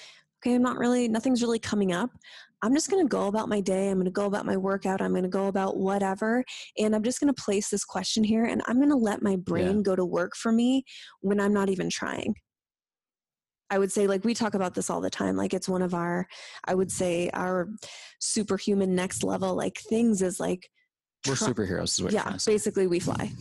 [0.40, 2.10] okay, I'm not really, nothing's really coming up,
[2.62, 3.88] I'm just going to go about my day.
[3.88, 5.00] I'm going to go about my workout.
[5.00, 6.44] I'm going to go about whatever.
[6.76, 9.36] And I'm just going to place this question here and I'm going to let my
[9.36, 9.82] brain Yeah.
[9.82, 10.84] go to work for me
[11.20, 12.34] when I'm not even trying.
[13.70, 15.36] I would say, like, we talk about this all the time.
[15.36, 16.26] Like, it's one of our,
[16.64, 17.68] I would say, our
[18.20, 20.70] superhuman next level, like, things is like,
[21.26, 22.52] We're superheroes, is yeah trying to say.
[22.52, 23.32] basically we fly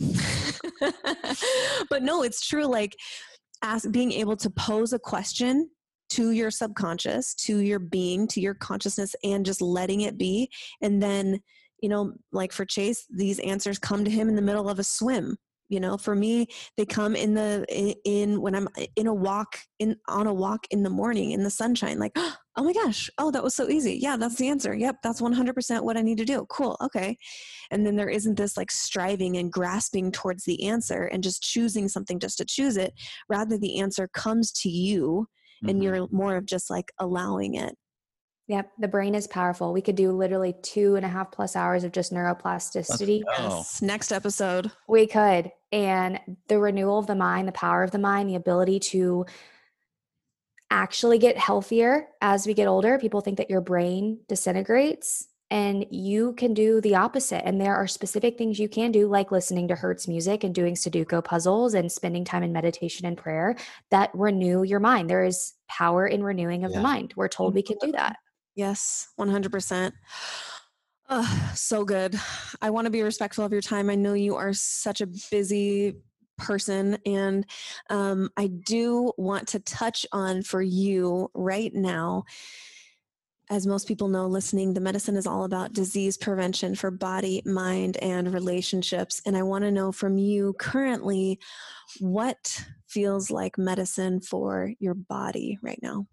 [1.90, 2.96] but no it's true like
[3.62, 5.68] ask being able to pose a question
[6.10, 10.48] to your subconscious to your being to your consciousness and just letting it be
[10.80, 11.40] and then
[11.82, 14.84] you know like for chase these answers come to him in the middle of a
[14.84, 15.36] swim
[15.68, 16.46] you know for me
[16.76, 20.66] they come in the in, in when i'm in a walk in on a walk
[20.70, 23.98] in the morning in the sunshine like oh my gosh oh that was so easy.
[24.00, 24.74] Yeah that's the answer.
[24.74, 26.44] Yep that's 100% what i need to do.
[26.50, 27.16] Cool okay.
[27.70, 31.88] And then there isn't this like striving and grasping towards the answer and just choosing
[31.88, 32.94] something just to choose it.
[33.28, 35.28] Rather the answer comes to you
[35.68, 35.82] and Mhm.
[35.82, 37.76] you're more of just like allowing it
[38.48, 39.74] Yep, the brain is powerful.
[39.74, 43.22] We could do literally two and a half plus hours of just neuroplasticity.
[43.38, 45.52] Yes next episode We could.
[45.70, 46.18] And
[46.48, 49.26] the renewal of the mind, the power of the mind, the ability to
[50.70, 52.98] actually get healthier as we get older.
[52.98, 57.46] People think that your brain disintegrates and you can do the opposite.
[57.46, 60.74] And there are specific things you can do, like listening to Hertz music and doing
[60.74, 63.56] Sudoku puzzles and spending time in meditation and prayer
[63.90, 65.08] that renew your mind.
[65.08, 66.78] There is power in renewing of Yeah.
[66.78, 67.14] the mind.
[67.16, 68.16] We're told we can do that.
[68.58, 69.92] Yes, 100%.
[71.08, 72.16] Ugh, so good.
[72.60, 73.88] I want to be respectful of your time.
[73.88, 75.94] I know you are such a busy
[76.38, 77.46] person, and
[77.88, 82.24] um, I do want to touch on for you right now.
[83.48, 87.96] As most people know, listening, the Medicin is all about disease prevention for body, mind,
[87.98, 89.22] and relationships.
[89.24, 91.38] And I want to know from you currently
[92.00, 96.08] what feels like medicine for your body right now.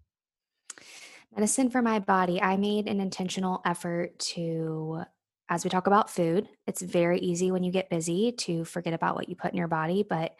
[1.36, 5.02] Medicine for my body, I made an intentional effort to,
[5.50, 9.16] as we talk about food, it's very easy when you get busy to forget about
[9.16, 10.02] what you put in your body.
[10.08, 10.34] But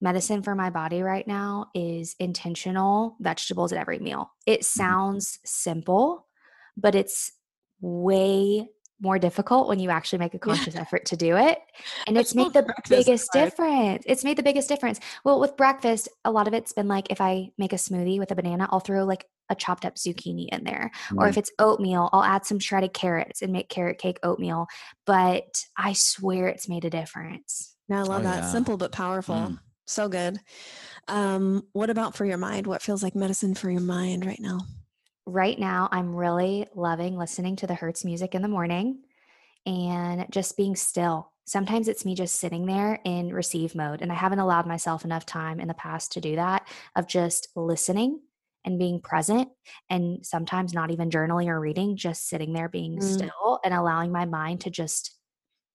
[0.00, 4.30] medicine for my body right now is intentional vegetables at every meal.
[4.46, 6.28] It sounds simple,
[6.76, 7.32] but it's
[7.80, 8.68] way
[9.00, 11.58] more difficult when you actually make a conscious effort to do it.
[12.06, 13.46] And it's made the biggest hard.
[13.46, 14.04] difference.
[14.06, 15.00] It's made the biggest difference.
[15.24, 18.30] Well, with breakfast, a lot of it's been like if I make a smoothie with
[18.30, 20.90] a banana, I'll throw like a chopped up zucchini in there.
[21.16, 21.28] Or Mm.
[21.28, 24.66] if it's oatmeal, I'll add some shredded carrots and make carrot cake oatmeal.
[25.04, 27.74] But I swear it's made a difference.
[27.88, 28.36] Yeah, I love Oh, that.
[28.44, 28.50] yeah.
[28.52, 29.34] Simple but powerful.
[29.36, 29.58] Mm.
[29.86, 30.40] So good.
[31.08, 32.66] Um, what about for your mind?
[32.66, 34.60] What feels like medicine for your mind right now?
[35.26, 39.00] Right now, I'm really loving listening to the Hertz music in the morning
[39.64, 41.32] and just being still.
[41.44, 45.24] Sometimes it's me just sitting there in receive mode, and I haven't allowed myself enough
[45.26, 46.66] time in the past to do that
[46.96, 48.20] of just listening
[48.66, 49.48] and being present,
[49.88, 53.02] and sometimes not even journaling or reading, just sitting there being Mm.
[53.02, 55.16] still and allowing my mind to just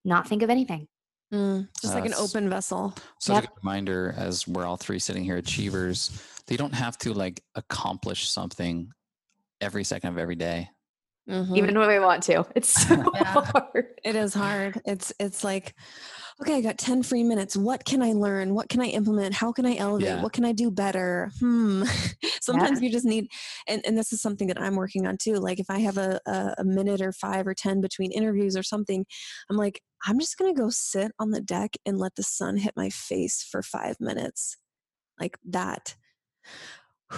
[0.03, 0.87] not think of anything.
[1.33, 2.93] Mm, just like an open vessel.
[3.19, 3.43] Such Yep.
[3.43, 6.11] a good reminder as we're all three sitting here achievers.
[6.47, 8.91] They don't have to like accomplish something
[9.61, 10.69] every second of every day.
[11.29, 11.55] Mhm.
[11.55, 13.23] Even when we want to, it's so Yeah.
[13.45, 13.87] hard.
[14.03, 14.81] it is hard.
[14.83, 15.75] It's it's like,
[16.41, 17.55] okay, I got 10 free minutes.
[17.55, 18.55] What can I learn?
[18.55, 19.33] What can I implement?
[19.33, 20.07] How can I elevate?
[20.07, 20.23] Yeah.
[20.23, 21.31] What can I do better?
[21.39, 21.83] Hmm.
[22.41, 23.27] Sometimes you just need
[23.67, 25.35] and, and this is something that I'm working on too.
[25.35, 28.63] Like if I have a, a, a minute or five or ten between interviews or
[28.63, 29.05] something,
[29.49, 32.73] I'm like, I'm just gonna go sit on the deck and let the sun hit
[32.75, 34.57] my face for five minutes.
[35.19, 35.95] Like that.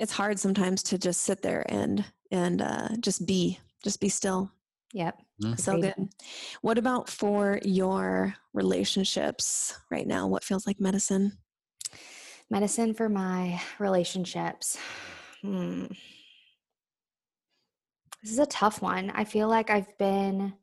[0.00, 4.52] It's hard sometimes to just sit there and and uh, just be, just be still.
[4.92, 5.20] Yep.
[5.56, 5.94] So good.
[6.62, 10.26] What about for your relationships right now?
[10.26, 11.38] What feels like medicine?
[12.50, 14.78] Medicine for my relationships.
[15.42, 15.86] Hmm.
[18.22, 19.10] This is a tough one.
[19.10, 20.54] I feel like I've been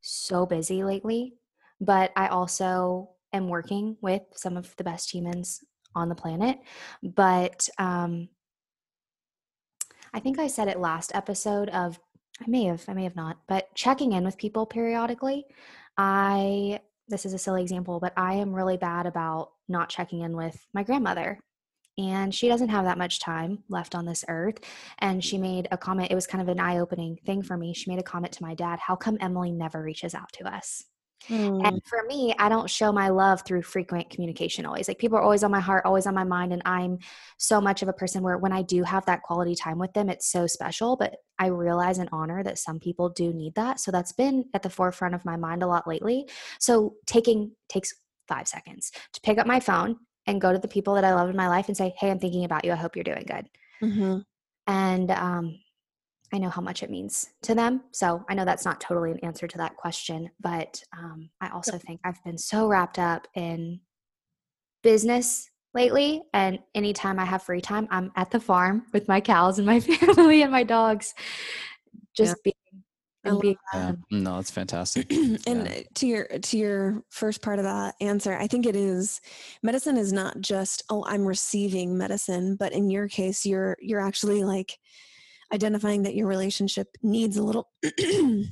[0.00, 1.34] so busy lately,
[1.80, 5.62] but I also am working with some of the best humans
[5.94, 6.58] on the planet.
[7.02, 8.28] But um,
[10.12, 12.00] I think I said it last episode of
[12.40, 15.46] I may have, I may have not, but checking in with people periodically.
[15.96, 20.36] I this is a silly example, but I am really bad about not checking in
[20.36, 21.38] with my grandmother.
[21.96, 24.58] And she doesn't have that much time left on this earth.
[24.98, 26.10] And she made a comment.
[26.10, 27.72] It was kind of an eye opening thing for me.
[27.72, 30.84] She made a comment to my dad How come Emily never reaches out to us?
[31.30, 34.88] Mm, And for me, I don't show my love through frequent communication always.
[34.88, 36.52] Like people are always on my heart, always on my mind.
[36.52, 36.98] And I'm
[37.38, 40.10] so much of a person where when I do have that quality time with them,
[40.10, 40.96] it's so special.
[40.96, 43.80] But I realize and honor that some people do need that.
[43.80, 46.28] So that's been at the forefront of my mind a lot lately.
[46.60, 47.94] So taking takes
[48.28, 49.96] five seconds to pick up my phone
[50.26, 52.18] and go to the people that I love in my life and say, Hey, I'm
[52.18, 52.72] thinking about you.
[52.72, 53.46] I hope you're doing good.
[53.80, 54.24] mhm.
[54.66, 55.58] And um,
[56.34, 57.82] I know how much it means to them.
[57.92, 61.78] So I know that's not totally an answer to that question, but um, I also
[61.78, 63.78] think I've been so wrapped up in
[64.82, 66.22] business lately.
[66.32, 69.78] And anytime I have free time, I'm at the farm with my cows and my
[69.80, 71.14] family and my dogs,
[72.16, 72.50] just yeah.
[72.50, 72.82] being
[73.26, 73.92] and being yeah.
[74.10, 75.80] no it's fantastic and yeah.
[75.94, 79.22] to your to your first part of that answer i think it is
[79.62, 84.44] medicine is not just oh i'm receiving medicine but in your case you're you're actually
[84.44, 84.78] like
[85.54, 87.70] identifying that your relationship needs a little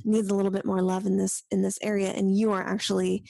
[0.05, 3.23] needs a little bit more love in this in this area and you are actually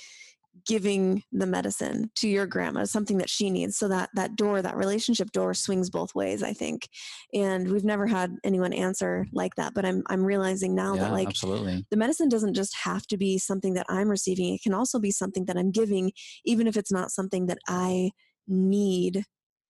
[0.66, 3.76] giving the medicine to your grandma something that she needs.
[3.76, 6.88] So that that door that relationship door swings both ways i think.
[7.34, 11.12] And we've never had anyone answer like that but i'm i'm realizing now yeah, that
[11.12, 11.86] like absolutely.
[11.90, 14.54] the medicine doesn't just have to be something that i'm receiving.
[14.54, 16.12] It can also be something that i'm giving
[16.46, 18.12] even if it's not something that i
[18.48, 19.26] need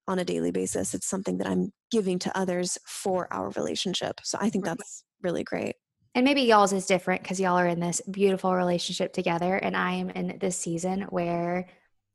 [0.07, 4.37] on a daily basis it's something that i'm giving to others for our relationship so
[4.41, 5.75] i think that's really great.
[6.15, 9.93] And maybe y'all's is different because y'all are in this beautiful relationship together and i
[9.93, 11.67] am in this season where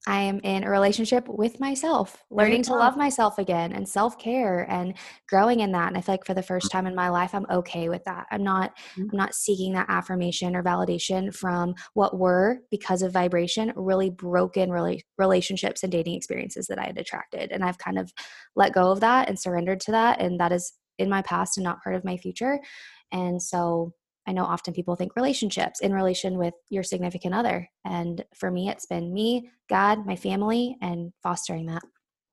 [0.09, 4.95] i am in a relationship with myself learning to love myself again and self-care and
[5.29, 7.47] growing in that and i feel like for the first time in my life i'm
[7.51, 8.27] okay with that.
[8.33, 9.09] I'm not mm-hmm.
[9.13, 14.71] i'm not seeking that affirmation or validation from what were because of vibration really broken
[14.71, 18.11] really relationships and dating experiences that i had attracted and i've kind of
[18.57, 21.65] let go of that and surrendered to that and that is in my past and
[21.65, 22.59] not part of my future
[23.13, 23.93] and so
[24.29, 27.67] I know often people think relationships in relation with your significant other.
[27.87, 31.83] And for me, it's been me, God, my family, and fostering that.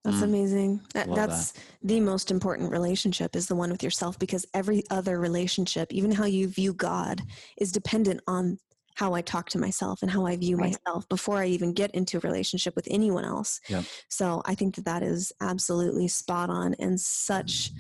[0.04, 0.24] That's mm.
[0.24, 0.82] amazing.
[0.94, 1.62] That, that's that.
[1.84, 6.26] the most important relationship is the one with yourself because every other relationship, even how
[6.26, 7.22] you view God,
[7.58, 8.60] is dependent on
[8.96, 10.76] how I talk to myself and how I view right.
[10.86, 13.62] myself before I even get into a relationship with anyone else.
[13.70, 13.86] Yep.
[14.10, 17.74] So I think that that is absolutely spot on and such.
[17.74, 17.78] Mm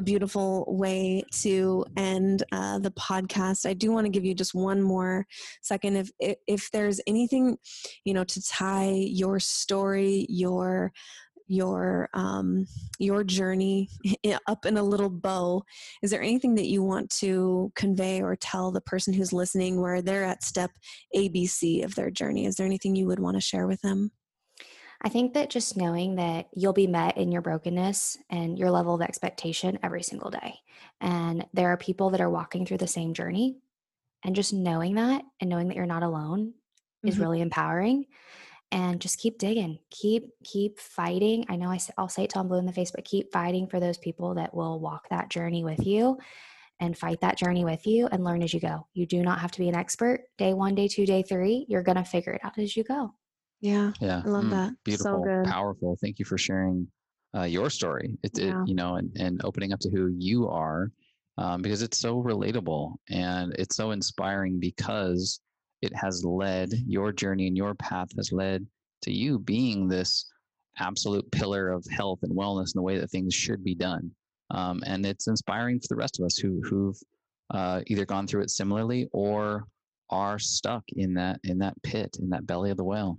[0.00, 3.68] a beautiful way to end uh, the podcast.
[3.68, 5.26] I do want to give you just one more
[5.60, 5.96] second.
[5.96, 7.58] If, if if there's anything,
[8.04, 10.92] you know, to tie your story, your
[11.48, 12.66] your um,
[12.98, 13.90] your journey
[14.46, 15.62] up in a little bow
[16.02, 20.00] is there anything that you want to convey or tell the person who's listening where
[20.00, 20.70] they're at step
[21.16, 24.12] abc of their journey is there anything you would want to share with them
[25.02, 28.94] I think that just knowing that you'll be met in your brokenness and your level
[28.94, 30.56] of expectation every single day.
[31.00, 33.56] And there are people that are walking through the same journey.
[34.22, 37.08] And just knowing that and knowing that you're not alone mm-hmm.
[37.08, 38.04] is really empowering.
[38.72, 41.46] And just keep digging, keep, keep fighting.
[41.48, 43.66] I know I, I'll say it till I'm blue in the face, but keep fighting
[43.66, 46.18] for those people that will walk that journey with you
[46.78, 48.86] and fight that journey with you and learn as you go.
[48.94, 51.66] You do not have to be an expert day one, day two, day three.
[51.68, 53.12] You're going to figure it out as you go.
[53.60, 53.92] Yeah.
[54.00, 54.22] Yeah.
[54.24, 54.72] I love mm, that.
[54.84, 55.96] Beautiful, so powerful.
[56.00, 56.86] Thank you for sharing
[57.36, 58.18] uh, your story.
[58.22, 58.62] It, yeah.
[58.62, 60.90] it, you know, and, and opening up to who you are
[61.38, 65.40] um, because it's so relatable and it's so inspiring because
[65.82, 68.66] it has led your journey and your path has led
[69.02, 70.26] to you being this
[70.78, 74.10] absolute pillar of health and wellness in the way that things should be done.
[74.50, 76.98] Um, and it's inspiring for the rest of us who who've
[77.50, 79.64] uh, either gone through it similarly or
[80.10, 83.16] are stuck in that in that pit in that belly of the whale.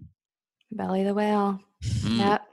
[0.72, 1.60] Belly the whale.
[1.84, 2.18] Mm.
[2.18, 2.48] Yep.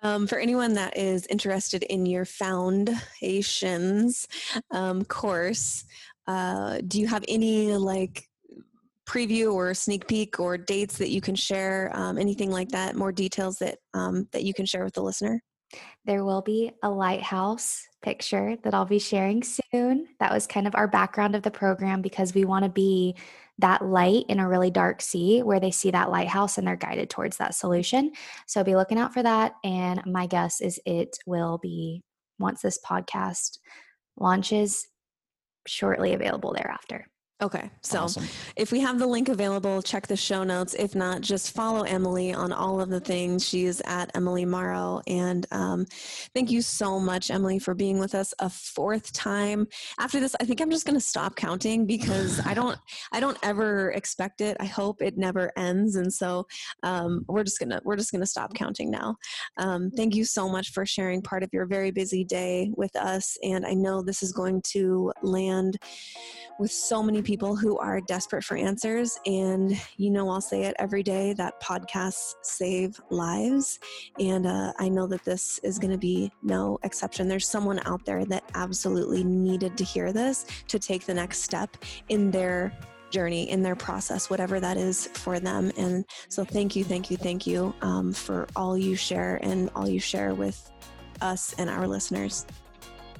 [0.00, 4.28] Um, for anyone that is interested in your foundations
[4.70, 5.84] um, course,
[6.28, 8.28] uh, do you have any like
[9.08, 11.90] preview or sneak peek or dates that you can share?
[11.94, 12.94] Um, anything like that?
[12.94, 15.42] More details that um, that you can share with the listener?
[16.04, 20.08] There will be a lighthouse picture that I'll be sharing soon.
[20.20, 23.16] That was kind of our background of the program because we want to be
[23.58, 27.10] that light in a really dark sea where they see that lighthouse and they're guided
[27.10, 28.12] towards that solution.
[28.46, 29.54] So be looking out for that.
[29.64, 32.02] And my guess is it will be,
[32.38, 33.58] once this podcast
[34.16, 34.86] launches,
[35.66, 37.06] shortly available thereafter.
[37.40, 37.70] Okay.
[37.82, 38.24] So awesome.
[38.56, 40.74] if we have the link available, check the show notes.
[40.74, 43.46] If not, just follow Emily on all of the things.
[43.46, 45.00] She's at Emily Morrow.
[45.06, 45.86] And um,
[46.34, 49.68] thank you so much, Emily, for being with us a fourth time.
[50.00, 52.76] After this, I think I'm just going to stop counting because I don't,
[53.12, 54.56] I don't ever expect it.
[54.58, 55.94] I hope it never ends.
[55.94, 56.44] And so
[56.82, 59.16] um, we're just going to, we're just going to stop counting now.
[59.58, 63.38] Um, thank you so much for sharing part of your very busy day with us.
[63.44, 65.78] And I know this is going to land
[66.58, 69.18] with so many people who are desperate for answers.
[69.26, 73.78] And you know, I'll say it every day that podcasts save lives.
[74.18, 77.28] And uh, I know that this is going to be no exception.
[77.28, 81.76] There's someone out there that absolutely needed to hear this to take the next step
[82.08, 82.72] in their
[83.10, 85.72] journey in their process, whatever that is for them.
[85.78, 89.88] And so, thank you, thank you, thank you um, for all you share and all
[89.88, 90.70] you share with
[91.20, 92.46] us and our listeners.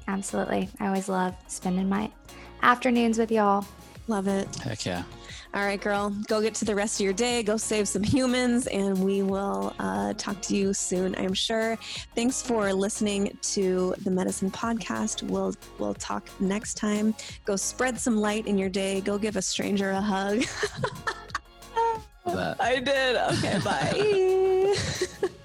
[0.07, 0.69] Absolutely.
[0.81, 2.11] I always love spending my
[2.63, 3.65] afternoons with y'all.
[4.07, 4.55] Love it.
[4.57, 5.03] Heck yeah.
[5.55, 7.43] All right, girl, go get to the rest of your day.
[7.43, 11.77] Go save some humans, and we will uh, talk to you soon, I'm sure.
[12.15, 15.23] Thanks for listening to the Medicin Podcast.
[15.23, 17.15] We'll we'll talk next time.
[17.47, 19.01] Go spread some light in your day.
[19.01, 20.45] Go give a stranger a hug.
[22.27, 23.17] I did.
[23.17, 25.29] Okay, bye.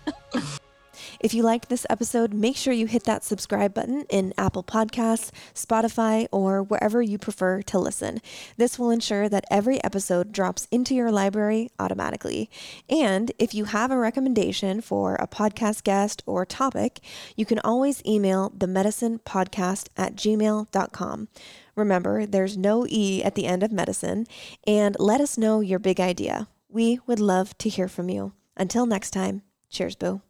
[1.23, 5.31] If you liked this episode, make sure you hit that subscribe button in Apple Podcasts,
[5.55, 8.19] Spotify, or wherever you prefer to listen.
[8.57, 12.49] This will ensure that every episode drops into your library automatically.
[12.89, 16.99] And if you have a recommendation for a podcast guest or topic,
[17.37, 21.29] you can always email the Medicin podcast at gmail.com.
[21.77, 24.27] Remember, there's no E at the end of Medicin,
[24.67, 26.49] and let us know your big idea.
[26.67, 28.33] We would love to hear from you.
[28.57, 30.21] Until next time, cheers, boo.